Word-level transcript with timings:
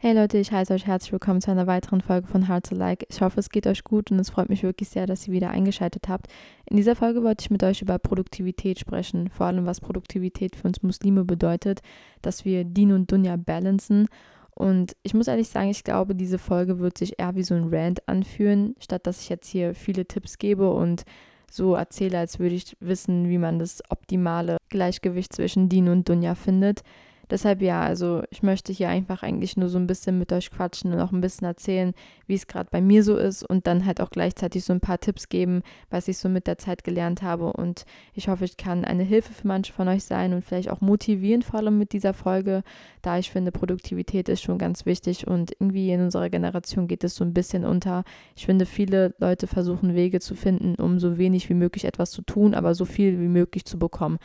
Hey 0.00 0.14
Leute, 0.14 0.38
ich 0.38 0.52
heiße 0.52 0.72
euch 0.72 0.86
herzlich 0.86 1.10
willkommen 1.10 1.40
zu 1.40 1.50
einer 1.50 1.66
weiteren 1.66 2.00
Folge 2.00 2.28
von 2.28 2.46
Hard 2.46 2.66
to 2.68 2.76
Like. 2.76 3.04
Ich 3.10 3.20
hoffe, 3.20 3.40
es 3.40 3.50
geht 3.50 3.66
euch 3.66 3.82
gut 3.82 4.12
und 4.12 4.20
es 4.20 4.30
freut 4.30 4.48
mich 4.48 4.62
wirklich 4.62 4.90
sehr, 4.90 5.06
dass 5.06 5.26
ihr 5.26 5.34
wieder 5.34 5.50
eingeschaltet 5.50 6.08
habt. 6.08 6.28
In 6.66 6.76
dieser 6.76 6.94
Folge 6.94 7.24
wollte 7.24 7.42
ich 7.42 7.50
mit 7.50 7.64
euch 7.64 7.82
über 7.82 7.98
Produktivität 7.98 8.78
sprechen, 8.78 9.28
vor 9.28 9.46
allem 9.46 9.66
was 9.66 9.80
Produktivität 9.80 10.54
für 10.54 10.68
uns 10.68 10.84
Muslime 10.84 11.24
bedeutet, 11.24 11.80
dass 12.22 12.44
wir 12.44 12.62
Din 12.62 12.92
und 12.92 13.10
Dunya 13.10 13.34
balancen. 13.34 14.06
Und 14.54 14.94
ich 15.02 15.14
muss 15.14 15.26
ehrlich 15.26 15.48
sagen, 15.48 15.68
ich 15.68 15.82
glaube, 15.82 16.14
diese 16.14 16.38
Folge 16.38 16.78
wird 16.78 16.96
sich 16.96 17.18
eher 17.18 17.34
wie 17.34 17.42
so 17.42 17.54
ein 17.54 17.74
Rant 17.74 18.08
anfühlen, 18.08 18.76
statt 18.78 19.04
dass 19.04 19.22
ich 19.22 19.28
jetzt 19.28 19.48
hier 19.48 19.74
viele 19.74 20.06
Tipps 20.06 20.38
gebe 20.38 20.70
und 20.70 21.02
so 21.50 21.74
erzähle, 21.74 22.20
als 22.20 22.38
würde 22.38 22.54
ich 22.54 22.76
wissen, 22.78 23.28
wie 23.28 23.38
man 23.38 23.58
das 23.58 23.82
optimale 23.88 24.58
Gleichgewicht 24.68 25.32
zwischen 25.32 25.68
Din 25.68 25.88
und 25.88 26.08
Dunya 26.08 26.36
findet. 26.36 26.84
Deshalb 27.30 27.62
ja, 27.62 27.82
also 27.82 28.22
ich 28.30 28.42
möchte 28.42 28.72
hier 28.72 28.88
einfach 28.88 29.22
eigentlich 29.22 29.56
nur 29.56 29.68
so 29.68 29.78
ein 29.78 29.86
bisschen 29.86 30.18
mit 30.18 30.32
euch 30.32 30.50
quatschen 30.50 30.92
und 30.92 31.00
auch 31.00 31.12
ein 31.12 31.20
bisschen 31.20 31.46
erzählen, 31.46 31.92
wie 32.26 32.34
es 32.34 32.46
gerade 32.46 32.68
bei 32.70 32.80
mir 32.80 33.02
so 33.02 33.16
ist 33.16 33.42
und 33.42 33.66
dann 33.66 33.84
halt 33.84 34.00
auch 34.00 34.10
gleichzeitig 34.10 34.64
so 34.64 34.72
ein 34.72 34.80
paar 34.80 34.98
Tipps 34.98 35.28
geben, 35.28 35.62
was 35.90 36.08
ich 36.08 36.18
so 36.18 36.28
mit 36.28 36.46
der 36.46 36.58
Zeit 36.58 36.84
gelernt 36.84 37.22
habe. 37.22 37.52
Und 37.52 37.84
ich 38.14 38.28
hoffe, 38.28 38.44
ich 38.44 38.56
kann 38.56 38.84
eine 38.84 39.02
Hilfe 39.02 39.32
für 39.32 39.46
manche 39.46 39.72
von 39.72 39.88
euch 39.88 40.04
sein 40.04 40.32
und 40.32 40.44
vielleicht 40.44 40.70
auch 40.70 40.80
motivieren, 40.80 41.42
vor 41.42 41.60
allem 41.60 41.78
mit 41.78 41.92
dieser 41.92 42.14
Folge, 42.14 42.62
da 43.02 43.18
ich 43.18 43.30
finde, 43.30 43.52
Produktivität 43.52 44.28
ist 44.28 44.42
schon 44.42 44.58
ganz 44.58 44.86
wichtig 44.86 45.26
und 45.26 45.52
irgendwie 45.58 45.90
in 45.90 46.02
unserer 46.02 46.30
Generation 46.30 46.88
geht 46.88 47.04
es 47.04 47.14
so 47.14 47.24
ein 47.24 47.34
bisschen 47.34 47.64
unter. 47.64 48.04
Ich 48.36 48.46
finde, 48.46 48.66
viele 48.66 49.14
Leute 49.18 49.46
versuchen 49.46 49.94
Wege 49.94 50.20
zu 50.20 50.34
finden, 50.34 50.74
um 50.76 50.98
so 50.98 51.18
wenig 51.18 51.48
wie 51.48 51.54
möglich 51.54 51.84
etwas 51.84 52.10
zu 52.10 52.22
tun, 52.22 52.54
aber 52.54 52.74
so 52.74 52.84
viel 52.84 53.20
wie 53.20 53.28
möglich 53.28 53.64
zu 53.64 53.78
bekommen. 53.78 54.18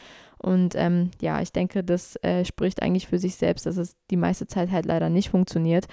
Und 0.44 0.76
ähm, 0.76 1.10
ja, 1.22 1.42
ich 1.42 1.52
denke, 1.54 1.84
das 1.84 2.18
äh, 2.18 2.46
spricht 2.46 2.84
eigentlich 2.84 3.08
für 3.08 3.18
sich 3.18 3.36
selbst, 3.36 3.66
dass 3.66 3.78
es 3.78 3.96
die 4.12 4.18
meiste 4.18 4.46
Zeit 4.46 4.72
halt 4.72 4.86
leider 4.86 5.10
nicht 5.10 5.30
funktioniert. 5.30 5.86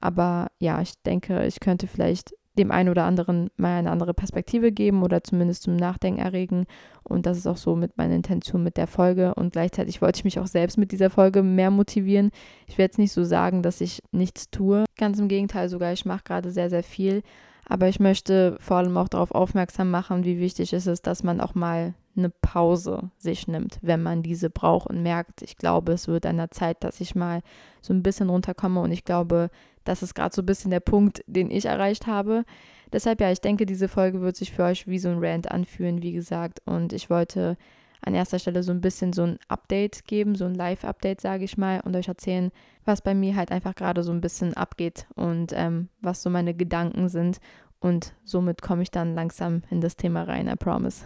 Aber 0.00 0.48
ja, 0.58 0.80
ich 0.82 0.92
denke, 1.02 1.46
ich 1.46 1.58
könnte 1.58 1.86
vielleicht 1.86 2.34
dem 2.58 2.70
einen 2.70 2.88
oder 2.88 3.04
anderen 3.04 3.50
mal 3.56 3.78
eine 3.78 3.90
andere 3.90 4.14
Perspektive 4.14 4.70
geben 4.70 5.02
oder 5.02 5.24
zumindest 5.24 5.64
zum 5.64 5.74
Nachdenken 5.76 6.20
erregen. 6.20 6.66
Und 7.02 7.26
das 7.26 7.38
ist 7.38 7.46
auch 7.46 7.56
so 7.56 7.74
mit 7.74 7.96
meiner 7.96 8.14
Intention 8.14 8.62
mit 8.62 8.76
der 8.76 8.86
Folge. 8.86 9.34
Und 9.34 9.52
gleichzeitig 9.52 10.00
wollte 10.02 10.18
ich 10.18 10.24
mich 10.24 10.38
auch 10.38 10.46
selbst 10.46 10.78
mit 10.78 10.92
dieser 10.92 11.10
Folge 11.10 11.42
mehr 11.42 11.70
motivieren. 11.70 12.30
Ich 12.66 12.78
werde 12.78 12.90
jetzt 12.90 12.98
nicht 12.98 13.12
so 13.12 13.24
sagen, 13.24 13.62
dass 13.62 13.80
ich 13.80 14.02
nichts 14.12 14.50
tue. 14.50 14.84
Ganz 14.96 15.18
im 15.18 15.28
Gegenteil 15.28 15.68
sogar, 15.68 15.92
ich 15.92 16.04
mache 16.04 16.22
gerade 16.24 16.50
sehr, 16.50 16.70
sehr 16.70 16.84
viel. 16.84 17.22
Aber 17.66 17.88
ich 17.88 18.00
möchte 18.00 18.56
vor 18.60 18.78
allem 18.78 18.96
auch 18.96 19.08
darauf 19.08 19.30
aufmerksam 19.32 19.90
machen, 19.90 20.24
wie 20.24 20.38
wichtig 20.38 20.72
es 20.72 20.86
ist, 20.86 21.06
dass 21.06 21.22
man 21.22 21.40
auch 21.40 21.54
mal 21.54 21.94
eine 22.16 22.30
Pause 22.30 23.10
sich 23.18 23.48
nimmt, 23.48 23.78
wenn 23.82 24.02
man 24.02 24.22
diese 24.22 24.50
braucht 24.50 24.88
und 24.88 25.02
merkt, 25.02 25.42
ich 25.42 25.56
glaube, 25.56 25.92
es 25.92 26.06
wird 26.06 26.26
an 26.26 26.36
der 26.36 26.50
Zeit, 26.50 26.84
dass 26.84 27.00
ich 27.00 27.14
mal 27.14 27.42
so 27.80 27.92
ein 27.92 28.02
bisschen 28.02 28.30
runterkomme 28.30 28.80
und 28.80 28.92
ich 28.92 29.04
glaube, 29.04 29.50
das 29.84 30.02
ist 30.02 30.14
gerade 30.14 30.34
so 30.34 30.42
ein 30.42 30.46
bisschen 30.46 30.70
der 30.70 30.80
Punkt, 30.80 31.24
den 31.26 31.50
ich 31.50 31.66
erreicht 31.66 32.06
habe. 32.06 32.44
Deshalb 32.92 33.20
ja, 33.20 33.30
ich 33.30 33.40
denke, 33.40 33.66
diese 33.66 33.88
Folge 33.88 34.20
wird 34.20 34.36
sich 34.36 34.52
für 34.52 34.64
euch 34.64 34.86
wie 34.86 34.98
so 34.98 35.08
ein 35.08 35.18
Rant 35.18 35.50
anfühlen, 35.50 36.02
wie 36.02 36.12
gesagt, 36.12 36.62
und 36.64 36.92
ich 36.92 37.10
wollte 37.10 37.56
an 38.04 38.14
erster 38.14 38.38
Stelle 38.38 38.62
so 38.62 38.72
ein 38.72 38.80
bisschen 38.80 39.12
so 39.12 39.22
ein 39.22 39.38
Update 39.48 40.06
geben, 40.06 40.34
so 40.34 40.44
ein 40.44 40.54
Live-Update, 40.54 41.20
sage 41.20 41.44
ich 41.44 41.56
mal, 41.56 41.80
und 41.80 41.96
euch 41.96 42.08
erzählen, 42.08 42.50
was 42.84 43.02
bei 43.02 43.14
mir 43.14 43.36
halt 43.36 43.50
einfach 43.50 43.74
gerade 43.74 44.02
so 44.02 44.12
ein 44.12 44.20
bisschen 44.20 44.54
abgeht 44.54 45.06
und 45.14 45.52
ähm, 45.54 45.88
was 46.00 46.22
so 46.22 46.30
meine 46.30 46.54
Gedanken 46.54 47.08
sind. 47.08 47.38
Und 47.80 48.14
somit 48.24 48.62
komme 48.62 48.82
ich 48.82 48.90
dann 48.90 49.14
langsam 49.14 49.62
in 49.70 49.80
das 49.80 49.96
Thema 49.96 50.24
rein, 50.24 50.48
I 50.48 50.56
promise. 50.56 51.04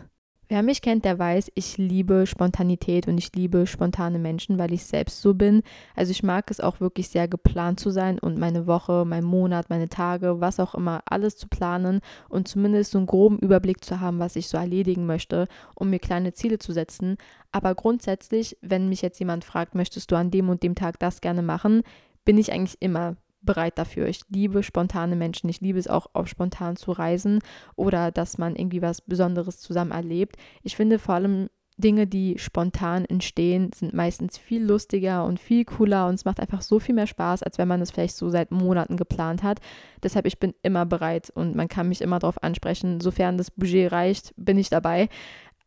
Wer 0.50 0.62
mich 0.62 0.80
kennt, 0.80 1.04
der 1.04 1.18
weiß, 1.18 1.52
ich 1.56 1.76
liebe 1.76 2.26
Spontanität 2.26 3.06
und 3.06 3.18
ich 3.18 3.36
liebe 3.36 3.66
spontane 3.66 4.18
Menschen, 4.18 4.58
weil 4.58 4.72
ich 4.72 4.82
selbst 4.86 5.20
so 5.20 5.34
bin. 5.34 5.62
Also 5.94 6.10
ich 6.10 6.22
mag 6.22 6.50
es 6.50 6.58
auch 6.58 6.80
wirklich 6.80 7.10
sehr 7.10 7.28
geplant 7.28 7.78
zu 7.78 7.90
sein 7.90 8.18
und 8.18 8.38
meine 8.38 8.66
Woche, 8.66 9.04
mein 9.06 9.24
Monat, 9.24 9.68
meine 9.68 9.90
Tage, 9.90 10.40
was 10.40 10.58
auch 10.58 10.74
immer, 10.74 11.02
alles 11.04 11.36
zu 11.36 11.48
planen 11.48 12.00
und 12.30 12.48
zumindest 12.48 12.92
so 12.92 12.98
einen 12.98 13.06
groben 13.06 13.38
Überblick 13.38 13.84
zu 13.84 14.00
haben, 14.00 14.20
was 14.20 14.36
ich 14.36 14.48
so 14.48 14.56
erledigen 14.56 15.04
möchte, 15.04 15.48
um 15.74 15.90
mir 15.90 15.98
kleine 15.98 16.32
Ziele 16.32 16.58
zu 16.58 16.72
setzen. 16.72 17.18
Aber 17.52 17.74
grundsätzlich, 17.74 18.56
wenn 18.62 18.88
mich 18.88 19.02
jetzt 19.02 19.18
jemand 19.18 19.44
fragt, 19.44 19.74
möchtest 19.74 20.10
du 20.10 20.16
an 20.16 20.30
dem 20.30 20.48
und 20.48 20.62
dem 20.62 20.74
Tag 20.74 20.98
das 20.98 21.20
gerne 21.20 21.42
machen, 21.42 21.82
bin 22.24 22.38
ich 22.38 22.52
eigentlich 22.52 22.78
immer 22.80 23.16
bereit 23.40 23.78
dafür. 23.78 24.08
Ich 24.08 24.22
liebe 24.28 24.62
spontane 24.62 25.16
Menschen. 25.16 25.48
Ich 25.48 25.60
liebe 25.60 25.78
es 25.78 25.88
auch, 25.88 26.06
auf 26.12 26.28
spontan 26.28 26.76
zu 26.76 26.92
reisen 26.92 27.40
oder 27.76 28.10
dass 28.10 28.38
man 28.38 28.56
irgendwie 28.56 28.82
was 28.82 29.00
Besonderes 29.00 29.60
zusammen 29.60 29.92
erlebt. 29.92 30.36
Ich 30.62 30.76
finde 30.76 30.98
vor 30.98 31.14
allem 31.14 31.48
Dinge, 31.78 32.08
die 32.08 32.38
spontan 32.38 33.04
entstehen, 33.04 33.70
sind 33.72 33.94
meistens 33.94 34.36
viel 34.36 34.64
lustiger 34.64 35.24
und 35.24 35.38
viel 35.38 35.64
cooler 35.64 36.08
und 36.08 36.14
es 36.14 36.24
macht 36.24 36.40
einfach 36.40 36.60
so 36.60 36.80
viel 36.80 36.94
mehr 36.94 37.06
Spaß, 37.06 37.44
als 37.44 37.56
wenn 37.56 37.68
man 37.68 37.80
es 37.80 37.92
vielleicht 37.92 38.16
so 38.16 38.30
seit 38.30 38.50
Monaten 38.50 38.96
geplant 38.96 39.44
hat. 39.44 39.60
Deshalb, 40.02 40.26
ich 40.26 40.40
bin 40.40 40.54
immer 40.62 40.86
bereit 40.86 41.30
und 41.30 41.54
man 41.54 41.68
kann 41.68 41.88
mich 41.88 42.02
immer 42.02 42.18
darauf 42.18 42.42
ansprechen. 42.42 43.00
Sofern 43.00 43.38
das 43.38 43.52
Budget 43.52 43.92
reicht, 43.92 44.34
bin 44.36 44.58
ich 44.58 44.70
dabei. 44.70 45.08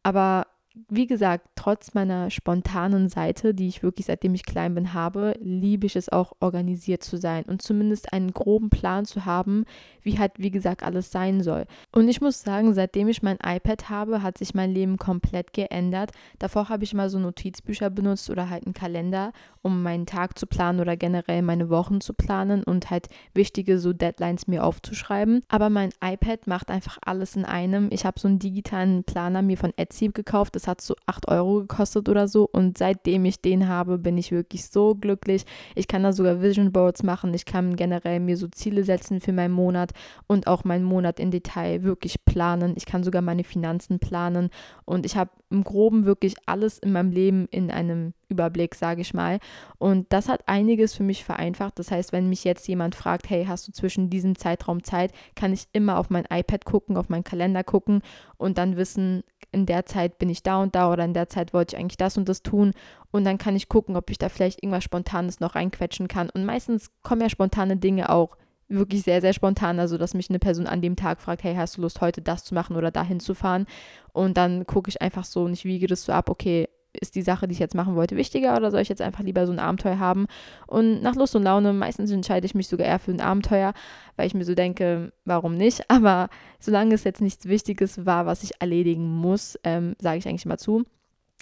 Aber 0.04 0.48
wie 0.88 1.06
gesagt, 1.06 1.48
trotz 1.56 1.94
meiner 1.94 2.30
spontanen 2.30 3.10
Seite, 3.10 3.54
die 3.54 3.68
ich 3.68 3.84
wirklich 3.84 4.06
seitdem 4.06 4.34
ich 4.34 4.46
klein 4.46 4.74
bin 4.74 4.94
habe, 4.94 5.36
liebe 5.42 5.86
ich 5.86 5.98
es 5.98 6.10
auch 6.10 6.34
organisiert 6.40 7.04
zu 7.04 7.18
sein 7.18 7.44
und 7.44 7.62
zumindest 7.62 8.14
einen 8.14 8.32
groben 8.32 8.70
Plan 8.70 9.06
zu 9.06 9.26
haben, 9.26 9.66
wie 10.02 10.18
halt, 10.18 10.34
wie 10.38 10.52
gesagt, 10.52 10.84
alles 10.84 11.12
sein 11.12 11.42
soll. 11.44 11.66
Und 11.92 12.08
ich 12.08 12.22
muss 12.22 12.42
sagen, 12.42 12.74
seitdem 12.74 13.10
ich 13.10 13.22
mein 13.22 13.38
iPad 13.44 13.90
habe, 13.90 14.22
hat 14.24 14.38
sich 14.38 14.54
mein 14.54 14.72
Leben 14.72 14.98
komplett 14.98 15.52
geändert. 15.52 16.12
Davor 16.40 16.70
habe 16.70 16.86
ich 16.86 16.94
immer 16.94 17.10
so 17.10 17.20
Notizbücher 17.20 17.90
benutzt 17.90 18.30
oder 18.30 18.50
halt 18.50 18.66
einen 18.66 18.74
Kalender, 18.74 19.34
um 19.62 19.84
meinen 19.84 20.06
Tag 20.06 20.38
zu 20.38 20.48
planen 20.48 20.80
oder 20.80 20.96
generell 20.96 21.42
meine 21.42 21.70
Wochen 21.70 22.02
zu 22.02 22.14
planen 22.14 22.64
und 22.64 22.90
halt 22.90 23.08
wichtige 23.34 23.80
so 23.80 23.94
Deadlines 23.94 24.48
mir 24.48 24.64
aufzuschreiben. 24.64 25.44
Aber 25.50 25.70
mein 25.70 25.90
iPad 26.04 26.48
macht 26.48 26.70
einfach 26.70 26.98
alles 27.02 27.36
in 27.36 27.46
einem. 27.46 27.90
Ich 27.92 28.06
habe 28.06 28.20
so 28.20 28.28
einen 28.28 28.40
digitalen 28.40 29.04
Planer 29.04 29.42
mir 29.42 29.58
von 29.58 29.74
Etsy 29.78 30.10
gekauft 30.10 30.56
das 30.56 30.68
hat 30.68 30.82
so 30.82 30.96
8 31.06 31.28
Euro 31.28 31.62
gekostet 31.62 32.10
oder 32.10 32.28
so. 32.28 32.48
Und 32.52 32.78
seitdem 32.78 33.26
ich 33.26 33.42
den 33.42 33.68
habe, 33.68 33.98
bin 33.98 34.18
ich 34.18 34.32
wirklich 34.32 34.66
so 34.68 34.96
glücklich. 34.96 35.46
Ich 35.76 35.88
kann 35.88 36.04
da 36.04 36.14
sogar 36.14 36.42
Vision 36.42 36.72
Boards 36.72 37.04
machen. 37.04 37.34
Ich 37.34 37.46
kann 37.46 37.76
generell 37.76 38.20
mir 38.20 38.38
so 38.38 38.48
Ziele 38.48 38.84
setzen 38.84 39.20
für 39.22 39.34
meinen 39.34 39.54
Monat 39.54 39.92
und 40.28 40.48
auch 40.48 40.64
meinen 40.64 40.84
Monat 40.84 41.20
in 41.20 41.32
Detail 41.32 41.84
wirklich 41.84 42.26
planen. 42.26 42.74
Ich 42.78 42.86
kann 42.86 43.04
sogar 43.04 43.22
meine 43.22 43.44
Finanzen 43.44 44.00
planen. 44.00 44.50
Und 44.86 45.06
ich 45.06 45.16
habe 45.16 45.32
im 45.50 45.64
Groben 45.64 46.06
wirklich 46.06 46.36
alles 46.46 46.78
in 46.80 46.92
meinem 46.92 47.12
Leben 47.12 47.48
in 47.52 47.72
einem 47.72 48.14
Überblick, 48.32 48.74
sage 48.76 49.02
ich 49.02 49.14
mal. 49.14 49.40
Und 49.78 50.12
das 50.12 50.30
hat 50.30 50.48
einiges 50.48 50.94
für 50.94 51.04
mich 51.04 51.24
vereinfacht. 51.24 51.78
Das 51.78 51.92
heißt, 51.92 52.12
wenn 52.12 52.30
mich 52.30 52.44
jetzt 52.44 52.68
jemand 52.68 52.96
fragt, 52.96 53.30
hey, 53.30 53.46
hast 53.46 53.68
du 53.68 53.72
zwischen 53.72 54.10
diesem 54.10 54.36
Zeitraum 54.36 54.84
Zeit, 54.84 55.12
kann 55.36 55.54
ich 55.54 55.68
immer 55.74 55.98
auf 55.98 56.10
mein 56.10 56.26
iPad 56.30 56.66
gucken, 56.66 56.98
auf 56.98 57.10
meinen 57.10 57.24
Kalender 57.24 57.64
gucken 57.64 58.02
und 58.38 58.58
dann 58.58 58.78
wissen, 58.78 59.24
in 59.52 59.66
der 59.66 59.86
Zeit 59.86 60.18
bin 60.18 60.30
ich 60.30 60.44
da 60.44 60.62
und 60.62 60.76
da 60.76 60.92
oder 60.92 61.04
in 61.04 61.14
der 61.14 61.28
Zeit 61.28 61.54
wollte 61.54 61.76
ich 61.76 61.82
eigentlich 61.82 61.98
das 61.98 62.18
und 62.18 62.30
das 62.30 62.42
tun. 62.42 62.72
Und 63.12 63.26
dann 63.26 63.38
kann 63.38 63.56
ich 63.56 63.70
gucken, 63.70 63.98
ob 63.98 64.10
ich 64.10 64.18
da 64.18 64.30
vielleicht 64.30 64.64
irgendwas 64.64 64.84
Spontanes 64.84 65.40
noch 65.42 65.56
reinquetschen 65.56 66.08
kann. 66.08 66.30
Und 66.30 66.46
meistens 66.46 66.92
kommen 67.04 67.22
ja 67.22 67.30
spontane 67.30 67.78
Dinge 67.78 68.10
auch 68.10 68.38
wirklich 68.72 69.04
sehr, 69.04 69.22
sehr 69.22 69.34
spontan. 69.34 69.80
Also, 69.80 69.98
dass 69.98 70.14
mich 70.14 70.30
eine 70.30 70.40
Person 70.40 70.68
an 70.68 70.82
dem 70.82 70.96
Tag 70.96 71.22
fragt, 71.22 71.44
hey, 71.44 71.56
hast 71.56 71.78
du 71.78 71.82
Lust, 71.82 72.02
heute 72.02 72.22
das 72.22 72.44
zu 72.44 72.54
machen 72.54 72.76
oder 72.76 72.92
dahin 72.92 73.20
zu 73.20 73.36
fahren? 73.36 73.66
Und 74.14 74.38
dann 74.38 74.66
gucke 74.66 74.90
ich 74.90 75.02
einfach 75.02 75.26
so 75.26 75.44
und 75.44 75.54
ich 75.54 75.66
wiege 75.66 75.88
das 75.88 76.06
so 76.06 76.14
ab, 76.14 76.30
okay, 76.30 76.70
ist 77.00 77.16
die 77.16 77.22
Sache, 77.22 77.48
die 77.48 77.54
ich 77.54 77.60
jetzt 77.60 77.76
machen 77.76 77.96
wollte, 77.96 78.18
wichtiger 78.18 78.56
oder 78.56 78.72
soll 78.72 78.82
ich 78.82 78.90
jetzt 78.90 79.02
einfach 79.02 79.24
lieber 79.24 79.46
so 79.46 79.54
ein 79.54 79.60
Abenteuer 79.60 80.00
haben? 80.00 80.28
Und 80.68 81.02
nach 81.02 81.16
Lust 81.16 81.36
und 81.36 81.44
Laune, 81.44 81.74
meistens 81.74 82.12
entscheide 82.12 82.46
ich 82.46 82.56
mich 82.56 82.68
sogar 82.68 82.88
eher 82.88 83.00
für 83.00 83.12
ein 83.12 83.22
Abenteuer, 83.22 83.74
weil 84.16 84.28
ich 84.28 84.34
mir 84.34 84.46
so 84.46 84.56
denke, 84.56 85.12
warum 85.26 85.56
nicht? 85.56 85.84
Aber 85.90 86.30
solange 86.60 86.96
es 86.96 87.04
jetzt 87.04 87.22
nichts 87.22 87.46
Wichtiges 87.46 88.06
war, 88.06 88.26
was 88.26 88.44
ich 88.44 88.52
erledigen 88.60 89.16
muss, 89.16 89.58
ähm, 89.64 89.96
sage 90.00 90.18
ich 90.18 90.28
eigentlich 90.28 90.46
immer 90.46 90.58
zu. 90.58 90.84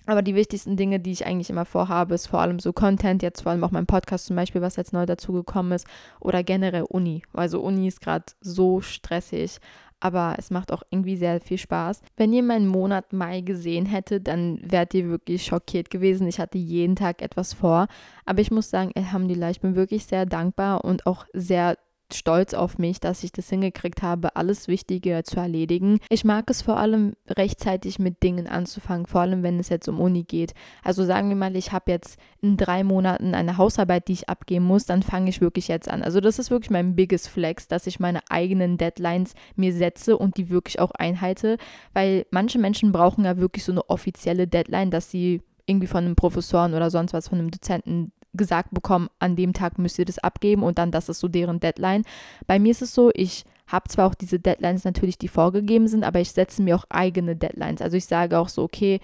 Aber 0.05 0.23
die 0.23 0.33
wichtigsten 0.33 0.75
Dinge, 0.75 0.99
die 0.99 1.11
ich 1.11 1.27
eigentlich 1.27 1.51
immer 1.51 1.65
vorhabe, 1.65 2.15
ist 2.15 2.25
vor 2.25 2.39
allem 2.39 2.57
so 2.57 2.73
Content, 2.73 3.21
jetzt 3.21 3.41
vor 3.41 3.51
allem 3.51 3.63
auch 3.63 3.69
mein 3.69 3.85
Podcast 3.85 4.25
zum 4.25 4.35
Beispiel, 4.35 4.61
was 4.61 4.75
jetzt 4.75 4.91
neu 4.91 5.05
dazugekommen 5.05 5.71
ist, 5.73 5.85
oder 6.19 6.41
generell 6.43 6.83
Uni. 6.83 7.21
Also 7.33 7.61
Uni 7.61 7.87
ist 7.87 8.01
gerade 8.01 8.25
so 8.41 8.81
stressig 8.81 9.59
aber 9.99 10.35
es 10.37 10.49
macht 10.49 10.71
auch 10.71 10.83
irgendwie 10.89 11.17
sehr 11.17 11.41
viel 11.41 11.57
Spaß. 11.57 12.01
Wenn 12.17 12.33
ihr 12.33 12.43
meinen 12.43 12.67
Monat 12.67 13.13
Mai 13.13 13.41
gesehen 13.41 13.85
hättet, 13.85 14.27
dann 14.27 14.59
wärt 14.63 14.93
ihr 14.93 15.09
wirklich 15.09 15.43
schockiert 15.43 15.89
gewesen. 15.89 16.27
Ich 16.27 16.39
hatte 16.39 16.57
jeden 16.57 16.95
Tag 16.95 17.21
etwas 17.21 17.53
vor, 17.53 17.87
aber 18.25 18.41
ich 18.41 18.51
muss 18.51 18.69
sagen, 18.69 18.91
Alhamdulillah, 18.95 19.49
ich 19.49 19.61
bin 19.61 19.75
wirklich 19.75 20.05
sehr 20.05 20.25
dankbar 20.25 20.83
und 20.83 21.05
auch 21.05 21.25
sehr 21.33 21.77
stolz 22.13 22.53
auf 22.53 22.77
mich, 22.77 22.99
dass 22.99 23.23
ich 23.23 23.31
das 23.31 23.49
hingekriegt 23.49 24.01
habe, 24.01 24.35
alles 24.35 24.67
Wichtige 24.67 25.21
zu 25.23 25.39
erledigen. 25.39 25.99
Ich 26.09 26.23
mag 26.23 26.49
es 26.49 26.61
vor 26.61 26.77
allem 26.77 27.13
rechtzeitig 27.27 27.99
mit 27.99 28.23
Dingen 28.23 28.47
anzufangen, 28.47 29.05
vor 29.05 29.21
allem 29.21 29.43
wenn 29.43 29.59
es 29.59 29.69
jetzt 29.69 29.87
um 29.87 29.99
Uni 29.99 30.23
geht. 30.23 30.53
Also 30.83 31.05
sagen 31.05 31.29
wir 31.29 31.35
mal, 31.35 31.55
ich 31.55 31.71
habe 31.71 31.91
jetzt 31.91 32.19
in 32.41 32.57
drei 32.57 32.83
Monaten 32.83 33.35
eine 33.35 33.57
Hausarbeit, 33.57 34.07
die 34.07 34.13
ich 34.13 34.29
abgeben 34.29 34.65
muss, 34.65 34.85
dann 34.85 35.03
fange 35.03 35.29
ich 35.29 35.41
wirklich 35.41 35.67
jetzt 35.67 35.89
an. 35.89 36.03
Also 36.03 36.21
das 36.21 36.39
ist 36.39 36.51
wirklich 36.51 36.71
mein 36.71 36.95
biggest 36.95 37.29
flex, 37.29 37.67
dass 37.67 37.87
ich 37.87 37.99
meine 37.99 38.21
eigenen 38.29 38.77
Deadlines 38.77 39.33
mir 39.55 39.73
setze 39.73 40.17
und 40.17 40.37
die 40.37 40.49
wirklich 40.49 40.79
auch 40.79 40.91
einhalte, 40.91 41.57
weil 41.93 42.25
manche 42.31 42.59
Menschen 42.59 42.91
brauchen 42.91 43.25
ja 43.25 43.37
wirklich 43.37 43.63
so 43.63 43.71
eine 43.71 43.89
offizielle 43.89 44.47
Deadline, 44.47 44.91
dass 44.91 45.11
sie 45.11 45.41
irgendwie 45.65 45.87
von 45.87 46.03
einem 46.03 46.15
Professoren 46.15 46.73
oder 46.73 46.89
sonst 46.89 47.13
was 47.13 47.27
von 47.27 47.37
einem 47.37 47.51
Dozenten 47.51 48.11
gesagt 48.33 48.73
bekommen, 48.73 49.09
an 49.19 49.35
dem 49.35 49.53
Tag 49.53 49.77
müsst 49.79 49.99
ihr 49.99 50.05
das 50.05 50.19
abgeben 50.19 50.63
und 50.63 50.77
dann 50.77 50.91
das 50.91 51.09
ist 51.09 51.19
so 51.19 51.27
deren 51.27 51.59
Deadline. 51.59 52.03
Bei 52.47 52.59
mir 52.59 52.71
ist 52.71 52.81
es 52.81 52.93
so, 52.93 53.11
ich 53.13 53.43
habe 53.67 53.87
zwar 53.87 54.07
auch 54.07 54.15
diese 54.15 54.39
Deadlines 54.39 54.83
natürlich, 54.83 55.17
die 55.17 55.27
vorgegeben 55.27 55.87
sind, 55.87 56.03
aber 56.03 56.19
ich 56.19 56.31
setze 56.31 56.61
mir 56.61 56.75
auch 56.75 56.85
eigene 56.89 57.35
Deadlines. 57.35 57.81
Also 57.81 57.97
ich 57.97 58.05
sage 58.05 58.37
auch 58.37 58.49
so, 58.49 58.63
okay, 58.63 58.99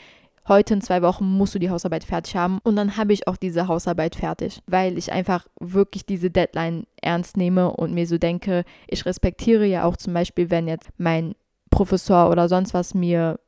heute 0.48 0.76
in 0.76 0.82
zwei 0.82 1.02
Wochen 1.02 1.26
musst 1.26 1.56
du 1.56 1.60
die 1.60 1.70
Hausarbeit 1.70 2.04
fertig 2.04 2.36
haben 2.36 2.60
und 2.64 2.76
dann 2.76 2.98
habe 2.98 3.14
ich 3.14 3.28
auch 3.28 3.38
diese 3.38 3.68
Hausarbeit 3.68 4.16
fertig, 4.16 4.62
weil 4.68 4.98
ich 4.98 5.12
einfach 5.12 5.48
wirklich 5.60 6.06
diese 6.06 6.30
Deadline 6.30 6.86
ernst 7.02 7.38
nehme 7.38 7.72
und 7.72 7.94
mir 7.94 8.08
so 8.08 8.18
denke, 8.18 8.64
ich 8.88 9.06
respektiere 9.06 9.66
ja 9.66 9.86
auch 9.86 9.98
zum 9.98 10.14
Beispiel, 10.14 10.50
wenn 10.50 10.68
jetzt 10.68 10.90
mein 10.98 11.36
Professor 11.72 12.30
oder 12.30 12.48
sonst 12.48 12.74
was 12.74 12.94
mir 12.94 13.40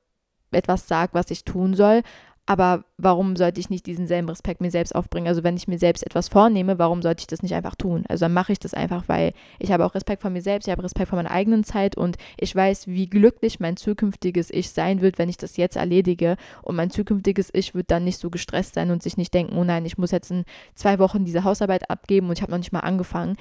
etwas 0.52 0.88
sagt, 0.88 1.14
was 1.14 1.30
ich 1.30 1.44
tun 1.44 1.74
soll, 1.74 2.02
aber 2.50 2.86
warum 2.98 3.36
sollte 3.36 3.60
ich 3.60 3.70
nicht 3.70 3.86
diesen 3.86 4.08
selben 4.08 4.30
Respekt 4.30 4.62
mir 4.62 4.72
selbst 4.72 4.96
aufbringen? 4.96 5.28
Also 5.28 5.44
wenn 5.44 5.58
ich 5.58 5.68
mir 5.68 5.78
selbst 5.78 6.06
etwas 6.06 6.30
vornehme, 6.30 6.80
warum 6.80 7.02
sollte 7.02 7.20
ich 7.20 7.28
das 7.28 7.44
nicht 7.44 7.54
einfach 7.54 7.76
tun? 7.76 8.06
Also 8.08 8.24
dann 8.24 8.34
mache 8.34 8.54
ich 8.54 8.60
das 8.60 8.74
einfach, 8.74 9.04
weil 9.08 9.34
ich 9.60 9.74
habe 9.74 9.86
auch 9.86 9.94
Respekt 9.94 10.22
vor 10.22 10.32
mir 10.32 10.42
selbst, 10.42 10.66
ich 10.66 10.72
habe 10.72 10.82
Respekt 10.82 11.10
vor 11.10 11.18
meiner 11.18 11.30
eigenen 11.30 11.66
Zeit 11.66 11.98
und 11.98 12.16
ich 12.40 12.56
weiß, 12.56 12.88
wie 12.88 13.10
glücklich 13.10 13.60
mein 13.60 13.76
zukünftiges 13.76 14.50
Ich 14.50 14.72
sein 14.72 15.02
wird, 15.02 15.18
wenn 15.18 15.28
ich 15.28 15.36
das 15.36 15.58
jetzt 15.58 15.76
erledige. 15.76 16.38
Und 16.62 16.78
mein 16.78 16.90
zukünftiges 16.90 17.50
Ich 17.52 17.76
wird 17.76 17.92
dann 17.92 18.06
nicht 18.06 18.18
so 18.18 18.30
gestresst 18.30 18.76
sein 18.76 18.92
und 18.92 19.04
sich 19.04 19.18
nicht 19.18 19.34
denken, 19.34 19.58
oh 19.58 19.66
nein, 19.66 19.86
ich 19.86 19.98
muss 19.98 20.12
jetzt 20.12 20.32
in 20.32 20.46
zwei 20.74 21.00
Wochen 21.00 21.26
diese 21.26 21.44
Hausarbeit 21.44 21.90
abgeben 21.90 22.28
und 22.28 22.38
ich 22.38 22.42
habe 22.42 22.52
noch 22.52 22.60
nicht 22.60 22.72
mal 22.72 22.80
angefangen. 22.80 23.36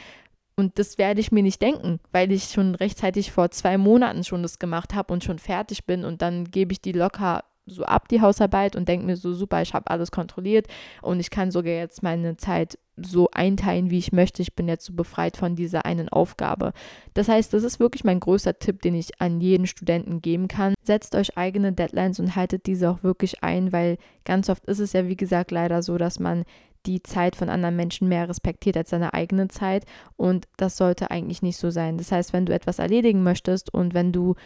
Und 0.56 0.80
das 0.80 0.98
werde 0.98 1.20
ich 1.20 1.30
mir 1.30 1.44
nicht 1.44 1.62
denken, 1.62 2.00
weil 2.10 2.32
ich 2.32 2.44
schon 2.44 2.74
rechtzeitig 2.74 3.30
vor 3.30 3.52
zwei 3.52 3.78
Monaten 3.78 4.24
schon 4.24 4.42
das 4.42 4.58
gemacht 4.58 4.94
habe 4.94 5.12
und 5.12 5.22
schon 5.22 5.38
fertig 5.38 5.84
bin 5.84 6.04
und 6.04 6.22
dann 6.22 6.50
gebe 6.50 6.72
ich 6.72 6.80
die 6.80 6.92
locker 6.92 7.44
so 7.66 7.84
ab, 7.84 8.08
die 8.08 8.20
Hausarbeit, 8.20 8.76
und 8.76 8.88
denke 8.88 9.06
mir 9.06 9.16
so, 9.16 9.34
super, 9.34 9.62
ich 9.62 9.74
habe 9.74 9.90
alles 9.90 10.10
kontrolliert 10.10 10.66
und 11.02 11.20
ich 11.20 11.30
kann 11.30 11.50
sogar 11.50 11.72
jetzt 11.72 12.02
meine 12.02 12.36
Zeit 12.36 12.78
so 12.96 13.28
einteilen, 13.30 13.90
wie 13.90 13.98
ich 13.98 14.12
möchte. 14.12 14.40
Ich 14.40 14.54
bin 14.54 14.68
jetzt 14.68 14.86
so 14.86 14.94
befreit 14.94 15.36
von 15.36 15.54
dieser 15.54 15.84
einen 15.84 16.08
Aufgabe. 16.08 16.72
Das 17.12 17.28
heißt, 17.28 17.52
das 17.52 17.62
ist 17.62 17.78
wirklich 17.78 18.04
mein 18.04 18.20
größter 18.20 18.58
Tipp, 18.58 18.80
den 18.80 18.94
ich 18.94 19.20
an 19.20 19.40
jeden 19.40 19.66
Studenten 19.66 20.22
geben 20.22 20.48
kann. 20.48 20.74
Setzt 20.82 21.14
euch 21.14 21.36
eigene 21.36 21.72
Deadlines 21.72 22.20
und 22.20 22.36
haltet 22.36 22.66
diese 22.66 22.90
auch 22.90 23.02
wirklich 23.02 23.42
ein, 23.42 23.72
weil 23.72 23.98
ganz 24.24 24.48
oft 24.48 24.64
ist 24.66 24.78
es 24.78 24.94
ja, 24.94 25.08
wie 25.08 25.16
gesagt, 25.16 25.50
leider 25.50 25.82
so, 25.82 25.98
dass 25.98 26.18
man 26.20 26.44
die 26.86 27.02
Zeit 27.02 27.36
von 27.36 27.50
anderen 27.50 27.76
Menschen 27.76 28.08
mehr 28.08 28.28
respektiert 28.28 28.76
als 28.76 28.90
seine 28.90 29.12
eigene 29.12 29.48
Zeit 29.48 29.84
und 30.16 30.46
das 30.56 30.76
sollte 30.76 31.10
eigentlich 31.10 31.42
nicht 31.42 31.56
so 31.56 31.70
sein. 31.70 31.98
Das 31.98 32.12
heißt, 32.12 32.32
wenn 32.32 32.46
du 32.46 32.54
etwas 32.54 32.78
erledigen 32.78 33.24
möchtest 33.24 33.74
und 33.74 33.92
wenn 33.92 34.12
du 34.12 34.36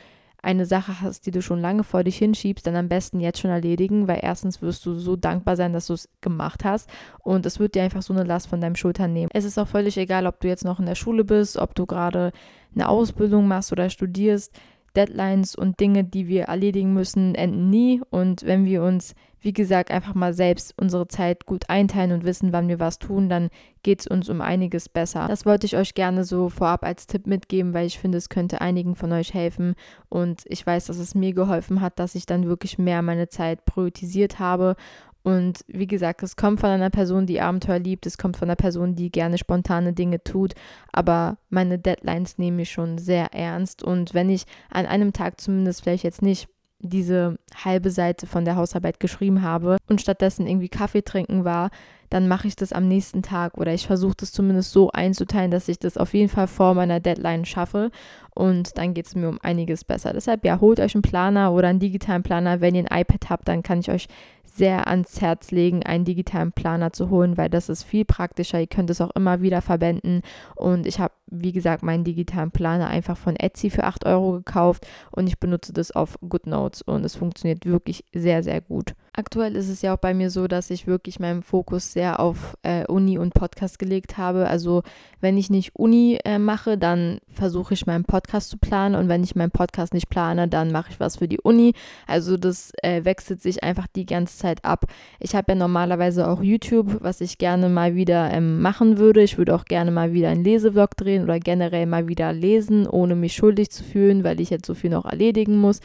eine 0.42 0.66
Sache 0.66 1.00
hast, 1.00 1.26
die 1.26 1.30
du 1.30 1.42
schon 1.42 1.60
lange 1.60 1.84
vor 1.84 2.04
dich 2.04 2.18
hinschiebst, 2.18 2.66
dann 2.66 2.76
am 2.76 2.88
besten 2.88 3.20
jetzt 3.20 3.40
schon 3.40 3.50
erledigen, 3.50 4.08
weil 4.08 4.20
erstens 4.22 4.62
wirst 4.62 4.84
du 4.86 4.94
so 4.94 5.16
dankbar 5.16 5.56
sein, 5.56 5.72
dass 5.72 5.86
du 5.86 5.94
es 5.94 6.08
gemacht 6.20 6.64
hast 6.64 6.88
und 7.20 7.46
es 7.46 7.58
wird 7.58 7.74
dir 7.74 7.82
einfach 7.82 8.02
so 8.02 8.12
eine 8.12 8.24
Last 8.24 8.48
von 8.48 8.60
deinem 8.60 8.76
Schultern 8.76 9.12
nehmen. 9.12 9.30
Es 9.32 9.44
ist 9.44 9.58
auch 9.58 9.68
völlig 9.68 9.96
egal, 9.96 10.26
ob 10.26 10.40
du 10.40 10.48
jetzt 10.48 10.64
noch 10.64 10.80
in 10.80 10.86
der 10.86 10.94
Schule 10.94 11.24
bist, 11.24 11.56
ob 11.56 11.74
du 11.74 11.86
gerade 11.86 12.32
eine 12.74 12.88
Ausbildung 12.88 13.48
machst 13.48 13.72
oder 13.72 13.90
studierst. 13.90 14.52
Deadlines 14.96 15.54
und 15.54 15.80
Dinge, 15.80 16.04
die 16.04 16.28
wir 16.28 16.44
erledigen 16.44 16.92
müssen, 16.92 17.34
enden 17.34 17.70
nie. 17.70 18.02
Und 18.10 18.44
wenn 18.44 18.64
wir 18.64 18.82
uns, 18.82 19.14
wie 19.40 19.52
gesagt, 19.52 19.90
einfach 19.90 20.14
mal 20.14 20.34
selbst 20.34 20.74
unsere 20.76 21.08
Zeit 21.08 21.46
gut 21.46 21.68
einteilen 21.68 22.12
und 22.12 22.24
wissen, 22.24 22.52
wann 22.52 22.68
wir 22.68 22.80
was 22.80 22.98
tun, 22.98 23.28
dann 23.28 23.50
geht 23.82 24.00
es 24.00 24.06
uns 24.06 24.28
um 24.28 24.40
einiges 24.40 24.88
besser. 24.88 25.26
Das 25.28 25.46
wollte 25.46 25.66
ich 25.66 25.76
euch 25.76 25.94
gerne 25.94 26.24
so 26.24 26.48
vorab 26.48 26.84
als 26.84 27.06
Tipp 27.06 27.26
mitgeben, 27.26 27.72
weil 27.72 27.86
ich 27.86 27.98
finde, 27.98 28.18
es 28.18 28.28
könnte 28.28 28.60
einigen 28.60 28.96
von 28.96 29.12
euch 29.12 29.32
helfen. 29.32 29.74
Und 30.08 30.42
ich 30.46 30.66
weiß, 30.66 30.86
dass 30.86 30.98
es 30.98 31.14
mir 31.14 31.32
geholfen 31.32 31.80
hat, 31.80 31.98
dass 31.98 32.14
ich 32.14 32.26
dann 32.26 32.46
wirklich 32.46 32.78
mehr 32.78 33.02
meine 33.02 33.28
Zeit 33.28 33.64
priorisiert 33.64 34.38
habe 34.38 34.76
und 35.22 35.64
wie 35.68 35.86
gesagt, 35.86 36.22
es 36.22 36.36
kommt 36.36 36.60
von 36.60 36.70
einer 36.70 36.90
Person, 36.90 37.26
die 37.26 37.40
Abenteuer 37.40 37.78
liebt, 37.78 38.06
es 38.06 38.16
kommt 38.16 38.36
von 38.36 38.48
einer 38.48 38.56
Person, 38.56 38.94
die 38.94 39.10
gerne 39.10 39.36
spontane 39.36 39.92
Dinge 39.92 40.22
tut, 40.24 40.54
aber 40.92 41.36
meine 41.50 41.78
Deadlines 41.78 42.38
nehme 42.38 42.62
ich 42.62 42.70
schon 42.70 42.96
sehr 42.96 43.34
ernst. 43.34 43.82
Und 43.82 44.14
wenn 44.14 44.30
ich 44.30 44.44
an 44.70 44.86
einem 44.86 45.12
Tag 45.12 45.40
zumindest 45.40 45.82
vielleicht 45.82 46.04
jetzt 46.04 46.22
nicht 46.22 46.48
diese 46.82 47.38
halbe 47.54 47.90
Seite 47.90 48.26
von 48.26 48.46
der 48.46 48.56
Hausarbeit 48.56 49.00
geschrieben 49.00 49.42
habe 49.42 49.76
und 49.88 50.00
stattdessen 50.00 50.46
irgendwie 50.46 50.70
Kaffee 50.70 51.02
trinken 51.02 51.44
war, 51.44 51.70
dann 52.08 52.26
mache 52.26 52.48
ich 52.48 52.56
das 52.56 52.72
am 52.72 52.88
nächsten 52.88 53.22
Tag 53.22 53.56
oder 53.56 53.72
ich 53.72 53.86
versuche 53.86 54.14
das 54.16 54.32
zumindest 54.32 54.72
so 54.72 54.90
einzuteilen, 54.90 55.50
dass 55.50 55.68
ich 55.68 55.78
das 55.78 55.96
auf 55.96 56.12
jeden 56.12 56.28
Fall 56.28 56.48
vor 56.48 56.74
meiner 56.74 56.98
Deadline 56.98 57.44
schaffe 57.44 57.90
und 58.34 58.76
dann 58.78 58.94
geht 58.94 59.06
es 59.06 59.14
mir 59.14 59.28
um 59.28 59.38
einiges 59.42 59.84
besser. 59.84 60.12
Deshalb 60.12 60.44
ja, 60.44 60.60
holt 60.60 60.80
euch 60.80 60.94
einen 60.94 61.02
Planer 61.02 61.52
oder 61.52 61.68
einen 61.68 61.78
digitalen 61.78 62.22
Planer. 62.22 62.60
Wenn 62.60 62.74
ihr 62.74 62.84
ein 62.90 63.00
iPad 63.00 63.30
habt, 63.30 63.48
dann 63.48 63.62
kann 63.62 63.80
ich 63.80 63.90
euch 63.90 64.08
sehr 64.56 64.88
ans 64.88 65.20
Herz 65.20 65.50
legen, 65.50 65.82
einen 65.82 66.04
digitalen 66.04 66.52
Planer 66.52 66.92
zu 66.92 67.10
holen, 67.10 67.36
weil 67.36 67.48
das 67.48 67.68
ist 67.68 67.84
viel 67.84 68.04
praktischer. 68.04 68.60
Ihr 68.60 68.66
könnt 68.66 68.90
es 68.90 69.00
auch 69.00 69.10
immer 69.14 69.40
wieder 69.40 69.62
verwenden. 69.62 70.22
Und 70.56 70.86
ich 70.86 70.98
habe, 71.00 71.14
wie 71.30 71.52
gesagt, 71.52 71.82
meinen 71.82 72.04
digitalen 72.04 72.50
Planer 72.50 72.88
einfach 72.88 73.16
von 73.16 73.36
Etsy 73.36 73.70
für 73.70 73.84
8 73.84 74.06
Euro 74.06 74.32
gekauft 74.32 74.86
und 75.10 75.26
ich 75.26 75.38
benutze 75.38 75.72
das 75.72 75.90
auf 75.92 76.18
GoodNotes 76.20 76.82
und 76.82 77.04
es 77.04 77.16
funktioniert 77.16 77.66
wirklich 77.66 78.04
sehr, 78.12 78.42
sehr 78.42 78.60
gut. 78.60 78.94
Aktuell 79.12 79.56
ist 79.56 79.68
es 79.68 79.82
ja 79.82 79.94
auch 79.94 79.98
bei 79.98 80.14
mir 80.14 80.30
so, 80.30 80.46
dass 80.46 80.70
ich 80.70 80.86
wirklich 80.86 81.18
meinen 81.18 81.42
Fokus 81.42 81.92
sehr 81.92 82.20
auf 82.20 82.56
äh, 82.62 82.86
Uni 82.86 83.18
und 83.18 83.34
Podcast 83.34 83.80
gelegt 83.80 84.18
habe. 84.18 84.46
Also 84.46 84.84
wenn 85.20 85.36
ich 85.36 85.50
nicht 85.50 85.74
Uni 85.74 86.20
äh, 86.24 86.38
mache, 86.38 86.78
dann 86.78 87.18
versuche 87.28 87.74
ich 87.74 87.86
meinen 87.86 88.04
Podcast 88.04 88.50
zu 88.50 88.56
planen 88.56 88.94
und 88.94 89.08
wenn 89.08 89.24
ich 89.24 89.34
meinen 89.34 89.50
Podcast 89.50 89.94
nicht 89.94 90.10
plane, 90.10 90.46
dann 90.46 90.70
mache 90.70 90.92
ich 90.92 91.00
was 91.00 91.16
für 91.16 91.26
die 91.26 91.40
Uni. 91.40 91.74
Also 92.06 92.36
das 92.36 92.70
äh, 92.82 93.04
wechselt 93.04 93.42
sich 93.42 93.64
einfach 93.64 93.88
die 93.88 94.06
ganze 94.06 94.38
Zeit 94.38 94.64
ab. 94.64 94.86
Ich 95.18 95.34
habe 95.34 95.52
ja 95.52 95.54
normalerweise 95.56 96.28
auch 96.28 96.40
YouTube, 96.40 96.98
was 97.00 97.20
ich 97.20 97.38
gerne 97.38 97.68
mal 97.68 97.96
wieder 97.96 98.30
ähm, 98.30 98.60
machen 98.62 98.98
würde. 98.98 99.22
Ich 99.22 99.38
würde 99.38 99.56
auch 99.56 99.64
gerne 99.64 99.90
mal 99.90 100.12
wieder 100.12 100.28
einen 100.28 100.44
Lesevlog 100.44 100.96
drehen 100.96 101.19
oder 101.22 101.38
generell 101.38 101.86
mal 101.86 102.08
wieder 102.08 102.32
lesen, 102.32 102.86
ohne 102.86 103.14
mich 103.14 103.34
schuldig 103.34 103.70
zu 103.70 103.84
fühlen, 103.84 104.24
weil 104.24 104.40
ich 104.40 104.50
jetzt 104.50 104.66
so 104.66 104.74
viel 104.74 104.90
noch 104.90 105.04
erledigen 105.04 105.58
muss. 105.58 105.80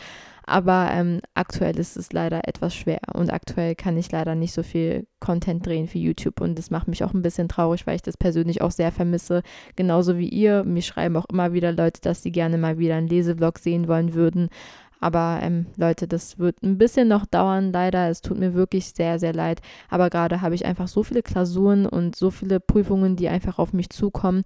Aber 0.47 0.89
ähm, 0.91 1.21
aktuell 1.33 1.79
ist 1.79 1.97
es 1.97 2.13
leider 2.13 2.47
etwas 2.47 2.75
schwer 2.75 2.99
und 3.13 3.33
aktuell 3.33 3.73
kann 3.73 3.97
ich 3.97 4.11
leider 4.11 4.35
nicht 4.35 4.53
so 4.53 4.61
viel 4.61 5.07
Content 5.19 5.65
drehen 5.65 5.87
für 5.87 5.97
YouTube 5.97 6.39
und 6.39 6.59
das 6.59 6.69
macht 6.69 6.87
mich 6.87 7.03
auch 7.03 7.15
ein 7.15 7.23
bisschen 7.23 7.49
traurig, 7.49 7.87
weil 7.87 7.95
ich 7.95 8.03
das 8.03 8.15
persönlich 8.15 8.61
auch 8.61 8.69
sehr 8.69 8.91
vermisse. 8.91 9.41
Genauso 9.75 10.19
wie 10.19 10.29
ihr. 10.29 10.63
Mir 10.63 10.83
schreiben 10.83 11.17
auch 11.17 11.25
immer 11.31 11.53
wieder 11.53 11.71
Leute, 11.71 11.99
dass 12.01 12.21
sie 12.21 12.31
gerne 12.31 12.59
mal 12.59 12.77
wieder 12.77 12.95
einen 12.95 13.07
Lesevlog 13.07 13.57
sehen 13.57 13.87
wollen 13.87 14.13
würden. 14.13 14.49
Aber 14.99 15.39
ähm, 15.41 15.65
Leute, 15.77 16.07
das 16.07 16.39
wird 16.39 16.61
ein 16.63 16.77
bisschen 16.77 17.07
noch 17.07 17.25
dauern, 17.25 17.71
leider. 17.71 18.09
Es 18.09 18.21
tut 18.21 18.39
mir 18.39 18.53
wirklich 18.53 18.87
sehr, 18.87 19.19
sehr 19.19 19.33
leid. 19.33 19.61
Aber 19.89 20.09
gerade 20.09 20.41
habe 20.41 20.55
ich 20.55 20.65
einfach 20.65 20.87
so 20.87 21.03
viele 21.03 21.21
Klausuren 21.21 21.85
und 21.85 22.15
so 22.15 22.31
viele 22.31 22.59
Prüfungen, 22.59 23.15
die 23.15 23.29
einfach 23.29 23.59
auf 23.59 23.73
mich 23.73 23.89
zukommen. 23.89 24.43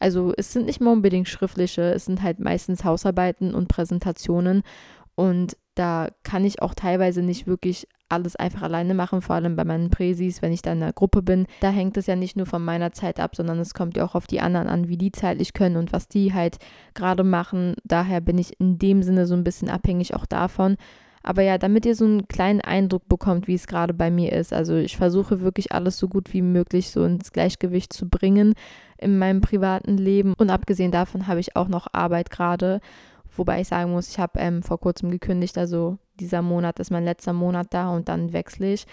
Also 0.00 0.32
es 0.36 0.52
sind 0.52 0.66
nicht 0.66 0.80
mal 0.80 0.92
unbedingt 0.92 1.28
schriftliche, 1.28 1.82
es 1.92 2.06
sind 2.06 2.22
halt 2.22 2.40
meistens 2.40 2.84
Hausarbeiten 2.84 3.54
und 3.54 3.68
Präsentationen. 3.68 4.62
Und 5.14 5.56
da 5.74 6.08
kann 6.24 6.44
ich 6.44 6.62
auch 6.62 6.74
teilweise 6.74 7.22
nicht 7.22 7.46
wirklich 7.46 7.86
alles 8.08 8.34
einfach 8.34 8.62
alleine 8.62 8.94
machen, 8.94 9.22
vor 9.22 9.36
allem 9.36 9.56
bei 9.56 9.64
meinen 9.64 9.90
Präsis, 9.90 10.42
wenn 10.42 10.52
ich 10.52 10.62
da 10.62 10.72
in 10.72 10.82
einer 10.82 10.92
Gruppe 10.92 11.22
bin. 11.22 11.46
Da 11.60 11.70
hängt 11.70 11.96
es 11.96 12.06
ja 12.06 12.16
nicht 12.16 12.36
nur 12.36 12.46
von 12.46 12.64
meiner 12.64 12.92
Zeit 12.92 13.20
ab, 13.20 13.36
sondern 13.36 13.60
es 13.60 13.72
kommt 13.72 13.96
ja 13.96 14.04
auch 14.04 14.14
auf 14.14 14.26
die 14.26 14.40
anderen 14.40 14.66
an, 14.66 14.88
wie 14.88 14.96
die 14.96 15.12
zeitlich 15.12 15.52
können 15.52 15.76
und 15.76 15.92
was 15.92 16.08
die 16.08 16.34
halt 16.34 16.58
gerade 16.94 17.22
machen. 17.22 17.74
Daher 17.84 18.20
bin 18.20 18.38
ich 18.38 18.58
in 18.58 18.78
dem 18.78 19.02
Sinne 19.02 19.26
so 19.26 19.34
ein 19.34 19.44
bisschen 19.44 19.70
abhängig 19.70 20.14
auch 20.14 20.26
davon. 20.26 20.76
Aber 21.22 21.42
ja, 21.42 21.58
damit 21.58 21.84
ihr 21.84 21.94
so 21.94 22.04
einen 22.04 22.28
kleinen 22.28 22.60
Eindruck 22.62 23.08
bekommt, 23.08 23.46
wie 23.46 23.54
es 23.54 23.66
gerade 23.66 23.92
bei 23.92 24.10
mir 24.10 24.32
ist. 24.32 24.52
Also 24.52 24.76
ich 24.76 24.96
versuche 24.96 25.40
wirklich 25.40 25.72
alles 25.72 25.98
so 25.98 26.08
gut 26.08 26.32
wie 26.32 26.42
möglich 26.42 26.90
so 26.90 27.04
ins 27.04 27.32
Gleichgewicht 27.32 27.92
zu 27.92 28.08
bringen 28.08 28.54
in 28.96 29.18
meinem 29.18 29.40
privaten 29.40 29.96
Leben. 29.96 30.34
Und 30.38 30.50
abgesehen 30.50 30.90
davon 30.90 31.26
habe 31.26 31.40
ich 31.40 31.56
auch 31.56 31.68
noch 31.68 31.88
Arbeit 31.92 32.30
gerade. 32.30 32.80
Wobei 33.36 33.60
ich 33.60 33.68
sagen 33.68 33.92
muss, 33.92 34.08
ich 34.08 34.18
habe 34.18 34.38
ähm, 34.38 34.62
vor 34.62 34.80
kurzem 34.80 35.10
gekündigt, 35.10 35.56
also 35.56 35.98
dieser 36.18 36.42
Monat 36.42 36.78
ist 36.80 36.90
mein 36.90 37.04
letzter 37.04 37.32
Monat 37.32 37.68
da 37.70 37.90
und 37.90 38.08
dann 38.08 38.32
wechsle 38.32 38.72
ich. 38.72 38.86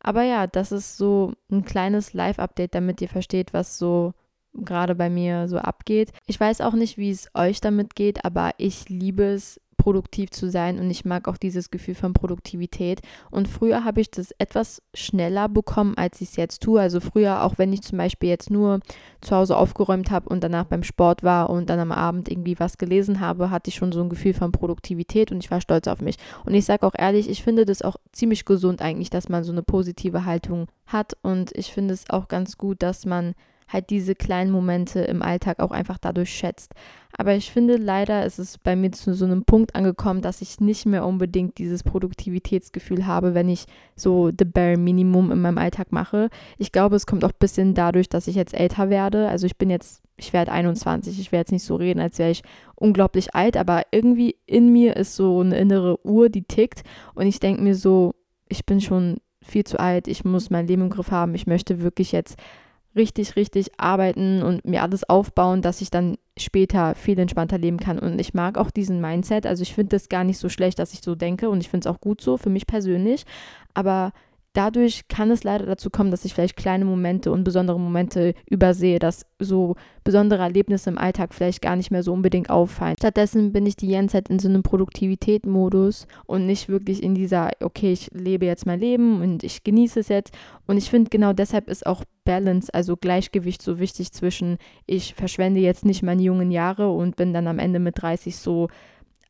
Aber 0.00 0.22
ja, 0.22 0.46
das 0.46 0.72
ist 0.72 0.96
so 0.96 1.32
ein 1.50 1.64
kleines 1.64 2.14
Live-Update, 2.14 2.74
damit 2.74 3.00
ihr 3.02 3.08
versteht, 3.08 3.52
was 3.52 3.78
so 3.78 4.14
gerade 4.54 4.94
bei 4.94 5.10
mir 5.10 5.48
so 5.48 5.58
abgeht. 5.58 6.12
Ich 6.26 6.40
weiß 6.40 6.60
auch 6.60 6.74
nicht, 6.74 6.98
wie 6.98 7.10
es 7.10 7.28
euch 7.34 7.60
damit 7.60 7.94
geht, 7.94 8.24
aber 8.24 8.52
ich 8.56 8.88
liebe 8.88 9.24
es, 9.24 9.60
produktiv 9.80 10.30
zu 10.30 10.50
sein 10.50 10.78
und 10.78 10.90
ich 10.90 11.06
mag 11.06 11.26
auch 11.26 11.38
dieses 11.38 11.70
Gefühl 11.70 11.94
von 11.94 12.12
Produktivität. 12.12 13.00
Und 13.30 13.48
früher 13.48 13.82
habe 13.82 14.02
ich 14.02 14.10
das 14.10 14.30
etwas 14.32 14.82
schneller 14.92 15.48
bekommen, 15.48 15.96
als 15.96 16.20
ich 16.20 16.28
es 16.28 16.36
jetzt 16.36 16.62
tue. 16.62 16.78
Also 16.78 17.00
früher, 17.00 17.42
auch 17.42 17.56
wenn 17.56 17.72
ich 17.72 17.80
zum 17.80 17.96
Beispiel 17.96 18.28
jetzt 18.28 18.50
nur 18.50 18.80
zu 19.22 19.34
Hause 19.34 19.56
aufgeräumt 19.56 20.10
habe 20.10 20.28
und 20.28 20.44
danach 20.44 20.66
beim 20.66 20.82
Sport 20.82 21.22
war 21.22 21.48
und 21.48 21.70
dann 21.70 21.78
am 21.80 21.92
Abend 21.92 22.30
irgendwie 22.30 22.60
was 22.60 22.76
gelesen 22.76 23.20
habe, 23.20 23.48
hatte 23.48 23.70
ich 23.70 23.76
schon 23.76 23.90
so 23.90 24.02
ein 24.02 24.10
Gefühl 24.10 24.34
von 24.34 24.52
Produktivität 24.52 25.32
und 25.32 25.42
ich 25.42 25.50
war 25.50 25.62
stolz 25.62 25.88
auf 25.88 26.02
mich. 26.02 26.16
Und 26.44 26.52
ich 26.52 26.66
sage 26.66 26.86
auch 26.86 26.94
ehrlich, 26.94 27.30
ich 27.30 27.42
finde 27.42 27.64
das 27.64 27.80
auch 27.80 27.96
ziemlich 28.12 28.44
gesund 28.44 28.82
eigentlich, 28.82 29.08
dass 29.08 29.30
man 29.30 29.44
so 29.44 29.52
eine 29.52 29.62
positive 29.62 30.26
Haltung 30.26 30.66
hat 30.86 31.16
und 31.22 31.56
ich 31.56 31.72
finde 31.72 31.94
es 31.94 32.10
auch 32.10 32.28
ganz 32.28 32.58
gut, 32.58 32.82
dass 32.82 33.06
man 33.06 33.34
halt 33.72 33.90
diese 33.90 34.14
kleinen 34.14 34.50
Momente 34.50 35.00
im 35.00 35.22
Alltag 35.22 35.60
auch 35.60 35.70
einfach 35.70 35.98
dadurch 35.98 36.30
schätzt. 36.30 36.74
Aber 37.20 37.34
ich 37.34 37.50
finde 37.50 37.76
leider 37.76 38.24
ist 38.24 38.38
es 38.38 38.56
bei 38.56 38.74
mir 38.74 38.92
zu 38.92 39.12
so 39.12 39.26
einem 39.26 39.44
Punkt 39.44 39.76
angekommen, 39.76 40.22
dass 40.22 40.40
ich 40.40 40.58
nicht 40.58 40.86
mehr 40.86 41.04
unbedingt 41.04 41.58
dieses 41.58 41.82
Produktivitätsgefühl 41.82 43.04
habe, 43.04 43.34
wenn 43.34 43.50
ich 43.50 43.66
so 43.94 44.30
the 44.30 44.46
bare 44.46 44.78
Minimum 44.78 45.30
in 45.30 45.42
meinem 45.42 45.58
Alltag 45.58 45.92
mache. 45.92 46.30
Ich 46.56 46.72
glaube, 46.72 46.96
es 46.96 47.04
kommt 47.04 47.22
auch 47.22 47.32
ein 47.32 47.38
bisschen 47.38 47.74
dadurch, 47.74 48.08
dass 48.08 48.26
ich 48.26 48.36
jetzt 48.36 48.54
älter 48.54 48.88
werde. 48.88 49.28
Also 49.28 49.44
ich 49.44 49.58
bin 49.58 49.68
jetzt, 49.68 50.00
ich 50.16 50.32
werde 50.32 50.50
21, 50.50 51.20
ich 51.20 51.30
werde 51.30 51.40
jetzt 51.42 51.52
nicht 51.52 51.62
so 51.62 51.76
reden, 51.76 52.00
als 52.00 52.18
wäre 52.18 52.30
ich 52.30 52.42
unglaublich 52.74 53.34
alt, 53.34 53.58
aber 53.58 53.82
irgendwie 53.90 54.36
in 54.46 54.72
mir 54.72 54.96
ist 54.96 55.14
so 55.14 55.40
eine 55.40 55.58
innere 55.58 56.02
Uhr, 56.06 56.30
die 56.30 56.44
tickt 56.44 56.84
und 57.14 57.26
ich 57.26 57.38
denke 57.38 57.60
mir 57.60 57.74
so, 57.74 58.14
ich 58.48 58.64
bin 58.64 58.80
schon 58.80 59.18
viel 59.42 59.64
zu 59.64 59.78
alt, 59.78 60.08
ich 60.08 60.24
muss 60.24 60.48
mein 60.48 60.66
Leben 60.66 60.84
im 60.84 60.90
Griff 60.90 61.10
haben, 61.10 61.34
ich 61.34 61.46
möchte 61.46 61.82
wirklich 61.82 62.12
jetzt 62.12 62.38
richtig, 62.96 63.36
richtig 63.36 63.70
arbeiten 63.78 64.42
und 64.42 64.64
mir 64.64 64.82
alles 64.82 65.08
aufbauen, 65.08 65.62
dass 65.62 65.80
ich 65.80 65.90
dann 65.90 66.16
später 66.36 66.94
viel 66.94 67.18
entspannter 67.18 67.58
leben 67.58 67.78
kann. 67.78 67.98
Und 67.98 68.20
ich 68.20 68.34
mag 68.34 68.58
auch 68.58 68.70
diesen 68.70 69.00
Mindset. 69.00 69.46
Also 69.46 69.62
ich 69.62 69.74
finde 69.74 69.96
das 69.96 70.08
gar 70.08 70.24
nicht 70.24 70.38
so 70.38 70.48
schlecht, 70.48 70.78
dass 70.78 70.92
ich 70.92 71.00
so 71.00 71.14
denke 71.14 71.50
und 71.50 71.60
ich 71.60 71.68
finde 71.68 71.88
es 71.88 71.94
auch 71.94 72.00
gut 72.00 72.20
so 72.20 72.36
für 72.36 72.50
mich 72.50 72.66
persönlich. 72.66 73.24
Aber 73.74 74.12
dadurch 74.52 75.06
kann 75.08 75.30
es 75.30 75.44
leider 75.44 75.66
dazu 75.66 75.90
kommen, 75.90 76.10
dass 76.10 76.24
ich 76.24 76.34
vielleicht 76.34 76.56
kleine 76.56 76.84
Momente 76.84 77.30
und 77.30 77.44
besondere 77.44 77.78
Momente 77.78 78.34
übersehe, 78.48 78.98
dass 78.98 79.24
so 79.38 79.76
besondere 80.02 80.42
Erlebnisse 80.42 80.90
im 80.90 80.98
Alltag 80.98 81.34
vielleicht 81.34 81.62
gar 81.62 81.76
nicht 81.76 81.90
mehr 81.90 82.02
so 82.02 82.12
unbedingt 82.12 82.50
auffallen. 82.50 82.96
Stattdessen 82.98 83.52
bin 83.52 83.66
ich 83.66 83.76
die 83.76 83.88
ganze 83.88 84.14
Zeit 84.14 84.28
in 84.28 84.38
so 84.38 84.48
einem 84.48 84.62
Produktivitätsmodus 84.62 86.06
und 86.26 86.46
nicht 86.46 86.68
wirklich 86.68 87.02
in 87.02 87.14
dieser, 87.14 87.50
okay, 87.60 87.92
ich 87.92 88.10
lebe 88.12 88.46
jetzt 88.46 88.66
mein 88.66 88.80
Leben 88.80 89.20
und 89.22 89.44
ich 89.44 89.62
genieße 89.62 90.00
es 90.00 90.08
jetzt. 90.08 90.34
Und 90.66 90.78
ich 90.78 90.90
finde 90.90 91.10
genau 91.10 91.32
deshalb 91.32 91.68
ist 91.68 91.86
auch 91.86 92.04
Balance, 92.24 92.72
also 92.74 92.96
Gleichgewicht 92.96 93.62
so 93.62 93.78
wichtig 93.78 94.12
zwischen, 94.12 94.58
ich 94.86 95.14
verschwende 95.14 95.60
jetzt 95.60 95.84
nicht 95.84 96.02
meine 96.02 96.22
jungen 96.22 96.50
Jahre 96.50 96.90
und 96.90 97.16
bin 97.16 97.32
dann 97.32 97.46
am 97.46 97.58
Ende 97.58 97.78
mit 97.78 98.02
30 98.02 98.36
so 98.36 98.68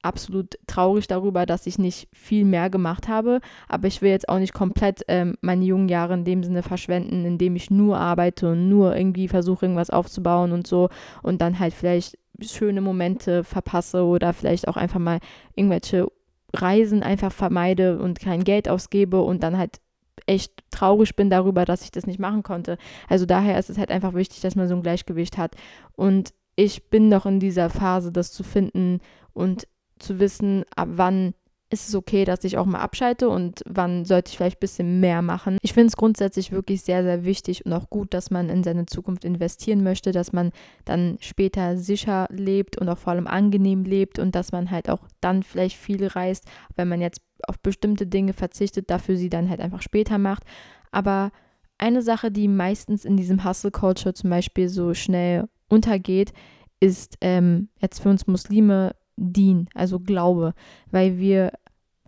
absolut 0.02 0.58
traurig 0.66 1.06
darüber, 1.06 1.46
dass 1.46 1.66
ich 1.66 1.78
nicht 1.78 2.08
viel 2.12 2.44
mehr 2.44 2.70
gemacht 2.70 3.08
habe. 3.08 3.40
Aber 3.68 3.86
ich 3.86 4.02
will 4.02 4.10
jetzt 4.10 4.28
auch 4.28 4.38
nicht 4.38 4.52
komplett 4.52 5.02
ähm, 5.08 5.36
meine 5.40 5.64
jungen 5.64 5.88
Jahre 5.88 6.14
in 6.14 6.24
dem 6.24 6.42
Sinne 6.42 6.62
verschwenden, 6.62 7.24
indem 7.24 7.56
ich 7.56 7.70
nur 7.70 7.98
arbeite 7.98 8.52
und 8.52 8.68
nur 8.68 8.96
irgendwie 8.96 9.28
versuche, 9.28 9.66
irgendwas 9.66 9.90
aufzubauen 9.90 10.52
und 10.52 10.66
so 10.66 10.88
und 11.22 11.40
dann 11.40 11.58
halt 11.58 11.74
vielleicht 11.74 12.18
schöne 12.40 12.80
Momente 12.80 13.44
verpasse 13.44 14.04
oder 14.04 14.32
vielleicht 14.32 14.68
auch 14.68 14.76
einfach 14.76 15.00
mal 15.00 15.18
irgendwelche 15.54 16.08
Reisen 16.54 17.02
einfach 17.02 17.32
vermeide 17.32 17.98
und 17.98 18.18
kein 18.18 18.44
Geld 18.44 18.68
ausgebe 18.68 19.20
und 19.20 19.42
dann 19.42 19.58
halt 19.58 19.80
echt 20.26 20.52
traurig 20.70 21.16
bin 21.16 21.30
darüber, 21.30 21.64
dass 21.64 21.82
ich 21.82 21.90
das 21.90 22.06
nicht 22.06 22.18
machen 22.18 22.42
konnte. 22.42 22.78
Also 23.08 23.26
daher 23.26 23.58
ist 23.58 23.70
es 23.70 23.78
halt 23.78 23.90
einfach 23.90 24.14
wichtig, 24.14 24.40
dass 24.40 24.56
man 24.56 24.68
so 24.68 24.74
ein 24.74 24.82
Gleichgewicht 24.82 25.38
hat. 25.38 25.54
Und 25.96 26.32
ich 26.56 26.90
bin 26.90 27.08
noch 27.08 27.26
in 27.26 27.40
dieser 27.40 27.70
Phase, 27.70 28.12
das 28.12 28.32
zu 28.32 28.42
finden 28.42 29.00
und 29.32 29.66
zu 30.00 30.18
wissen, 30.18 30.64
ab 30.74 30.88
wann 30.92 31.34
ist 31.72 31.88
es 31.88 31.94
okay, 31.94 32.24
dass 32.24 32.42
ich 32.42 32.58
auch 32.58 32.66
mal 32.66 32.80
abschalte 32.80 33.28
und 33.28 33.62
wann 33.64 34.04
sollte 34.04 34.30
ich 34.30 34.36
vielleicht 34.36 34.56
ein 34.56 34.60
bisschen 34.60 35.00
mehr 35.00 35.22
machen. 35.22 35.56
Ich 35.62 35.72
finde 35.72 35.86
es 35.86 35.96
grundsätzlich 35.96 36.50
wirklich 36.50 36.82
sehr, 36.82 37.04
sehr 37.04 37.24
wichtig 37.24 37.64
und 37.64 37.72
auch 37.72 37.88
gut, 37.88 38.12
dass 38.12 38.32
man 38.32 38.48
in 38.48 38.64
seine 38.64 38.86
Zukunft 38.86 39.24
investieren 39.24 39.84
möchte, 39.84 40.10
dass 40.10 40.32
man 40.32 40.50
dann 40.84 41.16
später 41.20 41.76
sicher 41.78 42.26
lebt 42.30 42.76
und 42.76 42.88
auch 42.88 42.98
vor 42.98 43.12
allem 43.12 43.28
angenehm 43.28 43.84
lebt 43.84 44.18
und 44.18 44.34
dass 44.34 44.50
man 44.50 44.72
halt 44.72 44.90
auch 44.90 45.06
dann 45.20 45.44
vielleicht 45.44 45.76
viel 45.76 46.04
reist, 46.08 46.44
wenn 46.74 46.88
man 46.88 47.00
jetzt 47.00 47.20
auf 47.46 47.60
bestimmte 47.60 48.06
Dinge 48.06 48.32
verzichtet, 48.32 48.90
dafür 48.90 49.16
sie 49.16 49.30
dann 49.30 49.48
halt 49.48 49.60
einfach 49.60 49.82
später 49.82 50.18
macht. 50.18 50.42
Aber 50.90 51.30
eine 51.78 52.02
Sache, 52.02 52.32
die 52.32 52.48
meistens 52.48 53.04
in 53.04 53.16
diesem 53.16 53.44
Hustle 53.44 53.70
Culture 53.70 54.12
zum 54.12 54.28
Beispiel 54.28 54.68
so 54.68 54.92
schnell 54.92 55.48
untergeht, 55.68 56.32
ist 56.80 57.16
ähm, 57.20 57.68
jetzt 57.80 58.00
für 58.00 58.08
uns 58.08 58.26
Muslime 58.26 58.96
Dien, 59.20 59.68
also 59.74 60.00
Glaube, 60.00 60.54
weil 60.90 61.18
wir 61.18 61.52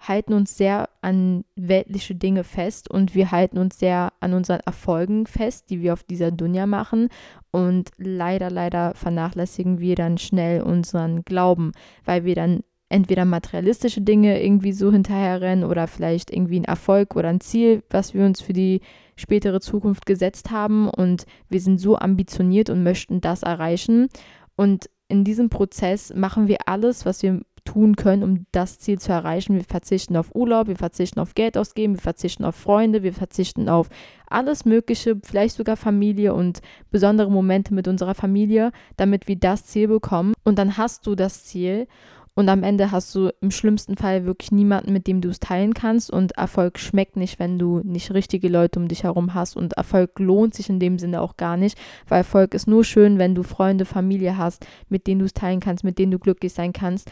halten 0.00 0.32
uns 0.32 0.56
sehr 0.56 0.88
an 1.00 1.44
weltliche 1.54 2.14
Dinge 2.14 2.42
fest 2.44 2.90
und 2.90 3.14
wir 3.14 3.30
halten 3.30 3.58
uns 3.58 3.78
sehr 3.78 4.12
an 4.20 4.34
unseren 4.34 4.60
Erfolgen 4.60 5.26
fest, 5.26 5.70
die 5.70 5.80
wir 5.80 5.92
auf 5.92 6.02
dieser 6.02 6.32
Dunja 6.32 6.66
machen. 6.66 7.08
Und 7.52 7.90
leider, 7.98 8.50
leider 8.50 8.94
vernachlässigen 8.94 9.78
wir 9.78 9.94
dann 9.94 10.18
schnell 10.18 10.62
unseren 10.62 11.24
Glauben, 11.24 11.72
weil 12.04 12.24
wir 12.24 12.34
dann 12.34 12.64
entweder 12.88 13.24
materialistische 13.24 14.02
Dinge 14.02 14.42
irgendwie 14.42 14.72
so 14.72 14.92
hinterherrennen 14.92 15.64
oder 15.64 15.86
vielleicht 15.86 16.30
irgendwie 16.30 16.60
ein 16.60 16.64
Erfolg 16.64 17.16
oder 17.16 17.28
ein 17.28 17.40
Ziel, 17.40 17.82
was 17.88 18.12
wir 18.12 18.24
uns 18.24 18.40
für 18.40 18.52
die 18.52 18.80
spätere 19.16 19.60
Zukunft 19.60 20.04
gesetzt 20.04 20.50
haben. 20.50 20.90
Und 20.90 21.24
wir 21.48 21.60
sind 21.60 21.78
so 21.78 21.96
ambitioniert 21.96 22.70
und 22.70 22.82
möchten 22.82 23.20
das 23.20 23.44
erreichen. 23.44 24.08
Und 24.56 24.90
in 25.12 25.24
diesem 25.24 25.50
Prozess 25.50 26.12
machen 26.14 26.48
wir 26.48 26.66
alles, 26.66 27.04
was 27.04 27.22
wir 27.22 27.42
tun 27.64 27.96
können, 27.96 28.22
um 28.24 28.46
das 28.50 28.78
Ziel 28.78 28.98
zu 28.98 29.12
erreichen. 29.12 29.54
Wir 29.54 29.64
verzichten 29.64 30.16
auf 30.16 30.34
Urlaub, 30.34 30.66
wir 30.68 30.76
verzichten 30.76 31.20
auf 31.20 31.34
Geld 31.34 31.56
ausgeben, 31.56 31.94
wir 31.94 32.00
verzichten 32.00 32.44
auf 32.44 32.56
Freunde, 32.56 33.02
wir 33.02 33.12
verzichten 33.12 33.68
auf 33.68 33.88
alles 34.26 34.64
Mögliche, 34.64 35.20
vielleicht 35.22 35.56
sogar 35.56 35.76
Familie 35.76 36.34
und 36.34 36.60
besondere 36.90 37.30
Momente 37.30 37.74
mit 37.74 37.86
unserer 37.88 38.14
Familie, 38.14 38.72
damit 38.96 39.28
wir 39.28 39.36
das 39.36 39.66
Ziel 39.66 39.88
bekommen. 39.88 40.32
Und 40.44 40.58
dann 40.58 40.76
hast 40.76 41.06
du 41.06 41.14
das 41.14 41.44
Ziel 41.44 41.86
und 42.34 42.48
am 42.48 42.62
Ende 42.62 42.90
hast 42.90 43.14
du 43.14 43.30
im 43.42 43.50
schlimmsten 43.50 43.96
Fall 43.96 44.24
wirklich 44.24 44.52
niemanden, 44.52 44.92
mit 44.92 45.06
dem 45.06 45.20
du 45.20 45.28
es 45.28 45.38
teilen 45.38 45.74
kannst. 45.74 46.10
Und 46.10 46.32
Erfolg 46.32 46.78
schmeckt 46.78 47.16
nicht, 47.16 47.38
wenn 47.38 47.58
du 47.58 47.80
nicht 47.84 48.12
richtige 48.14 48.48
Leute 48.48 48.78
um 48.78 48.88
dich 48.88 49.04
herum 49.04 49.34
hast. 49.34 49.54
Und 49.54 49.74
Erfolg 49.74 50.18
lohnt 50.18 50.54
sich 50.54 50.70
in 50.70 50.80
dem 50.80 50.98
Sinne 50.98 51.20
auch 51.20 51.36
gar 51.36 51.58
nicht, 51.58 51.76
weil 52.08 52.18
Erfolg 52.18 52.54
ist 52.54 52.66
nur 52.66 52.84
schön, 52.84 53.18
wenn 53.18 53.34
du 53.34 53.42
Freunde, 53.42 53.84
Familie 53.84 54.38
hast, 54.38 54.66
mit 54.88 55.06
denen 55.06 55.18
du 55.18 55.26
es 55.26 55.34
teilen 55.34 55.60
kannst, 55.60 55.84
mit 55.84 55.98
denen 55.98 56.12
du 56.12 56.18
glücklich 56.18 56.54
sein 56.54 56.72
kannst. 56.72 57.10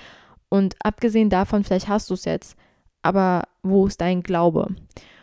Und 0.48 0.74
abgesehen 0.82 1.28
davon, 1.28 1.64
vielleicht 1.64 1.88
hast 1.88 2.08
du 2.08 2.14
es 2.14 2.24
jetzt, 2.24 2.56
aber 3.02 3.42
wo 3.62 3.86
ist 3.86 4.00
dein 4.00 4.22
Glaube? 4.22 4.68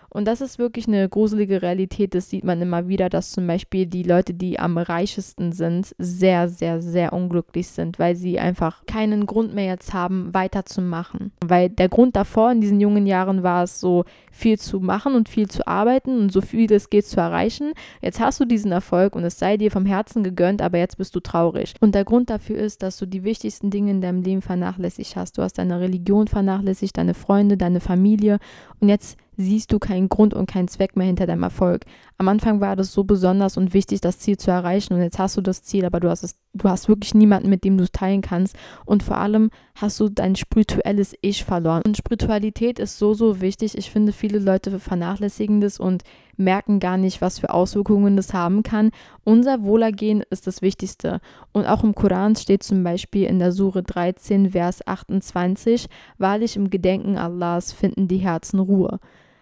Und 0.09 0.25
das 0.25 0.41
ist 0.41 0.59
wirklich 0.59 0.87
eine 0.87 1.07
gruselige 1.09 1.61
Realität. 1.61 2.15
Das 2.15 2.29
sieht 2.29 2.43
man 2.43 2.61
immer 2.61 2.87
wieder, 2.87 3.09
dass 3.09 3.31
zum 3.31 3.47
Beispiel 3.47 3.85
die 3.85 4.03
Leute, 4.03 4.33
die 4.33 4.59
am 4.59 4.77
reichesten 4.77 5.51
sind, 5.51 5.95
sehr, 5.97 6.49
sehr, 6.49 6.81
sehr 6.81 7.13
unglücklich 7.13 7.67
sind, 7.67 7.99
weil 7.99 8.15
sie 8.15 8.39
einfach 8.39 8.85
keinen 8.85 9.25
Grund 9.25 9.53
mehr 9.53 9.65
jetzt 9.65 9.93
haben, 9.93 10.33
weiterzumachen. 10.33 11.31
Weil 11.45 11.69
der 11.69 11.89
Grund 11.89 12.15
davor 12.15 12.51
in 12.51 12.61
diesen 12.61 12.79
jungen 12.79 13.05
Jahren 13.05 13.43
war 13.43 13.63
es 13.63 13.79
so, 13.79 14.05
viel 14.37 14.59
zu 14.59 14.79
machen 14.79 15.15
und 15.15 15.29
viel 15.29 15.47
zu 15.47 15.67
arbeiten 15.67 16.19
und 16.19 16.31
so 16.31 16.41
viel 16.41 16.71
es 16.71 16.89
geht 16.89 17.05
zu 17.05 17.19
erreichen. 17.19 17.73
Jetzt 18.01 18.19
hast 18.19 18.39
du 18.39 18.45
diesen 18.45 18.71
Erfolg 18.71 19.15
und 19.15 19.23
es 19.23 19.39
sei 19.39 19.57
dir 19.57 19.71
vom 19.71 19.85
Herzen 19.85 20.23
gegönnt, 20.23 20.61
aber 20.61 20.77
jetzt 20.77 20.97
bist 20.97 21.15
du 21.15 21.19
traurig. 21.19 21.73
Und 21.79 21.95
der 21.95 22.05
Grund 22.05 22.29
dafür 22.29 22.57
ist, 22.57 22.83
dass 22.83 22.97
du 22.97 23.05
die 23.05 23.23
wichtigsten 23.23 23.69
Dinge 23.69 23.91
in 23.91 24.01
deinem 24.01 24.21
Leben 24.21 24.41
vernachlässigt 24.41 25.15
hast. 25.15 25.37
Du 25.37 25.41
hast 25.41 25.57
deine 25.57 25.79
Religion 25.79 26.27
vernachlässigt, 26.27 26.97
deine 26.97 27.13
Freunde, 27.13 27.57
deine 27.57 27.79
Familie 27.79 28.37
und 28.79 28.89
jetzt 28.89 29.17
siehst 29.37 29.71
du 29.71 29.79
keinen 29.79 30.09
Grund 30.09 30.33
und 30.33 30.49
keinen 30.49 30.67
Zweck 30.67 30.97
mehr 30.97 31.05
hinter 31.05 31.27
deinem 31.27 31.43
Erfolg. 31.43 31.85
Am 32.17 32.27
Anfang 32.27 32.59
war 32.59 32.75
das 32.75 32.91
so 32.91 33.03
besonders 33.03 33.55
und 33.55 33.73
wichtig, 33.73 34.01
das 34.01 34.17
Ziel 34.17 34.37
zu 34.37 34.49
erreichen 34.49 34.93
und 34.93 35.01
jetzt 35.01 35.19
hast 35.19 35.37
du 35.37 35.41
das 35.41 35.61
Ziel, 35.61 35.85
aber 35.85 35.99
du 35.99 36.09
hast 36.09 36.23
es, 36.23 36.35
du 36.53 36.67
hast 36.67 36.89
wirklich 36.89 37.13
niemanden, 37.13 37.49
mit 37.49 37.63
dem 37.63 37.77
du 37.77 37.83
es 37.83 37.91
teilen 37.91 38.21
kannst 38.21 38.55
und 38.85 39.03
vor 39.03 39.17
allem 39.17 39.51
hast 39.75 39.99
du 39.99 40.09
dein 40.09 40.35
spirituelles 40.35 41.15
Ich 41.21 41.45
verloren. 41.45 41.83
Und 41.85 41.97
Spiritualität 41.97 42.79
ist 42.79 42.97
so, 42.97 43.13
so 43.13 43.39
wichtig. 43.39 43.77
Ich 43.77 43.91
finde, 43.91 44.11
viele 44.11 44.39
Leute 44.39 44.79
vernachlässigen 44.79 45.61
das 45.61 45.79
und 45.79 46.03
merken 46.35 46.79
gar 46.79 46.97
nicht, 46.97 47.21
was 47.21 47.39
für 47.39 47.51
Auswirkungen 47.51 48.15
das 48.15 48.33
haben 48.33 48.63
kann. 48.63 48.89
Unser 49.23 49.63
Wohlergehen 49.63 50.23
ist 50.29 50.47
das 50.47 50.63
Wichtigste. 50.63 51.19
Und 51.51 51.65
auch 51.65 51.83
im 51.83 51.93
Koran 51.93 52.35
steht 52.35 52.63
zum 52.63 52.83
Beispiel 52.83 53.25
in 53.25 53.37
der 53.37 53.51
Sure 53.51 53.83
13, 53.83 54.51
Vers 54.51 54.85
28, 54.85 55.87
wahrlich 56.17 56.55
im 56.55 56.69
Gedenken 56.69 57.17
Allahs 57.17 57.71
finden 57.71 58.07
die 58.07 58.17
Herzen 58.17 58.59
Ruhe. 58.59 58.99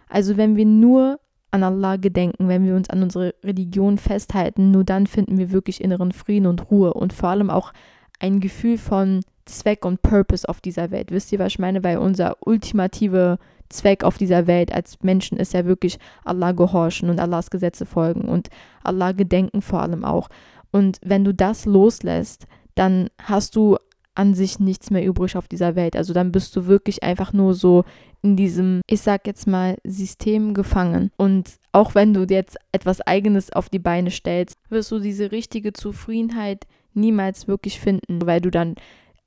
Also 0.10 0.38
wenn 0.38 0.56
wir 0.56 0.66
nur 0.66 1.20
an 1.52 1.64
Allah 1.64 1.96
gedenken, 1.96 2.48
wenn 2.48 2.66
wir 2.66 2.76
uns 2.76 2.90
an 2.90 3.02
unsere 3.02 3.34
Religion 3.44 3.98
festhalten, 3.98 4.72
nur 4.72 4.84
dann 4.84 5.08
finden 5.08 5.38
wir 5.38 5.52
wirklich 5.52 5.82
inneren 5.82 6.12
Frieden 6.12 6.48
und 6.48 6.70
Ruhe 6.70 6.94
und 6.94 7.14
vor 7.14 7.30
allem 7.30 7.50
auch 7.50 7.72
ein 8.20 8.40
Gefühl 8.40 8.78
von 8.78 9.22
Zweck 9.46 9.86
und 9.86 10.02
Purpose 10.02 10.48
auf 10.48 10.60
dieser 10.60 10.92
Welt. 10.92 11.12
Wisst 11.12 11.32
ihr, 11.32 11.40
was 11.40 11.54
ich 11.54 11.60
meine? 11.60 11.84
Weil 11.84 11.98
unser 11.98 12.38
ultimative 12.46 13.38
Zweck 13.70 14.04
auf 14.04 14.18
dieser 14.18 14.48
Welt 14.48 14.74
als 14.74 15.02
Menschen 15.02 15.38
ist 15.38 15.54
ja 15.54 15.66
wirklich 15.66 15.98
Allah 16.24 16.52
gehorchen 16.52 17.10
und 17.10 17.20
Allahs 17.20 17.50
Gesetze 17.50 17.86
folgen 17.86 18.22
und 18.22 18.50
Allah 18.84 19.12
gedenken 19.12 19.62
vor 19.62 19.82
allem 19.82 20.04
auch. 20.04 20.30
Und 20.72 21.00
wenn 21.04 21.24
du 21.24 21.34
das 21.34 21.66
loslässt, 21.66 22.48
dann 22.76 23.10
hast 23.22 23.56
du 23.56 23.78
an 24.16 24.34
sich 24.34 24.60
nichts 24.60 24.90
mehr 24.90 25.06
übrig 25.06 25.36
auf 25.36 25.48
dieser 25.48 25.76
Welt. 25.76 25.96
Also 25.96 26.14
dann 26.14 26.32
bist 26.32 26.56
du 26.56 26.66
wirklich 26.66 27.04
einfach 27.04 27.34
nur 27.34 27.54
so 27.54 27.84
in 28.22 28.36
diesem, 28.36 28.82
ich 28.88 29.02
sag 29.02 29.28
jetzt 29.28 29.46
mal, 29.46 29.78
System 29.84 30.54
gefangen. 30.54 31.12
Und 31.18 31.56
auch 31.74 31.94
wenn 31.94 32.14
du 32.14 32.24
jetzt 32.24 32.58
etwas 32.72 33.02
Eigenes 33.02 33.52
auf 33.52 33.70
die 33.70 33.80
Beine 33.80 34.10
stellst, 34.10 34.56
wirst 34.70 34.92
du 34.92 35.00
diese 35.00 35.32
richtige 35.32 35.74
Zufriedenheit 35.74 36.66
niemals 36.94 37.48
wirklich 37.48 37.80
finden, 37.80 38.26
weil 38.26 38.42
du 38.42 38.50
dann 38.50 38.76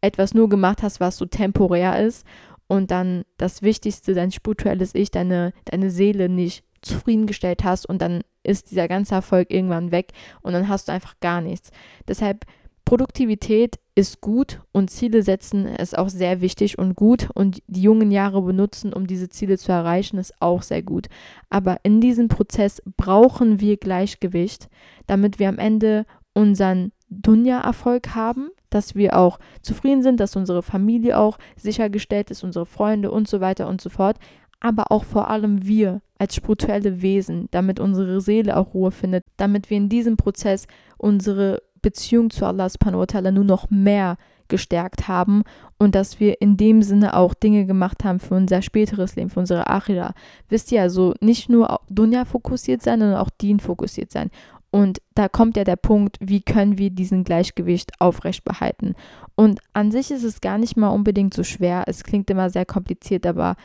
etwas 0.00 0.35
nur 0.35 0.49
gemacht 0.49 0.83
hast, 0.83 1.00
was 1.00 1.16
so 1.16 1.26
temporär 1.26 2.04
ist 2.04 2.26
und 2.66 2.90
dann 2.90 3.25
das 3.37 3.62
Wichtigste, 3.62 4.14
dein 4.14 4.33
spirituelles 4.33 4.95
Ich, 4.95 5.11
deine, 5.11 5.52
deine 5.64 5.90
Seele 5.90 6.28
nicht 6.28 6.64
zufriedengestellt 6.83 7.64
hast 7.64 7.87
und 7.87 8.00
dann 8.00 8.23
ist 8.45 8.71
dieser 8.71 8.88
ganze 8.88 9.14
Erfolg 9.14 9.50
irgendwann 9.50 9.90
weg 9.90 10.12
und 10.42 10.52
dann 10.52 10.68
hast 10.68 10.88
du 10.88 10.92
einfach 10.92 11.18
gar 11.21 11.40
nichts. 11.40 11.71
Deshalb 12.07 12.45
Produktivität 12.88 13.78
ist 13.95 14.23
gut 14.23 14.62
und 14.73 14.88
Ziele 14.88 15.23
setzen 15.23 15.66
ist 15.66 15.99
auch 15.99 16.09
sehr 16.09 16.40
wichtig 16.40 16.78
und 16.78 16.97
gut 16.97 17.28
und 17.35 17.62
die 17.66 17.83
jungen 17.83 18.11
Jahre 18.11 18.40
benutzen, 18.40 18.95
um 18.95 19.07
diese 19.07 19.28
Ziele 19.28 19.59
zu 19.59 19.73
erreichen, 19.73 20.16
ist 20.16 20.33
auch 20.40 20.62
sehr 20.62 20.80
gut. 20.80 21.09
Aber 21.50 21.76
in 21.83 22.00
diesem 22.00 22.28
Prozess 22.28 22.80
brauchen 22.97 23.61
wir 23.61 23.76
Gleichgewicht, 23.76 24.71
damit 25.07 25.38
wir 25.38 25.50
am 25.50 25.59
Ende 25.59 26.07
unseren 26.33 26.92
Dunja-Erfolg 27.11 28.14
haben, 28.14 28.49
dass 28.71 28.95
wir 28.95 29.18
auch 29.18 29.38
zufrieden 29.61 30.02
sind, 30.02 30.18
dass 30.18 30.35
unsere 30.35 30.62
Familie 30.62 31.18
auch 31.18 31.37
sichergestellt 31.57 32.30
ist, 32.30 32.42
unsere 32.42 32.64
Freunde 32.64 33.11
und 33.11 33.28
so 33.28 33.42
weiter 33.42 33.68
und 33.68 33.83
so 33.83 33.90
fort. 33.90 34.16
Aber 34.61 34.90
auch 34.90 35.04
vor 35.04 35.28
allem 35.28 35.66
wir 35.66 36.00
als 36.18 36.35
spirituelle 36.35 37.02
Wesen, 37.02 37.49
damit 37.50 37.80
unsere 37.80 38.23
Seele 38.23 38.57
auch 38.57 38.73
Ruhe 38.73 38.92
findet, 38.92 39.25
damit 39.37 39.68
wir 39.68 39.76
in 39.76 39.90
diesem 39.90 40.16
Prozess 40.16 40.66
unsere 40.97 41.62
Beziehung 41.82 42.30
zu 42.30 42.47
Allah 42.47 42.68
subhanahu 42.68 43.00
wa 43.00 43.04
ta'ala 43.04 43.30
nur 43.30 43.44
noch 43.44 43.70
mehr 43.70 44.16
gestärkt 44.49 45.08
haben 45.08 45.42
und 45.78 45.94
dass 45.94 46.20
wir 46.20 46.40
in 46.40 46.56
dem 46.56 46.82
Sinne 46.82 47.14
auch 47.14 47.35
Dinge 47.35 47.66
gemacht 47.66 48.04
haben 48.04 48.18
für 48.18 48.35
unser 48.35 48.62
späteres 48.62 49.14
Leben, 49.14 49.30
für 49.30 49.40
unsere 49.40 49.68
Achira. 49.68 50.14
Wisst 50.49 50.73
ihr, 50.73 50.82
also 50.82 51.14
nicht 51.20 51.49
nur 51.49 51.80
Dunya 51.88 52.25
fokussiert 52.25 52.82
sein, 52.82 53.00
sondern 53.00 53.18
auch 53.18 53.30
Dien 53.30 53.61
fokussiert 53.61 54.11
sein. 54.11 54.30
Und 54.70 55.00
da 55.14 55.28
kommt 55.28 55.56
ja 55.56 55.64
der 55.64 55.76
Punkt, 55.76 56.18
wie 56.20 56.42
können 56.42 56.76
wir 56.76 56.90
diesen 56.90 57.25
Gleichgewicht 57.25 57.92
aufrecht 58.00 58.44
behalten. 58.44 58.94
Und 59.35 59.61
an 59.73 59.90
sich 59.90 60.11
ist 60.11 60.25
es 60.25 60.40
gar 60.40 60.58
nicht 60.58 60.76
mal 60.76 60.88
unbedingt 60.88 61.32
so 61.32 61.42
schwer. 61.42 61.85
Es 61.87 62.04
klingt 62.04 62.28
immer 62.28 62.50
sehr 62.50 62.66
kompliziert, 62.66 63.26
aber 63.26 63.56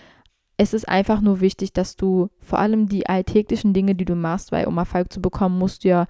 es 0.56 0.74
ist 0.74 0.88
einfach 0.88 1.20
nur 1.20 1.42
wichtig, 1.42 1.74
dass 1.74 1.98
du 1.98 2.30
vor 2.40 2.60
allem 2.60 2.88
die 2.88 3.08
alltäglichen 3.08 3.74
Dinge, 3.74 3.96
die 3.96 4.06
du 4.06 4.16
machst, 4.16 4.52
weil 4.52 4.66
um 4.66 4.78
Erfolg 4.78 5.12
zu 5.12 5.22
bekommen, 5.22 5.58
musst 5.58 5.84
du 5.84 5.90
ja 5.90 6.08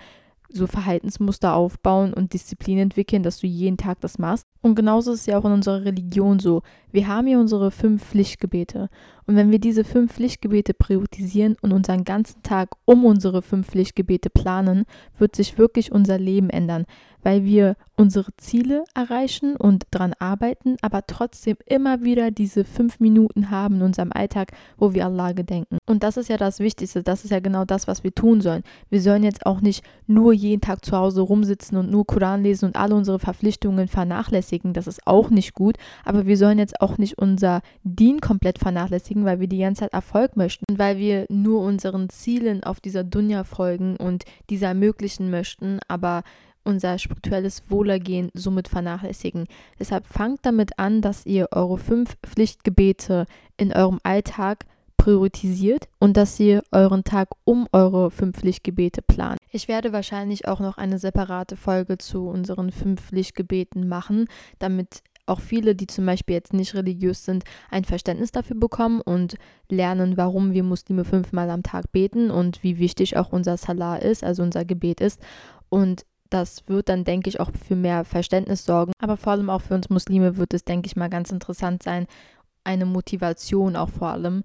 so 0.53 0.67
Verhaltensmuster 0.67 1.55
aufbauen 1.55 2.13
und 2.13 2.33
Disziplin 2.33 2.77
entwickeln, 2.77 3.23
dass 3.23 3.39
du 3.39 3.47
jeden 3.47 3.77
Tag 3.77 3.99
das 4.01 4.19
machst. 4.19 4.47
Und 4.61 4.75
genauso 4.75 5.11
ist 5.11 5.21
es 5.21 5.25
ja 5.25 5.37
auch 5.37 5.45
in 5.45 5.51
unserer 5.51 5.83
Religion 5.83 6.39
so. 6.39 6.61
Wir 6.93 7.07
haben 7.07 7.25
hier 7.25 7.39
unsere 7.39 7.71
fünf 7.71 8.05
Pflichtgebete. 8.05 8.87
Und 9.25 9.35
wenn 9.35 9.49
wir 9.49 9.57
diese 9.57 9.83
fünf 9.83 10.13
Pflichtgebete 10.13 10.75
priorisieren 10.75 11.55
und 11.59 11.73
unseren 11.73 12.03
ganzen 12.03 12.43
Tag 12.43 12.69
um 12.85 13.03
unsere 13.03 13.41
fünf 13.41 13.67
Pflichtgebete 13.69 14.29
planen, 14.29 14.85
wird 15.17 15.35
sich 15.35 15.57
wirklich 15.57 15.91
unser 15.91 16.19
Leben 16.19 16.51
ändern 16.51 16.85
weil 17.23 17.45
wir 17.45 17.75
unsere 17.95 18.35
Ziele 18.37 18.83
erreichen 18.95 19.55
und 19.55 19.85
daran 19.91 20.13
arbeiten, 20.19 20.77
aber 20.81 21.05
trotzdem 21.05 21.57
immer 21.65 22.01
wieder 22.01 22.31
diese 22.31 22.65
fünf 22.65 22.99
Minuten 22.99 23.49
haben 23.49 23.75
in 23.75 23.81
unserem 23.83 24.11
Alltag, 24.11 24.51
wo 24.77 24.93
wir 24.93 25.05
Allah 25.05 25.31
gedenken. 25.31 25.77
Und 25.85 26.03
das 26.03 26.17
ist 26.17 26.27
ja 26.27 26.37
das 26.37 26.59
Wichtigste, 26.59 27.03
das 27.03 27.23
ist 27.23 27.31
ja 27.31 27.39
genau 27.39 27.65
das, 27.65 27.87
was 27.87 28.03
wir 28.03 28.13
tun 28.13 28.41
sollen. 28.41 28.63
Wir 28.89 29.01
sollen 29.01 29.23
jetzt 29.23 29.45
auch 29.45 29.61
nicht 29.61 29.83
nur 30.07 30.33
jeden 30.33 30.61
Tag 30.61 30.83
zu 30.83 30.97
Hause 30.97 31.21
rumsitzen 31.21 31.77
und 31.77 31.91
nur 31.91 32.05
Koran 32.05 32.43
lesen 32.43 32.65
und 32.65 32.75
alle 32.75 32.95
unsere 32.95 33.19
Verpflichtungen 33.19 33.87
vernachlässigen, 33.87 34.73
das 34.73 34.87
ist 34.87 35.05
auch 35.07 35.29
nicht 35.29 35.53
gut, 35.53 35.77
aber 36.03 36.25
wir 36.25 36.37
sollen 36.37 36.57
jetzt 36.57 36.81
auch 36.81 36.82
nicht 36.97 37.17
unser 37.17 37.61
Dien 37.83 38.21
komplett 38.21 38.59
vernachlässigen, 38.59 39.25
weil 39.25 39.39
wir 39.39 39.47
die 39.47 39.59
ganze 39.59 39.81
Zeit 39.81 39.93
Erfolg 39.93 40.35
möchten 40.35 40.65
und 40.69 40.79
weil 40.79 40.97
wir 40.97 41.25
nur 41.29 41.61
unseren 41.61 42.09
Zielen 42.09 42.63
auf 42.63 42.79
dieser 42.79 43.03
Dunja 43.03 43.43
folgen 43.43 43.97
und 43.97 44.25
diese 44.49 44.65
ermöglichen 44.65 45.29
möchten, 45.29 45.79
aber 45.87 46.23
unser 46.63 46.97
spirituelles 46.97 47.63
Wohlergehen 47.69 48.29
somit 48.33 48.67
vernachlässigen. 48.67 49.47
Deshalb 49.79 50.07
fangt 50.07 50.39
damit 50.43 50.79
an, 50.79 51.01
dass 51.01 51.25
ihr 51.25 51.49
eure 51.51 51.77
fünf 51.77 52.15
Pflichtgebete 52.23 53.25
in 53.57 53.73
eurem 53.73 53.99
Alltag 54.03 54.65
priorisiert 54.97 55.89
und 55.99 56.15
dass 56.15 56.39
ihr 56.39 56.63
euren 56.71 57.03
Tag 57.03 57.29
um 57.43 57.67
eure 57.73 58.09
fünf 58.09 58.37
Pflichtgebete 58.37 59.01
plant. 59.01 59.37
Ich 59.51 59.67
werde 59.67 59.91
wahrscheinlich 59.91 60.47
auch 60.47 60.61
noch 60.61 60.77
eine 60.77 60.97
separate 60.97 61.57
Folge 61.57 61.97
zu 61.97 62.27
unseren 62.29 62.71
fünf 62.71 63.01
Pflichtgebeten 63.01 63.89
machen, 63.89 64.27
damit 64.59 65.03
auch 65.25 65.39
viele, 65.39 65.75
die 65.75 65.87
zum 65.87 66.05
Beispiel 66.05 66.35
jetzt 66.35 66.53
nicht 66.53 66.73
religiös 66.75 67.25
sind, 67.25 67.43
ein 67.69 67.85
Verständnis 67.85 68.31
dafür 68.31 68.57
bekommen 68.57 69.01
und 69.01 69.35
lernen, 69.69 70.17
warum 70.17 70.53
wir 70.53 70.63
Muslime 70.63 71.05
fünfmal 71.05 71.49
am 71.49 71.63
Tag 71.63 71.91
beten 71.91 72.29
und 72.29 72.63
wie 72.63 72.77
wichtig 72.79 73.17
auch 73.17 73.31
unser 73.31 73.57
Salah 73.57 73.97
ist, 73.97 74.23
also 74.23 74.43
unser 74.43 74.65
Gebet 74.65 75.01
ist. 75.01 75.21
Und 75.69 76.05
das 76.29 76.67
wird 76.67 76.89
dann, 76.89 77.03
denke 77.03 77.29
ich, 77.29 77.39
auch 77.39 77.51
für 77.51 77.75
mehr 77.75 78.05
Verständnis 78.05 78.65
sorgen. 78.65 78.91
Aber 78.99 79.17
vor 79.17 79.33
allem 79.33 79.49
auch 79.49 79.61
für 79.61 79.75
uns 79.75 79.89
Muslime 79.89 80.37
wird 80.37 80.53
es, 80.53 80.65
denke 80.65 80.87
ich 80.87 80.95
mal, 80.95 81.09
ganz 81.09 81.31
interessant 81.31 81.83
sein, 81.83 82.07
eine 82.63 82.85
Motivation 82.85 83.75
auch 83.75 83.89
vor 83.89 84.09
allem, 84.09 84.43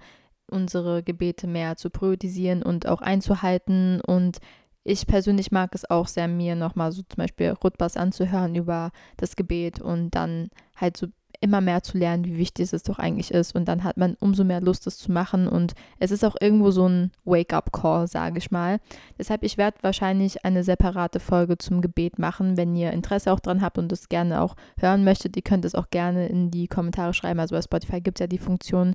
unsere 0.51 1.03
Gebete 1.03 1.47
mehr 1.47 1.77
zu 1.77 1.91
priorisieren 1.91 2.63
und 2.63 2.87
auch 2.87 3.01
einzuhalten. 3.01 4.01
Und 4.01 4.39
ich 4.85 5.07
persönlich 5.07 5.53
mag 5.53 5.75
es 5.75 5.89
auch 5.89 6.09
sehr, 6.09 6.29
mir 6.29 6.55
nochmal 6.55 6.93
so 6.93 7.03
zum 7.03 7.17
Beispiel 7.17 7.51
Rutbas 7.51 7.97
anzuhören 7.97 8.55
über 8.55 8.91
das 9.17 9.37
Gebet 9.37 9.81
und 9.81 10.11
dann 10.11 10.51
halt 10.77 10.97
so 10.97 11.09
immer 11.41 11.61
mehr 11.61 11.83
zu 11.83 11.99
lernen, 11.99 12.25
wie 12.25 12.37
wichtig 12.37 12.73
es 12.73 12.83
doch 12.83 12.99
eigentlich 12.99 13.31
ist. 13.31 13.55
Und 13.55 13.67
dann 13.67 13.85
hat 13.85 13.97
man 13.97 14.17
umso 14.21 14.45
mehr 14.45 14.61
Lust, 14.61 14.87
es 14.87 14.99
zu 14.99 15.13
machen. 15.13 15.47
Und 15.47 15.75
es 15.99 16.11
ist 16.11 16.25
auch 16.25 16.37
irgendwo 16.41 16.71
so 16.71 16.89
ein 16.89 17.13
Wake-up-Call, 17.25 18.09
sage 18.09 18.39
ich 18.39 18.51
mal. 18.51 18.79
Deshalb, 19.19 19.45
ich 19.45 19.57
werde 19.57 19.79
wahrscheinlich 19.83 20.45
eine 20.45 20.65
separate 20.65 21.21
Folge 21.21 21.59
zum 21.59 21.81
Gebet 21.81 22.19
machen. 22.19 22.57
Wenn 22.57 22.75
ihr 22.75 22.93
Interesse 22.93 23.33
auch 23.33 23.41
dran 23.41 23.63
habt 23.63 23.79
und 23.79 23.93
es 23.93 24.09
gerne 24.09 24.41
auch 24.41 24.57
hören 24.79 25.05
möchtet, 25.05 25.37
ihr 25.37 25.43
könnt 25.43 25.65
es 25.65 25.75
auch 25.75 25.91
gerne 25.91 26.27
in 26.27 26.51
die 26.51 26.67
Kommentare 26.67 27.15
schreiben. 27.15 27.41
Also 27.41 27.55
bei 27.55 27.63
Spotify 27.63 28.01
gibt 28.01 28.19
es 28.19 28.25
ja 28.25 28.27
die 28.27 28.39
Funktion, 28.39 28.95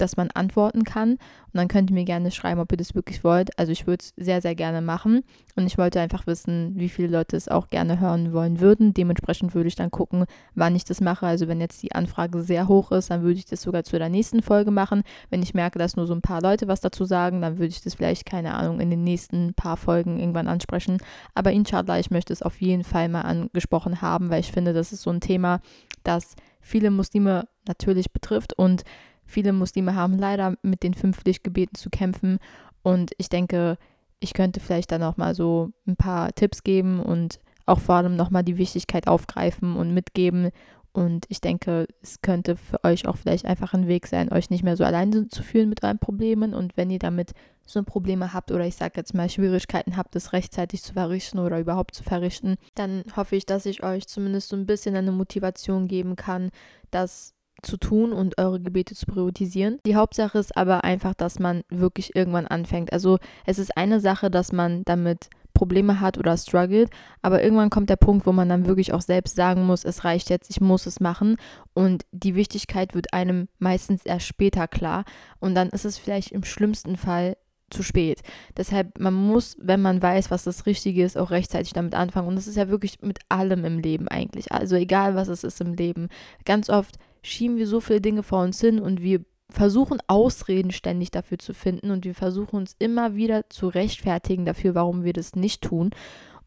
dass 0.00 0.16
man 0.16 0.30
antworten 0.32 0.84
kann. 0.84 1.12
Und 1.12 1.54
dann 1.54 1.68
könnt 1.68 1.90
ihr 1.90 1.94
mir 1.94 2.04
gerne 2.04 2.30
schreiben, 2.30 2.60
ob 2.60 2.70
ihr 2.72 2.78
das 2.78 2.94
wirklich 2.94 3.24
wollt. 3.24 3.58
Also 3.58 3.72
ich 3.72 3.86
würde 3.86 4.02
es 4.02 4.12
sehr, 4.16 4.40
sehr 4.40 4.54
gerne 4.54 4.80
machen. 4.80 5.22
Und 5.56 5.66
ich 5.66 5.78
wollte 5.78 6.00
einfach 6.00 6.26
wissen, 6.26 6.72
wie 6.76 6.88
viele 6.88 7.08
Leute 7.08 7.36
es 7.36 7.48
auch 7.48 7.68
gerne 7.68 8.00
hören 8.00 8.32
wollen 8.32 8.60
würden. 8.60 8.94
Dementsprechend 8.94 9.54
würde 9.54 9.68
ich 9.68 9.74
dann 9.74 9.90
gucken, 9.90 10.26
wann 10.54 10.76
ich 10.76 10.84
das 10.84 11.00
mache. 11.00 11.26
Also 11.26 11.48
wenn 11.48 11.60
jetzt 11.60 11.82
die 11.82 11.92
Anfrage 11.92 12.42
sehr 12.42 12.68
hoch 12.68 12.92
ist, 12.92 13.10
dann 13.10 13.22
würde 13.22 13.38
ich 13.38 13.46
das 13.46 13.62
sogar 13.62 13.84
zu 13.84 13.98
der 13.98 14.08
nächsten 14.08 14.42
Folge 14.42 14.70
machen. 14.70 15.02
Wenn 15.28 15.42
ich 15.42 15.54
merke, 15.54 15.78
dass 15.78 15.96
nur 15.96 16.06
so 16.06 16.14
ein 16.14 16.22
paar 16.22 16.40
Leute 16.40 16.68
was 16.68 16.80
dazu 16.80 17.04
sagen, 17.04 17.42
dann 17.42 17.58
würde 17.58 17.68
ich 17.68 17.82
das 17.82 17.94
vielleicht, 17.94 18.26
keine 18.26 18.54
Ahnung, 18.54 18.80
in 18.80 18.90
den 18.90 19.02
nächsten 19.04 19.54
paar 19.54 19.76
Folgen 19.76 20.18
irgendwann 20.18 20.48
ansprechen. 20.48 20.98
Aber 21.34 21.52
inshallah, 21.52 21.98
ich 21.98 22.10
möchte 22.10 22.32
es 22.32 22.42
auf 22.42 22.60
jeden 22.60 22.84
Fall 22.84 23.08
mal 23.08 23.22
angesprochen 23.22 24.00
haben, 24.00 24.30
weil 24.30 24.40
ich 24.40 24.52
finde, 24.52 24.72
das 24.72 24.92
ist 24.92 25.02
so 25.02 25.10
ein 25.10 25.20
Thema, 25.20 25.60
das 26.04 26.36
viele 26.60 26.90
Muslime 26.90 27.48
natürlich 27.66 28.12
betrifft 28.12 28.52
und 28.52 28.84
Viele 29.30 29.52
Muslime 29.52 29.94
haben 29.94 30.18
leider 30.18 30.56
mit 30.62 30.82
den 30.82 30.94
fünf 30.94 31.18
Pflichtgebeten 31.18 31.76
zu 31.76 31.88
kämpfen 31.88 32.38
und 32.82 33.12
ich 33.16 33.28
denke, 33.28 33.78
ich 34.18 34.34
könnte 34.34 34.60
vielleicht 34.60 34.90
dann 34.90 35.02
auch 35.04 35.16
mal 35.16 35.34
so 35.34 35.70
ein 35.86 35.96
paar 35.96 36.34
Tipps 36.34 36.64
geben 36.64 37.00
und 37.00 37.38
auch 37.64 37.78
vor 37.78 37.94
allem 37.94 38.16
nochmal 38.16 38.42
die 38.42 38.58
Wichtigkeit 38.58 39.06
aufgreifen 39.06 39.76
und 39.76 39.94
mitgeben. 39.94 40.50
Und 40.92 41.26
ich 41.28 41.40
denke, 41.40 41.86
es 42.02 42.20
könnte 42.20 42.56
für 42.56 42.82
euch 42.82 43.06
auch 43.06 43.16
vielleicht 43.16 43.46
einfach 43.46 43.72
ein 43.72 43.86
Weg 43.86 44.08
sein, 44.08 44.32
euch 44.32 44.50
nicht 44.50 44.64
mehr 44.64 44.76
so 44.76 44.82
alleine 44.82 45.28
zu 45.28 45.44
fühlen 45.44 45.68
mit 45.68 45.84
euren 45.84 46.00
Problemen. 46.00 46.52
Und 46.52 46.76
wenn 46.76 46.90
ihr 46.90 46.98
damit 46.98 47.30
so 47.64 47.80
Probleme 47.84 48.34
habt 48.34 48.50
oder 48.50 48.66
ich 48.66 48.74
sage 48.74 48.94
jetzt 48.96 49.14
mal 49.14 49.30
Schwierigkeiten 49.30 49.96
habt, 49.96 50.16
es 50.16 50.32
rechtzeitig 50.32 50.82
zu 50.82 50.94
verrichten 50.94 51.38
oder 51.38 51.60
überhaupt 51.60 51.94
zu 51.94 52.02
verrichten, 52.02 52.56
dann 52.74 53.04
hoffe 53.14 53.36
ich, 53.36 53.46
dass 53.46 53.66
ich 53.66 53.84
euch 53.84 54.08
zumindest 54.08 54.48
so 54.48 54.56
ein 54.56 54.66
bisschen 54.66 54.96
eine 54.96 55.12
Motivation 55.12 55.86
geben 55.86 56.16
kann, 56.16 56.50
dass 56.90 57.34
zu 57.62 57.76
tun 57.76 58.12
und 58.12 58.38
eure 58.38 58.60
Gebete 58.60 58.94
zu 58.94 59.06
priorisieren. 59.06 59.78
Die 59.86 59.96
Hauptsache 59.96 60.38
ist 60.38 60.56
aber 60.56 60.84
einfach, 60.84 61.14
dass 61.14 61.38
man 61.38 61.62
wirklich 61.68 62.14
irgendwann 62.16 62.46
anfängt. 62.46 62.92
Also 62.92 63.18
es 63.46 63.58
ist 63.58 63.76
eine 63.76 64.00
Sache, 64.00 64.30
dass 64.30 64.52
man 64.52 64.82
damit 64.84 65.28
Probleme 65.54 66.00
hat 66.00 66.16
oder 66.16 66.36
struggelt, 66.36 66.90
aber 67.22 67.42
irgendwann 67.42 67.70
kommt 67.70 67.90
der 67.90 67.96
Punkt, 67.96 68.26
wo 68.26 68.32
man 68.32 68.48
dann 68.48 68.66
wirklich 68.66 68.92
auch 68.94 69.02
selbst 69.02 69.36
sagen 69.36 69.66
muss, 69.66 69.84
es 69.84 70.04
reicht 70.04 70.30
jetzt, 70.30 70.48
ich 70.48 70.60
muss 70.60 70.86
es 70.86 71.00
machen 71.00 71.36
und 71.74 72.06
die 72.12 72.34
Wichtigkeit 72.34 72.94
wird 72.94 73.12
einem 73.12 73.48
meistens 73.58 74.06
erst 74.06 74.26
später 74.26 74.68
klar 74.68 75.04
und 75.38 75.54
dann 75.54 75.68
ist 75.68 75.84
es 75.84 75.98
vielleicht 75.98 76.32
im 76.32 76.44
schlimmsten 76.44 76.96
Fall 76.96 77.36
zu 77.70 77.82
spät. 77.82 78.22
Deshalb, 78.56 78.98
man 78.98 79.14
muss, 79.14 79.56
wenn 79.60 79.80
man 79.80 80.02
weiß, 80.02 80.30
was 80.30 80.44
das 80.44 80.66
Richtige 80.66 81.04
ist, 81.04 81.16
auch 81.16 81.30
rechtzeitig 81.30 81.72
damit 81.72 81.94
anfangen. 81.94 82.28
Und 82.28 82.34
das 82.36 82.48
ist 82.48 82.56
ja 82.56 82.68
wirklich 82.68 83.00
mit 83.00 83.20
allem 83.28 83.64
im 83.64 83.78
Leben 83.78 84.08
eigentlich. 84.08 84.52
Also 84.52 84.76
egal, 84.76 85.14
was 85.14 85.28
es 85.28 85.44
ist 85.44 85.60
im 85.60 85.74
Leben. 85.74 86.08
Ganz 86.44 86.68
oft 86.68 86.96
schieben 87.22 87.56
wir 87.56 87.66
so 87.66 87.80
viele 87.80 88.00
Dinge 88.00 88.22
vor 88.22 88.42
uns 88.42 88.60
hin 88.60 88.80
und 88.80 89.02
wir 89.02 89.24
versuchen 89.50 89.98
Ausreden 90.06 90.70
ständig 90.70 91.10
dafür 91.10 91.38
zu 91.38 91.54
finden 91.54 91.90
und 91.90 92.04
wir 92.04 92.14
versuchen 92.14 92.56
uns 92.56 92.76
immer 92.78 93.14
wieder 93.14 93.48
zu 93.50 93.68
rechtfertigen 93.68 94.44
dafür, 94.44 94.74
warum 94.74 95.04
wir 95.04 95.12
das 95.12 95.34
nicht 95.34 95.62
tun. 95.62 95.90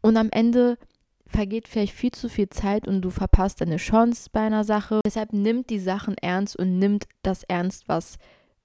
Und 0.01 0.17
am 0.17 0.29
Ende 0.31 0.77
vergeht 1.25 1.67
vielleicht 1.67 1.93
viel 1.93 2.11
zu 2.11 2.29
viel 2.29 2.49
Zeit 2.49 2.87
und 2.87 3.01
du 3.01 3.09
verpasst 3.09 3.61
deine 3.61 3.77
Chance 3.77 4.29
bei 4.31 4.41
einer 4.41 4.63
Sache. 4.63 5.01
Deshalb 5.05 5.33
nimmt 5.33 5.69
die 5.69 5.79
Sachen 5.79 6.15
ernst 6.17 6.57
und 6.57 6.79
nimmt 6.79 7.05
das 7.23 7.43
ernst, 7.43 7.87
was 7.87 8.17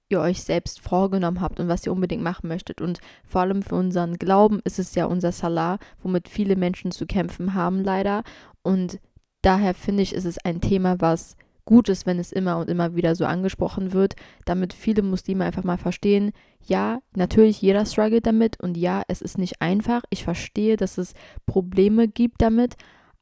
ihr 0.09 0.19
euch 0.19 0.43
selbst 0.43 0.79
vorgenommen 0.79 1.41
habt 1.41 1.59
und 1.59 1.67
was 1.67 1.85
ihr 1.85 1.91
unbedingt 1.91 2.23
machen 2.23 2.47
möchtet. 2.47 2.81
Und 2.81 2.99
vor 3.25 3.41
allem 3.41 3.61
für 3.61 3.75
unseren 3.75 4.17
Glauben 4.17 4.59
ist 4.63 4.79
es 4.79 4.95
ja 4.95 5.05
unser 5.05 5.31
Salah, 5.31 5.77
womit 6.01 6.29
viele 6.29 6.55
Menschen 6.55 6.91
zu 6.91 7.05
kämpfen 7.05 7.53
haben, 7.53 7.83
leider. 7.83 8.23
Und 8.63 8.99
daher 9.41 9.73
finde 9.73 10.03
ich, 10.03 10.13
ist 10.13 10.25
es 10.25 10.37
ein 10.39 10.61
Thema, 10.61 10.99
was 10.99 11.35
gut 11.69 11.87
ist, 11.87 12.07
wenn 12.07 12.17
es 12.17 12.31
immer 12.31 12.57
und 12.57 12.67
immer 12.67 12.95
wieder 12.95 13.13
so 13.13 13.25
angesprochen 13.25 13.93
wird, 13.93 14.15
damit 14.45 14.73
viele 14.73 15.03
Muslime 15.03 15.45
einfach 15.45 15.63
mal 15.63 15.77
verstehen, 15.77 16.31
ja, 16.65 16.97
natürlich 17.15 17.61
jeder 17.61 17.85
struggelt 17.85 18.25
damit 18.25 18.59
und 18.59 18.75
ja, 18.75 19.03
es 19.07 19.21
ist 19.21 19.37
nicht 19.37 19.61
einfach. 19.61 20.01
Ich 20.09 20.23
verstehe, 20.23 20.77
dass 20.77 20.97
es 20.97 21.13
Probleme 21.45 22.07
gibt 22.07 22.41
damit, 22.41 22.73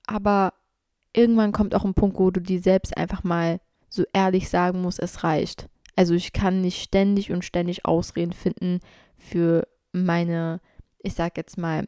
aber 0.05 0.53
irgendwann 1.12 1.51
kommt 1.51 1.75
auch 1.75 1.83
ein 1.83 1.93
Punkt, 1.93 2.17
wo 2.19 2.31
du 2.31 2.39
dir 2.39 2.62
selbst 2.62 2.95
einfach 2.95 3.25
mal 3.25 3.60
so 3.89 4.05
ehrlich 4.13 4.47
sagen 4.47 4.81
musst, 4.81 5.01
es 5.01 5.25
reicht. 5.25 5.67
Also 5.97 6.13
ich 6.13 6.31
kann 6.31 6.62
nicht 6.62 6.81
ständig 6.81 7.33
und 7.33 7.43
ständig 7.43 7.83
Ausreden 7.83 8.31
finden 8.31 8.79
für 9.17 9.67
meine, 9.91 10.62
ich 10.99 11.15
sag 11.15 11.36
jetzt 11.36 11.57
mal, 11.57 11.86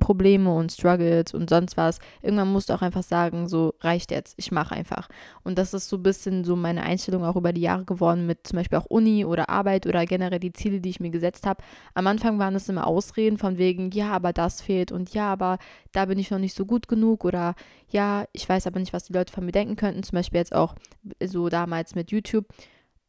Probleme 0.00 0.52
und 0.52 0.72
Struggles 0.72 1.32
und 1.32 1.48
sonst 1.48 1.76
was. 1.76 2.00
Irgendwann 2.22 2.52
musst 2.52 2.68
du 2.68 2.74
auch 2.74 2.82
einfach 2.82 3.04
sagen, 3.04 3.46
so 3.46 3.74
reicht 3.80 4.10
jetzt, 4.10 4.34
ich 4.36 4.50
mache 4.50 4.74
einfach. 4.74 5.08
Und 5.44 5.58
das 5.58 5.72
ist 5.72 5.88
so 5.88 5.96
ein 5.96 6.02
bisschen 6.02 6.42
so 6.42 6.56
meine 6.56 6.82
Einstellung 6.82 7.24
auch 7.24 7.36
über 7.36 7.52
die 7.52 7.60
Jahre 7.60 7.84
geworden 7.84 8.26
mit 8.26 8.46
zum 8.46 8.56
Beispiel 8.56 8.78
auch 8.78 8.86
Uni 8.86 9.24
oder 9.24 9.48
Arbeit 9.48 9.86
oder 9.86 10.04
generell 10.06 10.40
die 10.40 10.52
Ziele, 10.52 10.80
die 10.80 10.90
ich 10.90 10.98
mir 10.98 11.10
gesetzt 11.10 11.46
habe. 11.46 11.62
Am 11.94 12.08
Anfang 12.08 12.40
waren 12.40 12.56
es 12.56 12.68
immer 12.68 12.88
Ausreden 12.88 13.38
von 13.38 13.58
wegen, 13.58 13.90
ja, 13.92 14.10
aber 14.10 14.32
das 14.32 14.60
fehlt 14.60 14.90
und 14.90 15.14
ja, 15.14 15.32
aber 15.32 15.58
da 15.92 16.06
bin 16.06 16.18
ich 16.18 16.30
noch 16.30 16.38
nicht 16.40 16.56
so 16.56 16.66
gut 16.66 16.88
genug 16.88 17.24
oder 17.24 17.54
ja, 17.88 18.24
ich 18.32 18.48
weiß 18.48 18.66
aber 18.66 18.80
nicht, 18.80 18.92
was 18.92 19.04
die 19.04 19.12
Leute 19.12 19.32
von 19.32 19.44
mir 19.44 19.52
denken 19.52 19.76
könnten. 19.76 20.02
Zum 20.02 20.16
Beispiel 20.16 20.38
jetzt 20.38 20.54
auch 20.54 20.74
so 21.22 21.48
damals 21.48 21.94
mit 21.94 22.10
YouTube 22.10 22.46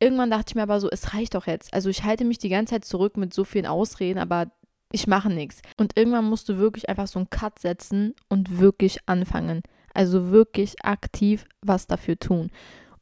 irgendwann 0.01 0.31
dachte 0.31 0.45
ich 0.49 0.55
mir 0.55 0.63
aber 0.63 0.79
so, 0.79 0.89
es 0.89 1.13
reicht 1.13 1.35
doch 1.35 1.47
jetzt. 1.47 1.73
Also 1.73 1.89
ich 1.89 2.03
halte 2.03 2.25
mich 2.25 2.39
die 2.39 2.49
ganze 2.49 2.73
Zeit 2.73 2.85
zurück 2.85 3.17
mit 3.17 3.33
so 3.33 3.43
vielen 3.43 3.67
Ausreden, 3.67 4.19
aber 4.19 4.47
ich 4.91 5.07
mache 5.07 5.29
nichts. 5.29 5.61
Und 5.77 5.97
irgendwann 5.97 6.25
musst 6.25 6.49
du 6.49 6.57
wirklich 6.57 6.89
einfach 6.89 7.07
so 7.07 7.19
einen 7.19 7.29
Cut 7.29 7.59
setzen 7.59 8.13
und 8.29 8.59
wirklich 8.59 8.99
anfangen. 9.07 9.63
Also 9.93 10.31
wirklich 10.31 10.85
aktiv 10.85 11.45
was 11.61 11.87
dafür 11.87 12.17
tun. 12.17 12.51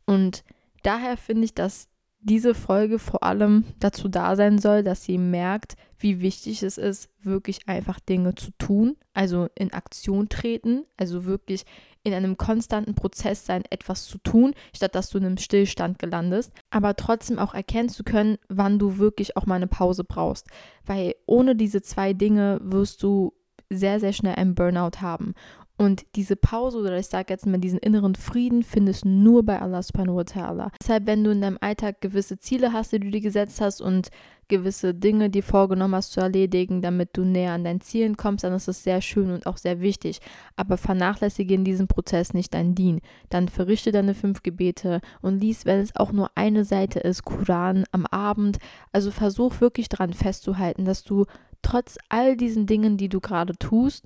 Und 0.05 0.43
daher 0.83 1.17
finde 1.17 1.45
ich, 1.45 1.53
dass 1.53 1.88
diese 2.21 2.53
Folge 2.53 2.99
vor 2.99 3.23
allem 3.23 3.63
dazu 3.79 4.09
da 4.09 4.35
sein 4.35 4.59
soll, 4.59 4.83
dass 4.83 5.03
sie 5.03 5.17
merkt, 5.17 5.75
wie 5.97 6.21
wichtig 6.21 6.63
es 6.63 6.77
ist, 6.77 7.09
wirklich 7.21 7.67
einfach 7.67 7.99
Dinge 7.99 8.35
zu 8.35 8.51
tun, 8.57 8.97
also 9.13 9.47
in 9.55 9.73
Aktion 9.73 10.29
treten, 10.29 10.85
also 10.97 11.25
wirklich 11.25 11.65
in 12.03 12.13
einem 12.13 12.37
konstanten 12.37 12.95
Prozess 12.95 13.45
sein, 13.45 13.63
etwas 13.69 14.05
zu 14.05 14.17
tun, 14.19 14.53
statt 14.75 14.95
dass 14.95 15.09
du 15.09 15.17
in 15.17 15.25
einem 15.25 15.37
Stillstand 15.37 15.99
gelandest, 15.99 16.53
aber 16.69 16.95
trotzdem 16.95 17.39
auch 17.39 17.53
erkennen 17.53 17.89
zu 17.89 18.03
können, 18.03 18.37
wann 18.47 18.79
du 18.79 18.97
wirklich 18.97 19.35
auch 19.35 19.45
mal 19.45 19.55
eine 19.55 19.67
Pause 19.67 20.03
brauchst, 20.03 20.47
weil 20.85 21.15
ohne 21.25 21.55
diese 21.55 21.81
zwei 21.81 22.13
Dinge 22.13 22.59
wirst 22.63 23.03
du 23.03 23.33
sehr, 23.69 23.99
sehr 23.99 24.13
schnell 24.13 24.35
einen 24.35 24.55
Burnout 24.55 25.01
haben. 25.01 25.35
Und 25.79 26.05
diese 26.15 26.35
Pause 26.35 26.79
oder 26.79 26.99
ich 26.99 27.07
sage 27.07 27.27
jetzt 27.29 27.45
mal 27.45 27.57
diesen 27.57 27.79
inneren 27.79 28.15
Frieden 28.15 28.63
findest 28.63 29.05
du 29.05 29.07
nur 29.07 29.45
bei 29.45 29.61
Allah 29.61 29.81
subhanahu 29.81 30.17
wa 30.17 30.23
ta'ala. 30.23 30.71
Deshalb, 30.77 31.07
wenn 31.07 31.23
du 31.23 31.31
in 31.31 31.39
deinem 31.39 31.57
Alltag 31.61 32.01
gewisse 32.01 32.37
Ziele 32.37 32.73
hast, 32.73 32.91
die 32.91 32.99
du 32.99 33.09
dir 33.09 33.21
gesetzt 33.21 33.61
hast 33.61 33.79
und 33.79 34.09
gewisse 34.49 34.93
Dinge, 34.93 35.29
die 35.29 35.41
vorgenommen 35.41 35.95
hast 35.95 36.11
zu 36.11 36.19
erledigen, 36.19 36.81
damit 36.81 37.15
du 37.15 37.23
näher 37.23 37.53
an 37.53 37.63
deinen 37.63 37.79
Zielen 37.79 38.17
kommst, 38.17 38.43
dann 38.43 38.51
ist 38.51 38.67
es 38.67 38.83
sehr 38.83 38.99
schön 38.99 39.31
und 39.31 39.47
auch 39.47 39.55
sehr 39.55 39.79
wichtig. 39.79 40.19
Aber 40.57 40.75
vernachlässige 40.75 41.53
in 41.53 41.63
diesem 41.63 41.87
Prozess 41.87 42.33
nicht 42.33 42.53
dein 42.53 42.75
Dien. 42.75 42.99
Dann 43.29 43.47
verrichte 43.47 43.93
deine 43.93 44.15
fünf 44.15 44.43
Gebete 44.43 44.99
und 45.21 45.39
lies, 45.39 45.65
wenn 45.65 45.79
es 45.79 45.95
auch 45.95 46.11
nur 46.11 46.29
eine 46.35 46.65
Seite 46.65 46.99
ist, 46.99 47.23
Koran 47.23 47.85
am 47.93 48.05
Abend. 48.05 48.57
Also 48.91 49.11
versuch 49.11 49.61
wirklich 49.61 49.87
daran 49.87 50.11
festzuhalten, 50.11 50.83
dass 50.83 51.05
du 51.05 51.25
trotz 51.61 51.97
all 52.09 52.35
diesen 52.35 52.65
Dingen, 52.65 52.97
die 52.97 53.07
du 53.07 53.21
gerade 53.21 53.53
tust, 53.53 54.03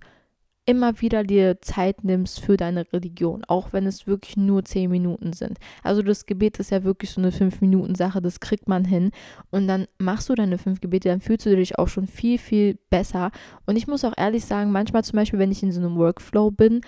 immer 0.66 1.02
wieder 1.02 1.24
dir 1.24 1.62
Zeit 1.62 2.04
nimmst 2.04 2.40
für 2.40 2.56
deine 2.56 2.92
Religion, 2.94 3.44
auch 3.48 3.74
wenn 3.74 3.86
es 3.86 4.08
wirklich 4.08 4.38
nur 4.38 4.64
zehn 4.64 4.90
Minuten 4.90 5.34
sind. 5.34 5.58
Also 5.84 6.02
das 6.02 6.26
Gebet 6.26 6.60
ist 6.60 6.72
ja 6.72 6.84
wirklich 6.84 7.12
so 7.12 7.20
eine 7.20 7.32
fünf 7.32 7.60
Minuten 7.60 7.96
Sache, 7.96 8.22
das 8.22 8.40
kriegt 8.40 8.68
man 8.70 8.86
hin 8.86 9.12
und 9.52 9.68
dann 9.68 9.88
machst 9.98 10.30
du 10.30 10.36
deine 10.36 10.58
fünf 10.58 10.80
Gebete, 10.80 11.10
dann 11.10 11.22
fühlst 11.22 11.46
du 11.46 11.56
dich 11.56 11.78
auch 11.78 11.88
schon 11.88 12.08
viel, 12.08 12.38
viel 12.38 12.78
besser. 12.90 13.32
Und 13.66 13.76
ich 13.76 13.88
muss 13.88 14.06
auch 14.06 14.14
ehrlich 14.18 14.46
sagen, 14.46 14.72
manchmal 14.72 15.04
zum 15.04 15.18
Beispiel, 15.18 15.40
wenn 15.40 15.52
ich 15.52 15.64
in 15.64 15.72
so 15.72 15.82
einem 15.82 15.98
Workflow 15.98 16.52
bin, 16.52 16.82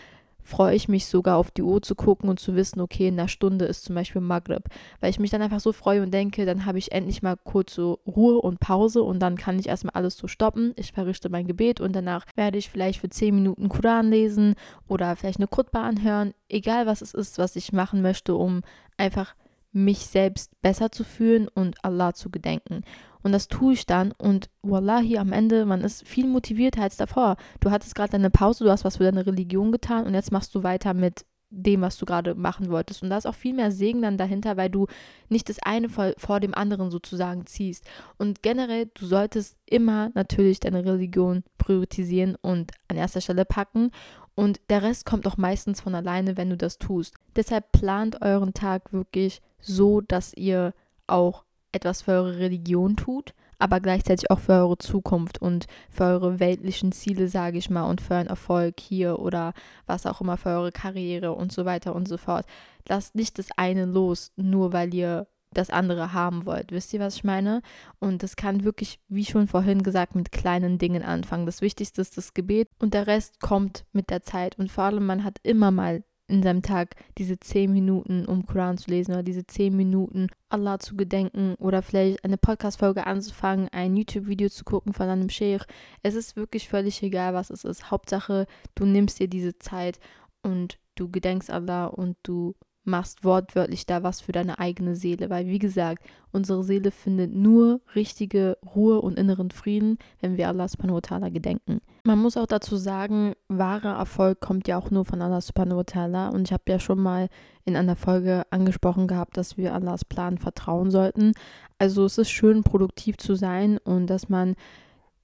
freue 0.46 0.76
ich 0.76 0.88
mich 0.88 1.08
sogar 1.08 1.38
auf 1.38 1.52
die 1.52 1.64
Uhr 1.64 1.82
zu 1.82 1.96
gucken 1.96 2.30
und 2.30 2.40
zu 2.40 2.56
wissen, 2.56 2.80
okay, 2.80 3.08
in 3.08 3.20
einer 3.20 3.28
Stunde 3.28 3.66
ist 3.66 3.84
zum 3.84 3.96
Beispiel 3.96 4.22
Maghrib. 4.22 4.70
Weil 5.02 5.10
ich 5.10 5.20
mich 5.20 5.32
dann 5.32 5.42
einfach 5.42 5.60
so 5.60 5.74
freue 5.74 6.04
und 6.04 6.14
denke, 6.14 6.46
dann 6.46 6.66
habe 6.66 6.78
ich 6.78 6.92
endlich 6.92 7.24
mal 7.24 7.36
kurz 7.36 7.74
so 7.74 8.00
Ruhe 8.06 8.40
und 8.40 8.60
Pause 8.60 9.02
und 9.02 9.20
dann 9.20 9.36
kann 9.36 9.60
ich 9.60 9.68
erstmal 9.68 9.96
alles 9.96 10.16
so 10.16 10.28
stoppen. 10.28 10.74
Ich 10.78 10.94
verrichte 10.94 11.30
mein 11.30 11.48
Gebet 11.48 11.82
und 11.82 11.94
danach 11.94 12.26
werde 12.36 12.60
ich 12.60 12.70
vielleicht 12.70 13.02
für 13.02 13.10
10 13.10 13.34
Minuten 13.34 13.68
Koran 13.68 14.10
lesen 14.10 14.56
oder 14.88 15.16
vielleicht 15.16 15.40
eine 15.40 15.48
Kutba 15.48 15.84
anhören. 15.84 16.34
Egal 16.48 16.86
was 16.86 17.02
es 17.02 17.14
ist, 17.14 17.40
was 17.40 17.56
ich 17.56 17.74
machen 17.74 18.02
möchte, 18.04 18.36
um 18.36 18.62
einfach 18.98 19.36
mich 19.76 20.08
selbst 20.08 20.52
besser 20.62 20.92
zu 20.92 21.04
fühlen 21.04 21.48
und 21.50 21.84
Allah 21.84 22.14
zu 22.14 22.30
gedenken. 22.30 22.84
Und 23.22 23.34
das 23.34 23.48
tue 23.48 23.74
ich 23.74 23.86
dann 23.86 24.14
und 24.14 24.50
wallahi, 24.62 25.18
am 25.18 25.34
Ende, 25.34 25.66
man 25.66 25.82
ist 25.82 26.08
viel 26.08 26.28
motivierter 26.28 26.84
als 26.84 26.96
davor. 26.96 27.36
Du 27.60 27.72
hattest 27.72 27.96
gerade 27.96 28.12
deine 28.12 28.30
Pause, 28.30 28.64
du 28.64 28.72
hast 28.72 28.86
was 28.86 28.98
für 28.98 29.04
deine 29.04 29.26
Religion 29.26 29.72
getan 29.72 30.06
und 30.06 30.14
jetzt 30.14 30.32
machst 30.32 30.56
du 30.56 30.64
weiter 30.64 30.94
mit 30.94 31.26
dem, 31.50 31.82
was 31.82 31.98
du 31.98 32.06
gerade 32.06 32.36
machen 32.36 32.70
wolltest. 32.70 33.04
Und 33.04 33.10
da 33.10 33.18
ist 33.18 33.26
auch 33.26 33.36
viel 33.36 33.54
mehr 33.54 33.72
Segen 33.72 34.02
dann 34.02 34.18
dahinter, 34.18 34.58
weil 34.58 34.70
du 34.70 34.88
nicht 35.30 35.50
das 35.50 35.60
eine 35.60 35.90
vor, 35.90 36.14
vor, 36.18 36.40
dem 36.40 36.54
anderen 36.54 36.92
sozusagen 36.92 37.46
ziehst. 37.46 37.86
Und 38.18 38.44
generell, 38.44 38.90
du 38.94 39.06
solltest 39.06 39.58
immer 39.66 40.12
natürlich 40.16 40.60
deine 40.60 40.86
Religion 40.86 41.44
priorisieren 41.58 42.36
und 42.42 42.72
an 42.88 42.98
erster 42.98 43.22
Stelle 43.22 43.46
packen. 43.46 43.92
Und 44.36 44.60
der 44.70 44.84
Rest 44.84 45.06
kommt 45.06 45.26
auch 45.28 45.38
meistens 45.38 45.82
von 45.82 45.96
alleine, 45.96 46.36
wenn 46.38 46.50
du 46.50 46.58
das 46.58 46.78
tust. 46.78 47.16
Deshalb 47.36 47.72
plant 47.72 48.22
euren 48.22 48.54
Tag 48.54 48.92
wirklich 48.92 49.42
so, 49.62 50.02
dass 50.02 50.34
ihr 50.34 50.74
auch 51.08 51.46
etwas 51.72 52.04
für 52.04 52.12
eure 52.12 52.38
Religion 52.38 52.96
tut, 52.96 53.34
aber 53.60 53.80
gleichzeitig 53.80 54.30
auch 54.32 54.40
für 54.40 54.54
eure 54.54 54.78
Zukunft 54.78 55.42
und 55.42 55.68
für 55.90 56.04
eure 56.04 56.40
weltlichen 56.40 56.92
Ziele, 56.92 57.28
sage 57.30 57.58
ich 57.58 57.70
mal, 57.70 57.90
und 57.90 58.02
für 58.02 58.16
einen 58.16 58.30
Erfolg 58.30 58.80
hier 58.80 59.20
oder 59.20 59.54
was 59.86 60.06
auch 60.06 60.22
immer 60.22 60.38
für 60.38 60.50
eure 60.50 60.72
Karriere 60.72 61.34
und 61.34 61.52
so 61.52 61.66
weiter 61.66 61.96
und 61.96 62.08
so 62.08 62.18
fort. 62.18 62.46
Lasst 62.88 63.16
nicht 63.16 63.40
das 63.40 63.48
eine 63.56 63.86
los, 63.86 64.32
nur 64.36 64.74
weil 64.74 64.94
ihr 64.94 65.28
das 65.58 65.70
andere 65.70 66.14
haben 66.14 66.46
wollt. 66.46 66.72
Wisst 66.72 66.94
ihr, 66.94 67.00
was 67.00 67.16
ich 67.16 67.24
meine? 67.24 67.62
Und 68.00 68.24
das 68.24 68.36
kann 68.36 68.64
wirklich, 68.64 69.00
wie 69.08 69.26
schon 69.26 69.48
vorhin 69.48 69.84
gesagt, 69.84 70.16
mit 70.16 70.32
kleinen 70.32 70.78
Dingen 70.78 71.04
anfangen. 71.04 71.46
Das 71.46 71.62
Wichtigste 71.62 72.02
ist 72.02 72.18
das 72.18 72.34
Gebet 72.34 72.70
und 72.80 72.94
der 72.94 73.08
Rest 73.08 73.40
kommt 73.40 73.86
mit 73.92 74.10
der 74.10 74.24
Zeit. 74.24 74.58
Und 74.60 74.72
vor 74.72 74.86
allem, 74.86 75.06
man 75.06 75.24
hat 75.24 75.40
immer 75.44 75.72
mal 75.72 76.04
in 76.28 76.42
seinem 76.42 76.62
Tag 76.62 76.96
diese 77.18 77.40
zehn 77.40 77.72
Minuten, 77.72 78.26
um 78.26 78.46
Koran 78.46 78.78
zu 78.78 78.90
lesen 78.90 79.12
oder 79.12 79.24
diese 79.24 79.46
zehn 79.46 79.76
Minuten, 79.76 80.28
Allah 80.50 80.80
zu 80.80 80.96
gedenken 80.96 81.56
oder 81.60 81.82
vielleicht 81.82 82.24
eine 82.24 82.38
Podcast-Folge 82.38 83.06
anzufangen, 83.06 83.70
ein 83.70 83.96
YouTube-Video 83.96 84.50
zu 84.50 84.64
gucken 84.64 84.94
von 84.94 85.08
einem 85.08 85.30
Sheikh. 85.30 85.66
Es 86.02 86.16
ist 86.16 86.36
wirklich 86.36 86.68
völlig 86.68 87.02
egal, 87.04 87.34
was 87.34 87.50
es 87.50 87.64
ist. 87.64 87.92
Hauptsache, 87.92 88.48
du 88.74 88.86
nimmst 88.86 89.20
dir 89.20 89.28
diese 89.28 89.58
Zeit 89.60 90.00
und 90.42 90.80
du 90.96 91.10
gedenkst 91.12 91.50
Allah 91.50 91.86
und 91.88 92.18
du 92.24 92.56
machst 92.86 93.24
wortwörtlich 93.24 93.86
da 93.86 94.04
was 94.04 94.22
für 94.22 94.32
deine 94.32 94.60
eigene 94.60 94.96
Seele, 94.96 95.30
weil 95.30 95.48
wie 95.48 95.60
gesagt, 95.60 96.04
unsere 96.32 96.64
Seele 96.64 96.92
findet 96.92 97.34
nur 97.34 97.82
richtige 97.96 98.58
Ruhe 98.76 99.02
und 99.02 99.18
inneren 99.18 99.52
Frieden, 99.52 99.98
wenn 100.22 100.38
wir 100.38 100.48
Allah 100.48 100.68
subhanahu 100.68 100.98
wa 100.98 101.00
ta'ala 101.00 101.30
gedenken. 101.30 101.82
Man 102.04 102.20
muss 102.20 102.38
auch 102.38 102.46
dazu 102.46 102.78
sagen, 102.78 103.34
wahrer 103.48 103.98
Erfolg 103.98 104.40
kommt 104.40 104.68
ja 104.68 104.78
auch 104.78 104.92
nur 104.92 105.06
von 105.06 105.22
Allah 105.22 105.42
subhanahu 105.42 105.78
wa 105.78 105.82
ta'ala 105.82 106.30
und 106.30 106.44
ich 106.44 106.54
habe 106.54 106.64
ja 106.68 106.80
schon 106.80 107.00
mal 107.00 107.30
in 107.64 107.76
einer 107.76 107.96
Folge 107.96 108.44
angesprochen 108.52 109.08
gehabt, 109.08 109.38
dass 109.38 109.58
wir 109.58 109.74
Allahs 109.74 110.06
Plan 110.06 110.38
vertrauen 110.38 110.92
sollten. 110.92 111.34
Also 111.80 112.06
es 112.06 112.18
ist 112.18 112.30
schön 112.30 112.64
produktiv 112.64 113.18
zu 113.18 113.36
sein 113.36 113.80
und 113.80 114.08
dass 114.08 114.30
man 114.30 114.56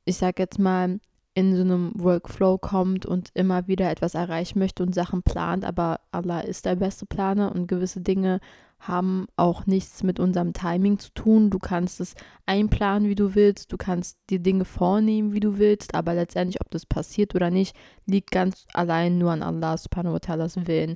ich 0.06 0.18
sage 0.18 0.42
jetzt 0.42 0.60
mal, 0.60 1.00
in 1.34 1.56
so 1.56 1.62
einem 1.62 1.92
Workflow 1.96 2.58
kommt 2.58 3.06
und 3.06 3.30
immer 3.34 3.68
wieder 3.68 3.90
etwas 3.90 4.16
erreichen 4.16 4.60
möchte 4.60 4.84
und 4.84 4.94
Sachen 4.94 5.24
plant, 5.24 5.64
aber 5.64 6.02
Allah 6.12 6.42
ist 6.42 6.66
der 6.66 6.76
beste 6.76 7.06
Planer 7.06 7.54
und 7.54 7.68
gewisse 7.68 8.02
Dinge 8.02 8.40
haben 8.82 9.28
auch 9.36 9.68
nichts 9.68 10.02
mit 10.02 10.20
unserem 10.20 10.54
Timing 10.54 10.98
zu 10.98 11.12
tun. 11.14 11.52
Du 11.52 11.60
kannst 11.60 12.02
es 12.02 12.16
einplanen, 12.48 13.08
wie 13.08 13.16
du 13.16 13.36
willst, 13.36 13.72
du 13.72 13.78
kannst 13.78 14.18
die 14.30 14.42
Dinge 14.42 14.66
vornehmen, 14.66 15.34
wie 15.34 15.40
du 15.40 15.60
willst, 15.60 15.94
aber 15.94 16.16
letztendlich, 16.16 16.60
ob 16.62 16.72
das 16.72 16.86
passiert 16.86 17.36
oder 17.36 17.52
nicht, 17.52 17.76
liegt 18.08 18.32
ganz 18.32 18.66
allein 18.74 19.20
nur 19.20 19.32
an 19.32 19.44
Allah 19.44 19.78
subhanahu 19.78 20.18
Willen. 20.66 20.96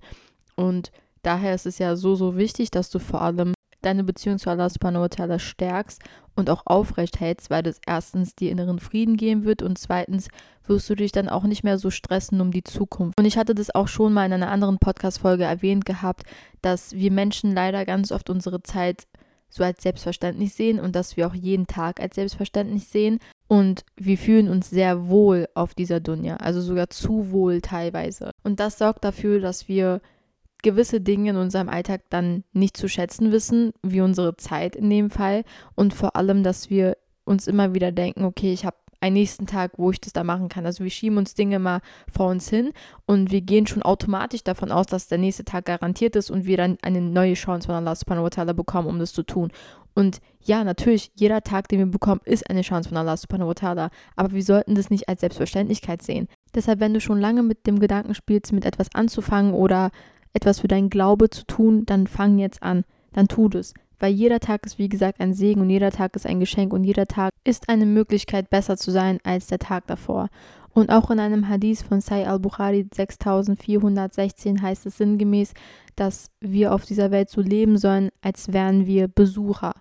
Und 0.55 0.91
daher 1.21 1.53
ist 1.53 1.67
es 1.67 1.77
ja 1.77 1.95
so, 1.95 2.15
so 2.15 2.35
wichtig, 2.35 2.71
dass 2.71 2.89
du 2.89 2.99
vor 2.99 3.21
allem 3.21 3.54
deine 3.85 4.03
Beziehung 4.03 4.39
zu 4.39 4.49
Allah 4.49 4.69
subhanahu 4.69 5.03
wa 5.03 5.07
ta'ala 5.07 5.39
stärkst 5.39 6.01
und 6.35 6.49
auch 6.49 6.63
aufrecht 6.65 7.19
hältst, 7.19 7.49
weil 7.49 7.63
das 7.63 7.79
erstens 7.85 8.35
dir 8.35 8.51
inneren 8.51 8.79
Frieden 8.79 9.17
geben 9.17 9.45
wird 9.45 9.61
und 9.61 9.77
zweitens 9.77 10.27
wirst 10.67 10.89
du 10.89 10.95
dich 10.95 11.11
dann 11.11 11.29
auch 11.29 11.43
nicht 11.43 11.63
mehr 11.63 11.77
so 11.77 11.89
stressen 11.89 12.41
um 12.41 12.51
die 12.51 12.63
Zukunft. 12.63 13.19
Und 13.19 13.25
ich 13.25 13.37
hatte 13.37 13.55
das 13.55 13.73
auch 13.73 13.87
schon 13.87 14.13
mal 14.13 14.25
in 14.25 14.33
einer 14.33 14.49
anderen 14.49 14.79
Podcast-Folge 14.79 15.43
erwähnt 15.43 15.85
gehabt, 15.85 16.23
dass 16.61 16.93
wir 16.93 17.11
Menschen 17.11 17.53
leider 17.53 17.85
ganz 17.85 18.11
oft 18.11 18.29
unsere 18.29 18.63
Zeit 18.63 19.05
so 19.49 19.63
als 19.63 19.83
selbstverständlich 19.83 20.53
sehen 20.53 20.79
und 20.79 20.95
dass 20.95 21.15
wir 21.15 21.27
auch 21.27 21.33
jeden 21.33 21.67
Tag 21.67 22.01
als 22.01 22.15
selbstverständlich 22.15 22.87
sehen. 22.87 23.19
Und 23.47 23.85
wir 23.95 24.17
fühlen 24.17 24.49
uns 24.49 24.69
sehr 24.69 25.07
wohl 25.07 25.47
auf 25.53 25.75
dieser 25.75 25.99
Dunja, 25.99 26.37
also 26.37 26.61
sogar 26.61 26.89
zu 26.89 27.31
wohl 27.31 27.61
teilweise. 27.61 28.31
Und 28.43 28.59
das 28.59 28.79
sorgt 28.79 29.05
dafür, 29.05 29.39
dass 29.39 29.67
wir 29.67 30.01
gewisse 30.63 31.01
Dinge 31.01 31.31
in 31.31 31.37
unserem 31.37 31.69
Alltag 31.69 32.01
dann 32.09 32.43
nicht 32.53 32.77
zu 32.77 32.87
schätzen 32.87 33.31
wissen, 33.31 33.71
wie 33.83 34.01
unsere 34.01 34.35
Zeit 34.37 34.75
in 34.75 34.89
dem 34.89 35.09
Fall 35.09 35.43
und 35.75 35.93
vor 35.93 36.15
allem, 36.15 36.43
dass 36.43 36.69
wir 36.69 36.97
uns 37.23 37.47
immer 37.47 37.73
wieder 37.73 37.91
denken, 37.91 38.23
okay, 38.23 38.53
ich 38.53 38.65
habe 38.65 38.77
einen 39.01 39.15
nächsten 39.15 39.45
Tag, 39.45 39.73
wo 39.77 39.91
ich 39.91 40.01
das 40.01 40.13
da 40.13 40.23
machen 40.23 40.49
kann. 40.49 40.65
Also 40.65 40.83
wir 40.83 40.89
schieben 40.89 41.17
uns 41.17 41.35
Dinge 41.35 41.59
mal 41.59 41.81
vor 42.11 42.29
uns 42.29 42.49
hin 42.49 42.71
und 43.05 43.31
wir 43.31 43.41
gehen 43.41 43.67
schon 43.67 43.83
automatisch 43.83 44.43
davon 44.43 44.71
aus, 44.71 44.87
dass 44.87 45.07
der 45.07 45.17
nächste 45.17 45.45
Tag 45.45 45.65
garantiert 45.65 46.15
ist 46.15 46.31
und 46.31 46.45
wir 46.45 46.57
dann 46.57 46.77
eine 46.81 47.01
neue 47.01 47.35
Chance 47.35 47.67
von 47.67 47.75
Allah 47.75 47.95
subhanahu 47.95 48.23
wa 48.25 48.29
ta'ala 48.29 48.53
bekommen, 48.53 48.87
um 48.87 48.99
das 48.99 49.13
zu 49.13 49.23
tun. 49.23 49.51
Und 49.93 50.19
ja, 50.41 50.63
natürlich, 50.63 51.11
jeder 51.15 51.41
Tag, 51.41 51.69
den 51.69 51.79
wir 51.79 51.85
bekommen, 51.85 52.21
ist 52.25 52.49
eine 52.49 52.61
Chance 52.61 52.89
von 52.89 52.97
Allah 52.97 53.15
subhanahu 53.15 53.49
wa 53.49 53.53
ta'ala. 53.53 53.89
Aber 54.15 54.33
wir 54.33 54.43
sollten 54.43 54.75
das 54.75 54.89
nicht 54.89 55.07
als 55.07 55.21
Selbstverständlichkeit 55.21 56.01
sehen. 56.01 56.27
Deshalb, 56.53 56.79
wenn 56.79 56.93
du 56.93 56.99
schon 56.99 57.19
lange 57.19 57.43
mit 57.43 57.65
dem 57.65 57.79
Gedanken 57.79 58.13
spielst, 58.13 58.51
mit 58.51 58.65
etwas 58.65 58.87
anzufangen 58.93 59.53
oder 59.53 59.91
etwas 60.35 60.59
für 60.59 60.67
deinen 60.67 60.89
Glaube 60.89 61.29
zu 61.29 61.45
tun, 61.45 61.85
dann 61.85 62.07
fang 62.07 62.37
jetzt 62.37 62.61
an. 62.61 62.83
Dann 63.13 63.27
tu 63.27 63.49
das. 63.49 63.73
Weil 63.99 64.13
jeder 64.13 64.39
Tag 64.39 64.65
ist, 64.65 64.77
wie 64.77 64.89
gesagt, 64.89 65.21
ein 65.21 65.33
Segen 65.33 65.61
und 65.61 65.69
jeder 65.69 65.91
Tag 65.91 66.15
ist 66.15 66.25
ein 66.25 66.39
Geschenk 66.39 66.73
und 66.73 66.83
jeder 66.83 67.05
Tag 67.05 67.31
ist 67.43 67.69
eine 67.69 67.85
Möglichkeit, 67.85 68.49
besser 68.49 68.77
zu 68.77 68.91
sein 68.91 69.19
als 69.23 69.47
der 69.47 69.59
Tag 69.59 69.87
davor. 69.87 70.27
Und 70.71 70.89
auch 70.89 71.09
in 71.09 71.19
einem 71.19 71.47
Hadith 71.47 71.83
von 71.83 72.01
Sai 72.01 72.27
al-Bukhari 72.27 72.85
6416 72.93 74.61
heißt 74.61 74.85
es 74.85 74.97
sinngemäß, 74.97 75.53
dass 75.95 76.29
wir 76.41 76.73
auf 76.73 76.83
dieser 76.83 77.11
Welt 77.11 77.29
so 77.29 77.39
leben 77.39 77.77
sollen, 77.77 78.09
als 78.21 78.51
wären 78.51 78.85
wir 78.85 79.07
Besucher 79.07 79.73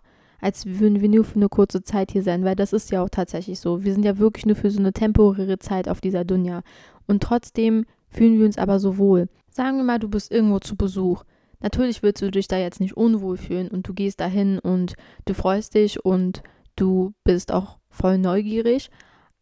als 0.44 0.66
würden 0.66 1.00
wir 1.00 1.08
nur 1.08 1.24
für 1.24 1.36
eine 1.36 1.48
kurze 1.48 1.82
Zeit 1.82 2.12
hier 2.12 2.22
sein, 2.22 2.44
weil 2.44 2.54
das 2.54 2.74
ist 2.74 2.90
ja 2.90 3.02
auch 3.02 3.08
tatsächlich 3.08 3.58
so. 3.58 3.82
Wir 3.82 3.94
sind 3.94 4.04
ja 4.04 4.18
wirklich 4.18 4.44
nur 4.44 4.56
für 4.56 4.70
so 4.70 4.78
eine 4.78 4.92
temporäre 4.92 5.58
Zeit 5.58 5.88
auf 5.88 6.02
dieser 6.02 6.26
Dunja. 6.26 6.60
Und 7.06 7.22
trotzdem 7.22 7.86
fühlen 8.10 8.38
wir 8.38 8.44
uns 8.44 8.58
aber 8.58 8.78
so 8.78 8.98
wohl. 8.98 9.30
Sagen 9.56 9.76
wir 9.76 9.84
mal, 9.84 10.00
du 10.00 10.08
bist 10.08 10.32
irgendwo 10.32 10.58
zu 10.58 10.74
Besuch. 10.74 11.22
Natürlich 11.60 12.02
willst 12.02 12.20
du 12.20 12.32
dich 12.32 12.48
da 12.48 12.58
jetzt 12.58 12.80
nicht 12.80 12.96
unwohl 12.96 13.36
fühlen 13.36 13.68
und 13.68 13.86
du 13.86 13.94
gehst 13.94 14.18
dahin 14.18 14.58
und 14.58 14.94
du 15.26 15.34
freust 15.34 15.74
dich 15.74 16.04
und 16.04 16.42
du 16.74 17.14
bist 17.22 17.52
auch 17.52 17.78
voll 17.88 18.18
neugierig. 18.18 18.90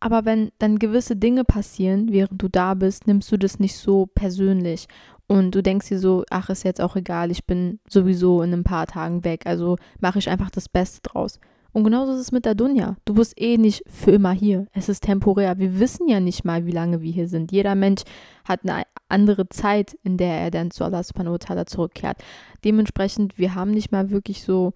Aber 0.01 0.27
wenn 0.27 0.53
dann 0.59 0.79
gewisse 0.79 1.17
Dinge 1.17 1.45
passieren, 1.45 2.13
während 2.13 2.43
du 2.43 2.49
da 2.49 2.75
bist, 2.75 3.07
nimmst 3.07 3.33
du 3.33 3.39
das 3.39 3.59
nicht 3.59 3.75
so 3.75 4.05
persönlich. 4.05 4.87
Und 5.29 5.55
du 5.55 5.63
denkst 5.63 5.89
dir 5.89 5.99
so, 5.99 6.25
ach, 6.29 6.51
ist 6.51 6.65
jetzt 6.65 6.83
auch 6.83 6.95
egal, 6.95 7.31
ich 7.31 7.47
bin 7.47 7.81
sowieso 7.89 8.43
in 8.43 8.53
ein 8.53 8.65
paar 8.65 8.87
Tagen 8.87 9.25
weg, 9.25 9.47
also 9.47 9.77
mache 9.99 10.19
ich 10.19 10.29
einfach 10.29 10.51
das 10.51 10.69
Beste 10.69 11.01
draus. 11.01 11.41
Und 11.73 11.85
genauso 11.85 12.13
ist 12.13 12.21
es 12.21 12.33
mit 12.33 12.45
der 12.45 12.55
Dunja. 12.55 12.97
Du 13.07 13.15
bist 13.15 13.41
eh 13.41 13.57
nicht 13.57 13.83
für 13.89 14.11
immer 14.11 14.33
hier. 14.33 14.67
Es 14.73 14.91
ist 14.91 15.05
temporär. 15.05 15.59
Wir 15.59 15.81
wissen 15.81 16.07
ja 16.07 16.21
nicht 16.21 16.45
mal, 16.45 16.67
wie 16.67 16.73
lange 16.73 17.01
wir 17.01 17.11
hier 17.11 17.29
sind. 17.29 17.51
Jeder 17.51 17.75
Mensch 17.75 18.03
hat 18.45 18.61
eine 18.65 18.85
andere 19.13 19.49
Zeit, 19.49 19.97
in 20.03 20.17
der 20.17 20.41
er 20.41 20.51
dann 20.51 20.71
zu 20.71 20.85
Allah 20.85 21.03
subhanahu 21.03 21.35
wa 21.35 21.39
ta'ala 21.39 21.67
zurückkehrt. 21.67 22.19
Dementsprechend, 22.65 23.39
wir 23.39 23.55
haben 23.55 23.71
nicht 23.71 23.93
mal 23.93 24.11
wirklich 24.11 24.43
so 24.43 24.73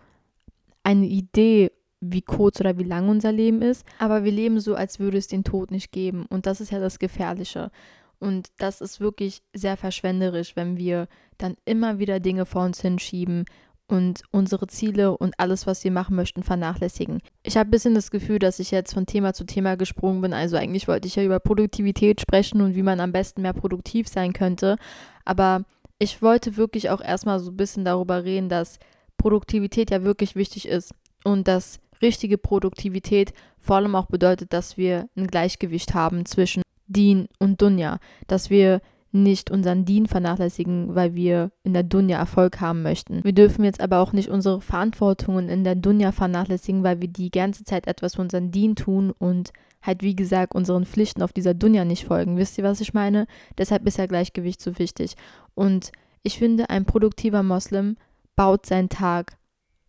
eine 0.83 1.07
Idee, 1.07 1.72
wie 2.01 2.22
kurz 2.22 2.61
oder 2.61 2.79
wie 2.79 2.85
lang 2.85 3.09
unser 3.09 3.33
Leben 3.33 3.62
ist. 3.62 3.85
Aber 3.99 4.25
wir 4.25 4.33
leben 4.33 4.61
so, 4.61 4.75
als 4.75 5.01
würde 5.01 5.18
es 5.18 5.27
den 5.27 5.44
Tod 5.44 5.70
nicht 5.70 5.92
geben. 5.92 6.27
Und 6.29 6.46
das 6.46 6.61
ist 6.61 6.70
ja 6.70 6.79
das 6.79 6.99
Gefährliche. 6.99 7.70
Und 8.18 8.49
das 8.59 8.81
ist 8.81 9.01
wirklich 9.01 9.42
sehr 9.53 9.77
verschwenderisch, 9.77 10.57
wenn 10.57 10.77
wir 10.77 11.09
dann 11.38 11.57
immer 11.64 11.99
wieder 11.99 12.20
Dinge 12.20 12.46
vor 12.46 12.64
uns 12.64 12.81
hinschieben 12.81 13.44
und 13.88 14.22
unsere 14.31 14.66
Ziele 14.66 15.16
und 15.16 15.38
alles, 15.38 15.66
was 15.66 15.85
wir 15.85 15.90
machen 15.90 16.16
möchten, 16.16 16.42
vernachlässigen. 16.42 17.20
Ich 17.42 17.57
habe 17.57 17.68
ein 17.68 17.70
bisschen 17.70 17.94
das 17.94 18.11
Gefühl, 18.11 18.38
dass 18.38 18.59
ich 18.59 18.70
jetzt 18.70 18.94
von 18.94 19.07
Thema 19.07 19.33
zu 19.33 19.44
Thema 19.44 19.77
gesprungen 19.77 20.20
bin. 20.20 20.33
Also 20.33 20.57
eigentlich 20.57 20.88
wollte 20.88 21.07
ich 21.07 21.16
ja 21.16 21.22
über 21.22 21.38
Produktivität 21.38 22.20
sprechen 22.20 22.61
und 22.61 22.75
wie 22.75 22.83
man 22.83 23.01
am 23.01 23.12
besten 23.12 23.42
mehr 23.42 23.53
produktiv 23.53 24.09
sein 24.09 24.33
könnte. 24.33 24.77
Aber 25.25 25.64
ich 25.99 26.20
wollte 26.20 26.57
wirklich 26.57 26.90
auch 26.90 27.01
erstmal 27.01 27.40
so 27.40 27.51
ein 27.51 27.57
bisschen 27.57 27.85
darüber 27.85 28.25
reden, 28.25 28.49
dass 28.49 28.79
Produktivität 29.16 29.90
ja 29.90 30.03
wirklich 30.03 30.37
wichtig 30.37 30.68
ist 30.68 30.92
und 31.25 31.49
dass 31.49 31.81
richtige 32.03 32.38
Produktivität 32.38 33.33
vor 33.59 33.77
allem 33.77 33.94
auch 33.94 34.07
bedeutet, 34.07 34.53
dass 34.53 34.77
wir 34.77 35.09
ein 35.16 35.27
Gleichgewicht 35.27 35.94
haben 35.94 36.27
zwischen 36.27 36.62
Dien 36.87 37.29
und 37.38 37.62
Dunja, 37.62 37.99
dass 38.27 38.51
wir 38.51 38.81
nicht 39.22 39.50
unseren 39.50 39.85
Dien 39.85 40.07
vernachlässigen, 40.07 40.94
weil 40.94 41.14
wir 41.14 41.50
in 41.62 41.74
der 41.74 41.83
Dunja 41.83 42.18
Erfolg 42.18 42.61
haben 42.61 42.83
möchten. 42.83 43.22
Wir 43.24 43.33
dürfen 43.33 43.64
jetzt 43.64 43.81
aber 43.81 43.98
auch 44.00 44.12
nicht 44.12 44.29
unsere 44.29 44.61
Verantwortungen 44.61 45.48
in 45.48 45.64
der 45.64 45.74
Dunja 45.74 46.12
vernachlässigen, 46.12 46.83
weil 46.83 47.00
wir 47.00 47.09
die 47.09 47.31
ganze 47.31 47.64
Zeit 47.64 47.87
etwas 47.87 48.16
für 48.16 48.22
unseren 48.22 48.50
Dien 48.50 48.76
tun 48.76 49.12
und 49.18 49.52
halt 49.83 50.02
wie 50.02 50.16
gesagt 50.16 50.55
unseren 50.55 50.85
Pflichten 50.85 51.22
auf 51.22 51.33
dieser 51.33 51.55
Dunja 51.55 51.85
nicht 51.85 52.07
folgen. 52.07 52.37
Wisst 52.37 52.59
ihr, 52.59 52.64
was 52.64 52.81
ich 52.81 52.94
meine? 52.94 53.26
Deshalb 53.57 53.87
ist 53.87 53.98
ja 53.98 54.07
Gleichgewicht 54.07 54.61
so 54.61 54.79
wichtig. 54.79 55.14
Und 55.55 55.92
ich 56.22 56.38
finde, 56.38 56.70
ein 56.70 56.85
produktiver 56.85 57.42
Moslem 57.42 57.96
baut 58.35 58.66
seinen 58.66 58.88
Tag 58.88 59.38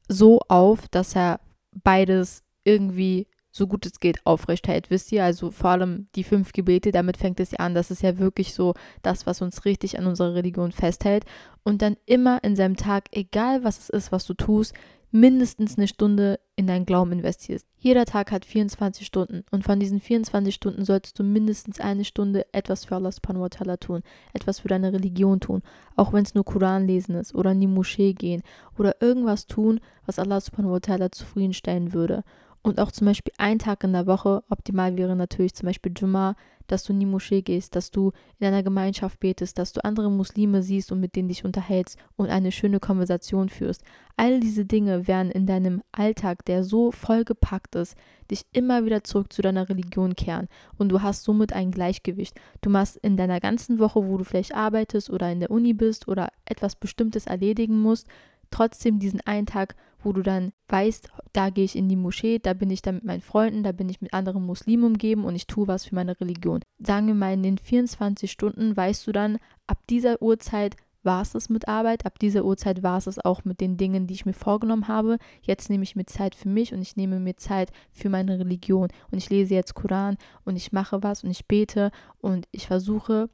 so 0.07 0.39
auf, 0.47 0.87
dass 0.89 1.15
er 1.15 1.39
beides 1.83 2.43
irgendwie 2.63 3.27
so 3.51 3.67
gut 3.67 3.86
es 3.86 3.99
geht 3.99 4.25
aufrecht 4.25 4.67
hält. 4.67 4.89
Wisst 4.89 5.12
ihr, 5.12 5.23
also 5.23 5.51
vor 5.51 5.71
allem 5.71 6.07
die 6.15 6.23
fünf 6.23 6.53
Gebete, 6.53 6.91
damit 6.91 7.17
fängt 7.17 7.39
es 7.39 7.51
ja 7.51 7.60
an. 7.60 7.73
Das 7.73 7.91
ist 7.91 8.01
ja 8.01 8.17
wirklich 8.19 8.53
so 8.53 8.73
das, 9.01 9.25
was 9.25 9.41
uns 9.41 9.65
richtig 9.65 9.97
an 9.97 10.05
unserer 10.05 10.36
Religion 10.36 10.71
festhält. 10.71 11.25
Und 11.63 11.81
dann 11.81 11.97
immer 12.05 12.43
in 12.43 12.55
seinem 12.55 12.75
Tag, 12.75 13.05
egal 13.12 13.63
was 13.63 13.79
es 13.79 13.89
ist, 13.89 14.12
was 14.12 14.25
du 14.25 14.33
tust, 14.33 14.73
mindestens 15.12 15.77
eine 15.77 15.88
Stunde 15.88 16.39
in 16.55 16.67
deinen 16.67 16.86
Glauben 16.86 17.13
investierst. 17.13 17.65
Jeder 17.77 18.05
Tag 18.05 18.31
hat 18.31 18.43
24 18.43 19.05
Stunden 19.05 19.43
und 19.51 19.63
von 19.63 19.79
diesen 19.79 20.01
24 20.01 20.53
Stunden 20.53 20.83
solltest 20.83 21.17
du 21.17 21.23
mindestens 21.23 21.79
eine 21.79 22.03
Stunde 22.03 22.45
etwas 22.53 22.86
für 22.86 22.95
Allah 22.95 23.12
subhanahu 23.12 23.43
wa 23.43 23.47
ta'ala 23.47 23.79
tun, 23.79 24.01
etwas 24.33 24.60
für 24.60 24.67
deine 24.67 24.91
Religion 24.91 25.39
tun, 25.39 25.62
auch 25.95 26.12
wenn 26.12 26.23
es 26.23 26.36
nur 26.36 26.43
Koran 26.43 26.88
lesen 26.88 27.15
ist 27.15 27.33
oder 27.33 27.51
in 27.51 27.62
die 27.62 27.67
Moschee 27.67 28.13
gehen 28.13 28.41
oder 28.77 29.01
irgendwas 29.01 29.47
tun, 29.47 29.79
was 30.05 30.19
Allah 30.19 30.41
subhanahu 30.41 30.73
wa 30.73 30.77
ta'ala 30.77 31.12
zufriedenstellen 31.12 31.93
würde. 31.93 32.23
Und 32.67 32.82
auch 32.82 32.91
zum 32.91 33.08
Beispiel 33.08 33.32
ein 33.38 33.60
Tag 33.60 33.86
in 33.86 33.93
der 33.93 34.08
Woche, 34.08 34.43
optimal 34.49 34.97
wäre 34.97 35.15
natürlich 35.15 35.56
zum 35.56 35.67
Beispiel 35.67 35.93
Jumma, 35.95 36.36
dass 36.67 36.84
du 36.84 36.91
in 36.91 36.99
die 36.99 37.06
Moschee 37.06 37.41
gehst, 37.41 37.77
dass 37.77 37.91
du 37.91 38.12
in 38.39 38.47
einer 38.47 38.62
Gemeinschaft 38.62 39.21
betest, 39.21 39.58
dass 39.58 39.71
du 39.71 39.86
andere 39.86 40.12
Muslime 40.12 40.62
siehst 40.62 40.91
und 40.91 40.99
mit 40.99 41.15
denen 41.15 41.30
dich 41.30 41.45
unterhältst 41.45 41.97
und 42.17 42.30
eine 42.30 42.51
schöne 42.51 42.82
Konversation 42.82 43.47
führst. 43.47 43.84
All 44.17 44.41
diese 44.41 44.65
Dinge 44.65 45.08
werden 45.08 45.32
in 45.32 45.47
deinem 45.47 45.82
Alltag, 45.93 46.43
der 46.43 46.65
so 46.65 46.91
vollgepackt 46.91 47.75
ist, 47.75 47.95
dich 48.30 48.45
immer 48.51 48.84
wieder 48.84 49.01
zurück 49.01 49.32
zu 49.32 49.41
deiner 49.41 49.69
Religion 49.69 50.17
kehren 50.17 50.49
und 50.77 50.89
du 50.89 51.01
hast 51.01 51.23
somit 51.23 51.53
ein 51.53 51.71
Gleichgewicht. 51.71 52.38
Du 52.60 52.69
machst 52.69 52.97
in 52.97 53.15
deiner 53.15 53.39
ganzen 53.39 53.80
Woche, 53.80 54.06
wo 54.06 54.17
du 54.17 54.25
vielleicht 54.25 54.53
arbeitest 54.53 55.10
oder 55.10 55.32
in 55.32 55.39
der 55.39 55.51
Uni 55.51 55.73
bist 55.73 56.10
oder 56.10 56.34
etwas 56.43 56.75
Bestimmtes 56.75 57.27
erledigen 57.27 57.80
musst, 57.80 58.08
trotzdem 58.51 58.99
diesen 58.99 59.21
einen 59.21 59.45
Tag, 59.45 59.77
wo 60.03 60.13
du 60.13 60.21
dann 60.21 60.51
weißt, 60.69 61.10
da 61.33 61.49
gehe 61.49 61.65
ich 61.65 61.75
in 61.75 61.89
die 61.89 61.95
Moschee, 61.95 62.39
da 62.39 62.53
bin 62.53 62.69
ich 62.69 62.81
dann 62.81 62.95
mit 62.95 63.03
meinen 63.03 63.21
Freunden, 63.21 63.63
da 63.63 63.71
bin 63.71 63.89
ich 63.89 64.01
mit 64.01 64.13
anderen 64.13 64.45
Muslimen 64.45 64.86
umgeben 64.86 65.25
und 65.25 65.36
ich 65.36 65.47
tue 65.47 65.67
was 65.67 65.86
für 65.86 65.95
meine 65.95 66.19
Religion. 66.19 66.62
Sagen 66.79 67.07
wir 67.07 67.15
mal, 67.15 67.33
in 67.33 67.43
den 67.43 67.57
24 67.57 68.31
Stunden 68.31 68.75
weißt 68.75 69.07
du 69.07 69.12
dann, 69.12 69.38
ab 69.65 69.79
dieser 69.89 70.21
Uhrzeit 70.21 70.75
war 71.03 71.21
es 71.21 71.31
das 71.31 71.49
mit 71.49 71.67
Arbeit, 71.67 72.05
ab 72.05 72.19
dieser 72.19 72.43
Uhrzeit 72.43 72.83
war 72.83 72.97
es 72.97 73.07
es 73.07 73.23
auch 73.23 73.45
mit 73.45 73.62
den 73.62 73.77
Dingen, 73.77 74.07
die 74.07 74.13
ich 74.13 74.25
mir 74.25 74.33
vorgenommen 74.33 74.88
habe. 74.88 75.17
Jetzt 75.41 75.69
nehme 75.69 75.83
ich 75.83 75.95
mir 75.95 76.05
Zeit 76.05 76.36
für 76.36 76.49
mich 76.49 76.73
und 76.73 76.81
ich 76.81 76.95
nehme 76.95 77.19
mir 77.19 77.38
Zeit 77.38 77.71
für 77.91 78.10
meine 78.10 78.38
Religion 78.38 78.89
und 79.10 79.17
ich 79.17 79.29
lese 79.29 79.55
jetzt 79.55 79.73
Koran 79.73 80.17
und 80.43 80.55
ich 80.57 80.73
mache 80.73 81.01
was 81.03 81.23
und 81.23 81.31
ich 81.31 81.47
bete 81.47 81.91
und 82.19 82.47
ich 82.51 82.67
versuche 82.67 83.29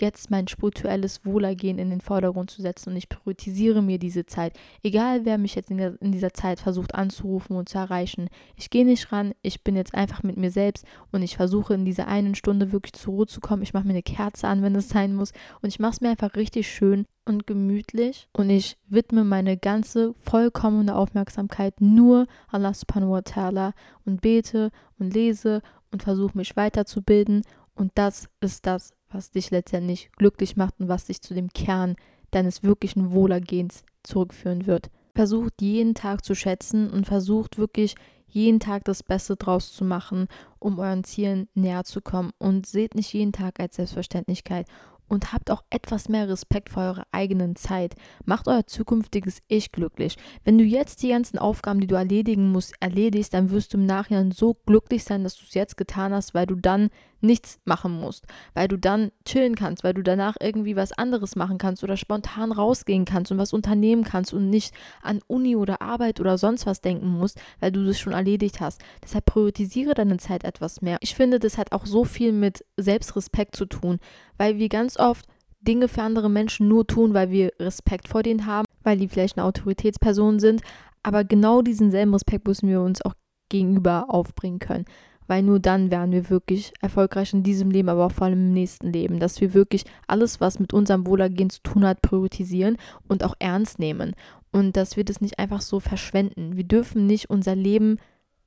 jetzt 0.00 0.30
mein 0.30 0.48
spirituelles 0.48 1.24
Wohlergehen 1.24 1.78
in 1.78 1.90
den 1.90 2.00
Vordergrund 2.00 2.50
zu 2.50 2.62
setzen 2.62 2.90
und 2.90 2.96
ich 2.96 3.08
priorisiere 3.08 3.82
mir 3.82 3.98
diese 3.98 4.26
Zeit. 4.26 4.52
Egal, 4.82 5.24
wer 5.24 5.38
mich 5.38 5.54
jetzt 5.54 5.70
in, 5.70 5.78
der, 5.78 6.00
in 6.00 6.12
dieser 6.12 6.32
Zeit 6.32 6.60
versucht 6.60 6.94
anzurufen 6.94 7.56
und 7.56 7.68
zu 7.68 7.78
erreichen. 7.78 8.28
Ich 8.56 8.70
gehe 8.70 8.84
nicht 8.84 9.12
ran, 9.12 9.32
ich 9.42 9.62
bin 9.62 9.76
jetzt 9.76 9.94
einfach 9.94 10.22
mit 10.22 10.36
mir 10.36 10.50
selbst 10.50 10.84
und 11.12 11.22
ich 11.22 11.36
versuche 11.36 11.74
in 11.74 11.84
dieser 11.84 12.08
einen 12.08 12.34
Stunde 12.34 12.72
wirklich 12.72 12.94
zur 12.94 13.14
Ruhe 13.14 13.26
zu 13.26 13.40
kommen. 13.40 13.62
Ich 13.62 13.74
mache 13.74 13.84
mir 13.84 13.90
eine 13.90 14.02
Kerze 14.02 14.48
an, 14.48 14.62
wenn 14.62 14.74
es 14.74 14.88
sein 14.88 15.14
muss 15.14 15.32
und 15.62 15.68
ich 15.68 15.78
mache 15.78 15.92
es 15.92 16.00
mir 16.00 16.10
einfach 16.10 16.36
richtig 16.36 16.68
schön 16.68 17.06
und 17.24 17.46
gemütlich 17.46 18.28
und 18.32 18.50
ich 18.50 18.76
widme 18.86 19.24
meine 19.24 19.56
ganze 19.56 20.14
vollkommene 20.14 20.94
Aufmerksamkeit 20.94 21.80
nur 21.80 22.26
Allah 22.48 22.72
subhanahu 22.72 23.12
wa 23.12 23.18
ta'ala 23.18 23.72
und 24.04 24.20
bete 24.20 24.70
und 24.98 25.12
lese 25.12 25.60
und 25.90 26.04
versuche 26.04 26.38
mich 26.38 26.56
weiterzubilden 26.56 27.42
und 27.74 27.92
das 27.94 28.28
ist 28.40 28.66
das, 28.66 28.92
was 29.16 29.30
dich 29.30 29.50
letztendlich 29.50 30.10
glücklich 30.16 30.56
macht 30.56 30.74
und 30.78 30.88
was 30.88 31.06
dich 31.06 31.22
zu 31.22 31.34
dem 31.34 31.48
Kern 31.48 31.96
deines 32.30 32.62
wirklichen 32.62 33.12
Wohlergehens 33.12 33.84
zurückführen 34.02 34.66
wird. 34.66 34.90
Versucht 35.14 35.54
jeden 35.60 35.94
Tag 35.94 36.24
zu 36.24 36.34
schätzen 36.34 36.90
und 36.90 37.06
versucht 37.06 37.56
wirklich 37.56 37.94
jeden 38.28 38.60
Tag 38.60 38.84
das 38.84 39.02
Beste 39.02 39.36
draus 39.36 39.72
zu 39.72 39.84
machen, 39.84 40.28
um 40.58 40.78
euren 40.78 41.04
Zielen 41.04 41.48
näher 41.54 41.84
zu 41.84 42.02
kommen 42.02 42.32
und 42.38 42.66
seht 42.66 42.94
nicht 42.94 43.12
jeden 43.14 43.32
Tag 43.32 43.58
als 43.58 43.76
Selbstverständlichkeit 43.76 44.66
und 45.08 45.32
habt 45.32 45.50
auch 45.50 45.62
etwas 45.70 46.08
mehr 46.08 46.28
Respekt 46.28 46.68
vor 46.70 46.82
eurer 46.82 47.06
eigenen 47.12 47.56
Zeit. 47.56 47.94
Macht 48.24 48.48
euer 48.48 48.66
zukünftiges 48.66 49.38
Ich 49.48 49.72
glücklich. 49.72 50.16
Wenn 50.44 50.58
du 50.58 50.64
jetzt 50.64 51.02
die 51.02 51.10
ganzen 51.10 51.38
Aufgaben, 51.38 51.80
die 51.80 51.86
du 51.86 51.94
erledigen 51.94 52.50
musst, 52.50 52.74
erledigst, 52.80 53.32
dann 53.32 53.50
wirst 53.50 53.72
du 53.72 53.78
im 53.78 53.86
Nachhinein 53.86 54.32
so 54.32 54.54
glücklich 54.66 55.04
sein, 55.04 55.24
dass 55.24 55.36
du 55.36 55.44
es 55.46 55.54
jetzt 55.54 55.76
getan 55.76 56.12
hast, 56.12 56.34
weil 56.34 56.46
du 56.46 56.56
dann 56.56 56.90
nichts 57.26 57.58
machen 57.64 57.92
musst, 57.92 58.24
weil 58.54 58.68
du 58.68 58.78
dann 58.78 59.10
chillen 59.24 59.54
kannst, 59.54 59.84
weil 59.84 59.94
du 59.94 60.02
danach 60.02 60.36
irgendwie 60.40 60.76
was 60.76 60.92
anderes 60.92 61.36
machen 61.36 61.58
kannst 61.58 61.84
oder 61.84 61.96
spontan 61.96 62.52
rausgehen 62.52 63.04
kannst 63.04 63.32
und 63.32 63.38
was 63.38 63.52
unternehmen 63.52 64.04
kannst 64.04 64.32
und 64.32 64.48
nicht 64.48 64.74
an 65.02 65.20
Uni 65.26 65.56
oder 65.56 65.82
Arbeit 65.82 66.20
oder 66.20 66.38
sonst 66.38 66.66
was 66.66 66.80
denken 66.80 67.08
musst, 67.08 67.40
weil 67.60 67.72
du 67.72 67.84
das 67.84 67.98
schon 67.98 68.12
erledigt 68.12 68.60
hast. 68.60 68.80
Deshalb 69.02 69.26
priorisiere 69.26 69.94
deine 69.94 70.16
Zeit 70.18 70.44
etwas 70.44 70.80
mehr. 70.80 70.98
Ich 71.00 71.14
finde, 71.14 71.38
das 71.38 71.58
hat 71.58 71.72
auch 71.72 71.86
so 71.86 72.04
viel 72.04 72.32
mit 72.32 72.64
Selbstrespekt 72.76 73.56
zu 73.56 73.66
tun, 73.66 73.98
weil 74.38 74.58
wir 74.58 74.68
ganz 74.68 74.98
oft 74.98 75.26
Dinge 75.60 75.88
für 75.88 76.02
andere 76.02 76.30
Menschen 76.30 76.68
nur 76.68 76.86
tun, 76.86 77.12
weil 77.12 77.30
wir 77.30 77.50
Respekt 77.58 78.08
vor 78.08 78.22
denen 78.22 78.46
haben, 78.46 78.66
weil 78.82 78.98
die 78.98 79.08
vielleicht 79.08 79.36
eine 79.36 79.46
Autoritätsperson 79.46 80.38
sind. 80.38 80.62
Aber 81.02 81.24
genau 81.24 81.62
diesen 81.62 81.90
selben 81.90 82.12
Respekt 82.12 82.46
müssen 82.46 82.68
wir 82.68 82.80
uns 82.80 83.02
auch 83.02 83.14
gegenüber 83.48 84.06
aufbringen 84.08 84.58
können 84.58 84.86
weil 85.26 85.42
nur 85.42 85.60
dann 85.60 85.90
werden 85.90 86.12
wir 86.12 86.30
wirklich 86.30 86.72
erfolgreich 86.80 87.32
in 87.32 87.42
diesem 87.42 87.70
Leben, 87.70 87.88
aber 87.88 88.06
auch 88.06 88.12
vor 88.12 88.26
allem 88.26 88.48
im 88.48 88.52
nächsten 88.52 88.92
Leben, 88.92 89.18
dass 89.18 89.40
wir 89.40 89.54
wirklich 89.54 89.84
alles, 90.06 90.40
was 90.40 90.58
mit 90.58 90.72
unserem 90.72 91.06
Wohlergehen 91.06 91.50
zu 91.50 91.62
tun 91.62 91.86
hat, 91.86 92.02
priorisieren 92.02 92.76
und 93.08 93.24
auch 93.24 93.34
ernst 93.38 93.78
nehmen 93.78 94.14
und 94.52 94.76
dass 94.76 94.96
wir 94.96 95.04
das 95.04 95.20
nicht 95.20 95.38
einfach 95.38 95.60
so 95.60 95.80
verschwenden. 95.80 96.56
Wir 96.56 96.64
dürfen 96.64 97.06
nicht 97.06 97.30
unser 97.30 97.54
Leben 97.54 97.98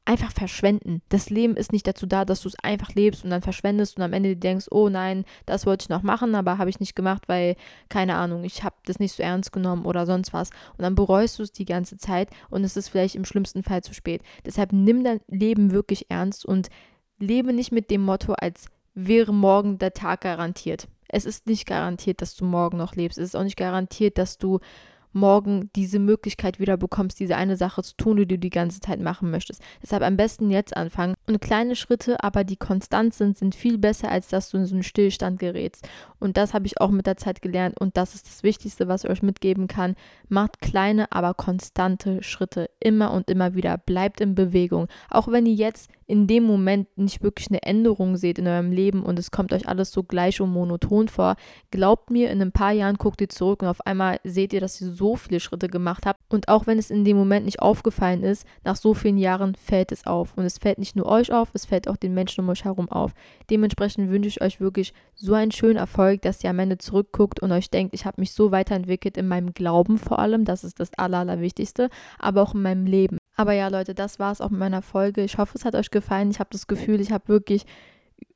einfach 0.09 0.31
verschwenden. 0.31 1.03
Das 1.09 1.29
Leben 1.29 1.55
ist 1.55 1.71
nicht 1.71 1.85
dazu 1.85 2.07
da, 2.07 2.25
dass 2.25 2.41
du 2.41 2.47
es 2.47 2.57
einfach 2.63 2.95
lebst 2.95 3.23
und 3.23 3.29
dann 3.29 3.43
verschwendest 3.43 3.95
und 3.95 4.01
am 4.01 4.11
Ende 4.11 4.35
denkst, 4.35 4.65
oh 4.71 4.89
nein, 4.89 5.23
das 5.45 5.67
wollte 5.67 5.83
ich 5.83 5.89
noch 5.89 6.01
machen, 6.01 6.33
aber 6.33 6.57
habe 6.57 6.71
ich 6.71 6.79
nicht 6.79 6.95
gemacht, 6.95 7.25
weil, 7.27 7.55
keine 7.89 8.15
Ahnung, 8.15 8.43
ich 8.43 8.63
habe 8.63 8.75
das 8.85 8.97
nicht 8.97 9.13
so 9.13 9.21
ernst 9.21 9.51
genommen 9.51 9.85
oder 9.85 10.07
sonst 10.07 10.33
was. 10.33 10.49
Und 10.77 10.81
dann 10.81 10.95
bereust 10.95 11.37
du 11.37 11.43
es 11.43 11.51
die 11.51 11.65
ganze 11.65 11.97
Zeit 11.97 12.31
und 12.49 12.63
es 12.63 12.75
ist 12.75 12.89
vielleicht 12.89 13.13
im 13.13 13.23
schlimmsten 13.23 13.61
Fall 13.61 13.83
zu 13.83 13.93
spät. 13.93 14.23
Deshalb 14.43 14.73
nimm 14.73 15.03
dein 15.03 15.21
Leben 15.27 15.71
wirklich 15.71 16.09
ernst 16.09 16.43
und 16.43 16.69
lebe 17.19 17.53
nicht 17.53 17.71
mit 17.71 17.91
dem 17.91 18.01
Motto, 18.01 18.33
als 18.33 18.65
wäre 18.95 19.31
morgen 19.31 19.77
der 19.77 19.93
Tag 19.93 20.21
garantiert. 20.21 20.87
Es 21.07 21.25
ist 21.25 21.45
nicht 21.45 21.67
garantiert, 21.67 22.23
dass 22.23 22.35
du 22.35 22.45
morgen 22.45 22.77
noch 22.77 22.95
lebst. 22.95 23.19
Es 23.19 23.25
ist 23.25 23.35
auch 23.35 23.43
nicht 23.43 23.57
garantiert, 23.57 24.17
dass 24.17 24.39
du 24.39 24.59
morgen 25.11 25.69
diese 25.75 25.99
Möglichkeit 25.99 26.59
wieder 26.59 26.77
bekommst, 26.77 27.19
diese 27.19 27.35
eine 27.35 27.57
Sache 27.57 27.83
zu 27.83 27.95
tun, 27.95 28.17
die 28.17 28.27
du 28.27 28.37
die 28.37 28.49
ganze 28.49 28.79
Zeit 28.79 28.99
machen 28.99 29.31
möchtest. 29.31 29.61
Deshalb 29.81 30.03
am 30.03 30.17
besten 30.17 30.49
jetzt 30.49 30.75
anfangen. 30.75 31.15
Und 31.27 31.41
kleine 31.41 31.75
Schritte, 31.75 32.23
aber 32.23 32.43
die 32.43 32.57
konstant 32.57 33.13
sind, 33.13 33.37
sind 33.37 33.55
viel 33.55 33.77
besser, 33.77 34.09
als 34.09 34.27
dass 34.27 34.49
du 34.49 34.57
in 34.57 34.65
so 34.65 34.75
einen 34.75 34.83
Stillstand 34.83 35.39
gerätst. 35.39 35.87
Und 36.19 36.37
das 36.37 36.53
habe 36.53 36.65
ich 36.65 36.79
auch 36.79 36.91
mit 36.91 37.07
der 37.07 37.17
Zeit 37.17 37.41
gelernt. 37.41 37.79
Und 37.79 37.97
das 37.97 38.15
ist 38.15 38.27
das 38.27 38.43
Wichtigste, 38.43 38.87
was 38.87 39.03
ich 39.03 39.09
euch 39.09 39.21
mitgeben 39.21 39.67
kann. 39.67 39.95
Macht 40.27 40.61
kleine, 40.61 41.11
aber 41.11 41.33
konstante 41.33 42.23
Schritte. 42.23 42.69
Immer 42.79 43.11
und 43.11 43.29
immer 43.29 43.55
wieder. 43.55 43.77
Bleibt 43.77 44.21
in 44.21 44.35
Bewegung. 44.35 44.87
Auch 45.09 45.27
wenn 45.27 45.45
ihr 45.45 45.53
jetzt 45.53 45.89
in 46.09 46.25
dem 46.25 46.43
Moment 46.43 46.87
nicht 46.97 47.21
wirklich 47.21 47.49
eine 47.49 47.61
Änderung 47.61 48.17
seht 48.17 48.39
in 48.39 48.47
eurem 48.47 48.71
Leben 48.71 49.03
und 49.03 49.19
es 49.19 49.29
kommt 49.29 49.53
euch 49.53 49.67
alles 49.67 49.91
so 49.91 50.01
gleich 50.01 50.41
und 50.41 50.49
monoton 50.49 51.07
vor, 51.07 51.35
glaubt 51.69 52.09
mir, 52.09 52.31
in 52.31 52.41
ein 52.41 52.51
paar 52.51 52.71
Jahren 52.71 52.95
guckt 52.95 53.21
ihr 53.21 53.29
zurück 53.29 53.61
und 53.61 53.67
auf 53.67 53.85
einmal 53.85 54.19
seht 54.23 54.51
ihr, 54.51 54.59
dass 54.59 54.81
ihr 54.81 54.89
so 54.89 55.15
viele 55.15 55.39
Schritte 55.39 55.67
gemacht 55.67 56.07
habt. 56.07 56.19
Und 56.27 56.47
auch 56.47 56.65
wenn 56.65 56.79
es 56.79 56.89
in 56.89 57.05
dem 57.05 57.15
Moment 57.15 57.45
nicht 57.45 57.61
aufgefallen 57.61 58.23
ist, 58.23 58.47
nach 58.63 58.75
so 58.75 58.95
vielen 58.95 59.19
Jahren 59.19 59.53
fällt 59.53 59.91
es 59.91 60.07
auf. 60.07 60.35
Und 60.35 60.45
es 60.45 60.57
fällt 60.57 60.79
nicht 60.79 60.95
nur 60.95 61.05
euch 61.05 61.31
auf, 61.31 61.49
es 61.53 61.65
fällt 61.65 61.87
auch 61.87 61.97
den 61.97 62.15
Menschen 62.15 62.43
um 62.43 62.49
euch 62.49 62.65
herum 62.65 62.89
auf. 62.89 63.13
Dementsprechend 63.51 64.09
wünsche 64.09 64.29
ich 64.29 64.41
euch 64.41 64.59
wirklich 64.59 64.93
so 65.13 65.35
einen 65.35 65.51
schönen 65.51 65.77
Erfolg, 65.77 66.23
dass 66.23 66.43
ihr 66.43 66.49
am 66.49 66.57
Ende 66.57 66.79
zurückguckt 66.79 67.39
und 67.39 67.51
euch 67.51 67.69
denkt, 67.69 67.93
ich 67.93 68.05
habe 68.05 68.19
mich 68.19 68.31
so 68.31 68.49
weiterentwickelt 68.51 69.15
in 69.15 69.27
meinem 69.27 69.53
Glauben 69.53 69.99
vor 69.99 70.17
allem, 70.17 70.43
das 70.43 70.63
ist 70.63 70.79
das 70.79 70.89
Aller, 70.97 71.19
Allerwichtigste, 71.19 71.89
aber 72.17 72.41
auch 72.41 72.55
in 72.55 72.63
meinem 72.63 72.87
Leben. 72.87 73.18
Aber 73.39 73.53
ja, 73.53 73.69
Leute, 73.69 73.95
das 73.95 74.19
war 74.19 74.33
es 74.33 74.41
auch 74.41 74.49
mit 74.49 74.59
meiner 74.59 74.81
Folge. 74.81 75.23
Ich 75.23 75.37
hoffe, 75.37 75.57
es 75.57 75.63
hat 75.63 75.73
euch 75.73 75.91
gefallen. 75.91 76.29
Ich 76.29 76.39
habe 76.39 76.49
das 76.51 76.67
Gefühl, 76.67 76.99
ich 76.99 77.13
habe 77.13 77.29
wirklich 77.29 77.65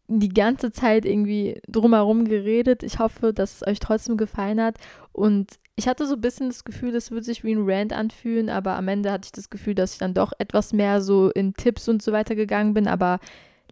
die 0.07 0.29
ganze 0.29 0.71
Zeit 0.71 1.03
irgendwie 1.03 1.59
drumherum 1.67 2.23
geredet. 2.23 2.83
Ich 2.83 2.99
hoffe, 2.99 3.33
dass 3.33 3.55
es 3.55 3.67
euch 3.67 3.81
trotzdem 3.81 4.15
gefallen 4.15 4.61
hat. 4.61 4.77
Und 5.11 5.59
ich 5.75 5.89
hatte 5.89 6.07
so 6.07 6.13
ein 6.13 6.21
bisschen 6.21 6.47
das 6.47 6.63
Gefühl, 6.63 6.95
es 6.95 7.11
würde 7.11 7.25
sich 7.25 7.43
wie 7.43 7.53
ein 7.53 7.69
Rant 7.69 7.91
anfühlen, 7.91 8.49
aber 8.49 8.77
am 8.77 8.87
Ende 8.87 9.11
hatte 9.11 9.25
ich 9.25 9.33
das 9.33 9.49
Gefühl, 9.49 9.75
dass 9.75 9.91
ich 9.91 9.99
dann 9.99 10.13
doch 10.13 10.31
etwas 10.37 10.71
mehr 10.71 11.01
so 11.01 11.31
in 11.31 11.53
Tipps 11.53 11.89
und 11.89 12.01
so 12.01 12.13
weiter 12.13 12.35
gegangen 12.35 12.73
bin. 12.73 12.87
Aber 12.87 13.19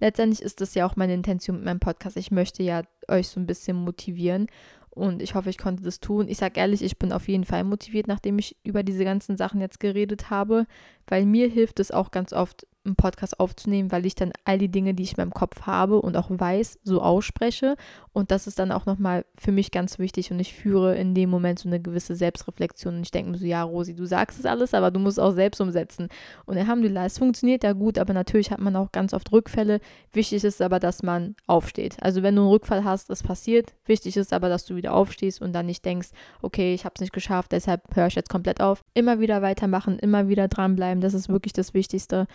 letztendlich 0.01 0.41
ist 0.41 0.59
das 0.59 0.73
ja 0.73 0.85
auch 0.85 0.97
meine 0.97 1.13
Intention 1.13 1.55
mit 1.55 1.65
meinem 1.65 1.79
Podcast. 1.79 2.17
Ich 2.17 2.31
möchte 2.31 2.61
ja 2.61 2.81
euch 3.07 3.29
so 3.29 3.39
ein 3.39 3.47
bisschen 3.47 3.77
motivieren. 3.77 4.47
Und 4.93 5.21
ich 5.21 5.35
hoffe, 5.35 5.49
ich 5.49 5.57
konnte 5.57 5.83
das 5.83 6.01
tun. 6.01 6.27
Ich 6.27 6.37
sage 6.37 6.59
ehrlich, 6.59 6.81
ich 6.83 6.99
bin 6.99 7.13
auf 7.13 7.27
jeden 7.27 7.45
Fall 7.45 7.63
motiviert, 7.63 8.07
nachdem 8.07 8.37
ich 8.39 8.57
über 8.63 8.83
diese 8.83 9.05
ganzen 9.05 9.37
Sachen 9.37 9.61
jetzt 9.61 9.79
geredet 9.79 10.29
habe, 10.29 10.65
weil 11.07 11.25
mir 11.25 11.47
hilft 11.47 11.79
es 11.79 11.91
auch 11.91 12.11
ganz 12.11 12.33
oft, 12.33 12.67
einen 12.85 12.95
Podcast 12.95 13.39
aufzunehmen, 13.39 13.91
weil 13.91 14.05
ich 14.05 14.15
dann 14.15 14.31
all 14.43 14.57
die 14.57 14.69
Dinge, 14.69 14.93
die 14.93 15.03
ich 15.03 15.11
in 15.11 15.17
meinem 15.17 15.33
Kopf 15.33 15.63
habe 15.63 16.01
und 16.01 16.17
auch 16.17 16.29
weiß, 16.29 16.79
so 16.83 17.01
ausspreche. 17.01 17.75
Und 18.13 18.31
das 18.31 18.47
ist 18.47 18.59
dann 18.59 18.71
auch 18.71 18.85
nochmal 18.85 19.25
für 19.37 19.51
mich 19.51 19.71
ganz 19.71 19.99
wichtig 19.99 20.31
und 20.31 20.39
ich 20.39 20.53
führe 20.53 20.95
in 20.95 21.13
dem 21.13 21.29
Moment 21.29 21.59
so 21.59 21.69
eine 21.69 21.79
gewisse 21.79 22.15
Selbstreflexion 22.15 22.95
und 22.95 23.01
ich 23.03 23.11
denke 23.11 23.31
mir 23.31 23.37
so, 23.37 23.45
ja, 23.45 23.63
Rosi, 23.63 23.95
du 23.95 24.05
sagst 24.05 24.39
es 24.39 24.45
alles, 24.45 24.73
aber 24.73 24.91
du 24.91 24.99
musst 24.99 25.19
auch 25.19 25.31
selbst 25.31 25.61
umsetzen. 25.61 26.09
Und 26.45 26.57
Alhamdulillah, 26.57 27.05
es 27.05 27.17
funktioniert 27.17 27.63
ja 27.63 27.73
gut, 27.73 27.97
aber 27.97 28.13
natürlich 28.13 28.51
hat 28.51 28.59
man 28.59 28.75
auch 28.75 28.91
ganz 28.91 29.13
oft 29.13 29.31
Rückfälle. 29.31 29.79
Wichtig 30.11 30.43
ist 30.43 30.61
aber, 30.61 30.79
dass 30.79 31.03
man 31.03 31.35
aufsteht. 31.47 31.97
Also 32.01 32.23
wenn 32.23 32.35
du 32.35 32.41
einen 32.41 32.51
Rückfall 32.51 32.83
hast, 32.83 33.09
das 33.09 33.23
passiert. 33.23 33.73
Wichtig 33.85 34.17
ist 34.17 34.33
aber, 34.33 34.49
dass 34.49 34.65
du 34.65 34.75
wieder 34.75 34.93
aufstehst 34.93 35.41
und 35.41 35.53
dann 35.53 35.67
nicht 35.67 35.85
denkst, 35.85 36.09
okay, 36.41 36.73
ich 36.73 36.85
habe 36.85 36.93
es 36.95 37.01
nicht 37.01 37.13
geschafft, 37.13 37.51
deshalb 37.51 37.95
höre 37.95 38.07
ich 38.07 38.15
jetzt 38.15 38.29
komplett 38.29 38.61
auf. 38.61 38.83
Immer 38.93 39.19
wieder 39.19 39.41
weitermachen, 39.41 39.99
immer 39.99 40.27
wieder 40.27 40.47
dranbleiben, 40.47 41.01
das 41.01 41.13
ist 41.13 41.29
wirklich 41.29 41.53
das 41.53 41.73
Wichtigste. 41.73 42.27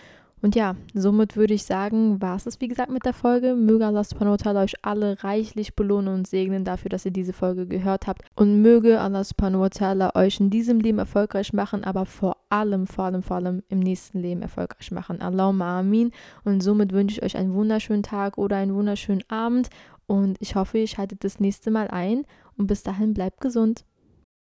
Und 0.43 0.55
ja, 0.55 0.77
somit 0.93 1.37
würde 1.37 1.55
ich 1.55 1.65
sagen, 1.65 2.21
war 2.21 2.37
es 2.37 2.47
es 2.47 2.61
wie 2.61 2.69
gesagt 2.69 2.91
mit 2.91 3.07
der 3.07 3.15
Folge. 3.15 3.55
Möge 3.55 3.87
Allah 3.87 4.05
subhanahu 4.05 4.33
wa 4.33 4.37
ta'ala 4.37 4.65
euch 4.65 4.75
alle 4.83 5.23
reichlich 5.25 5.75
belohnen 5.75 6.13
und 6.13 6.27
segnen 6.27 6.65
dafür, 6.65 6.91
dass 6.91 7.07
ihr 7.07 7.11
diese 7.11 7.33
Folge 7.33 7.67
gehört 7.67 8.07
habt. 8.07 8.23
Und 8.35 8.61
möge 8.61 9.01
Allah 9.01 9.25
subhanahu 9.25 9.63
wa 9.63 9.67
ta'ala 9.67 10.15
euch 10.15 10.39
in 10.39 10.51
diesem 10.51 10.79
Leben 10.79 10.99
erfolgreich 10.99 11.55
machen, 11.55 11.85
aber 11.85 12.05
vor 12.05 12.37
allem, 12.51 12.87
vor 12.87 13.07
allem, 13.07 13.23
vor 13.23 13.37
allem 13.37 13.63
im 13.69 13.81
nächsten 13.81 14.21
Leben 14.21 14.43
erfolgreich 14.43 14.91
machen. 14.93 15.23
Allahumma 15.23 15.81
amin. 15.81 16.13
Und 16.45 16.63
somit 16.63 16.93
wünsche 16.93 17.17
ich 17.17 17.23
euch 17.23 17.37
einen 17.37 17.55
wunderschönen 17.55 18.03
Tag 18.03 18.37
oder 18.37 18.57
einen 18.57 18.75
wunderschönen 18.75 19.25
Abend. 19.29 19.71
Und 20.07 20.37
ich 20.41 20.55
hoffe, 20.55 20.79
ihr 20.79 20.87
schaltet 20.87 21.25
das 21.25 21.41
nächste 21.41 21.71
Mal 21.71 21.89
ein. 21.89 22.27
Und 22.59 22.67
bis 22.67 22.83
dahin 22.83 23.15
bleibt 23.15 23.41
gesund. 23.41 23.85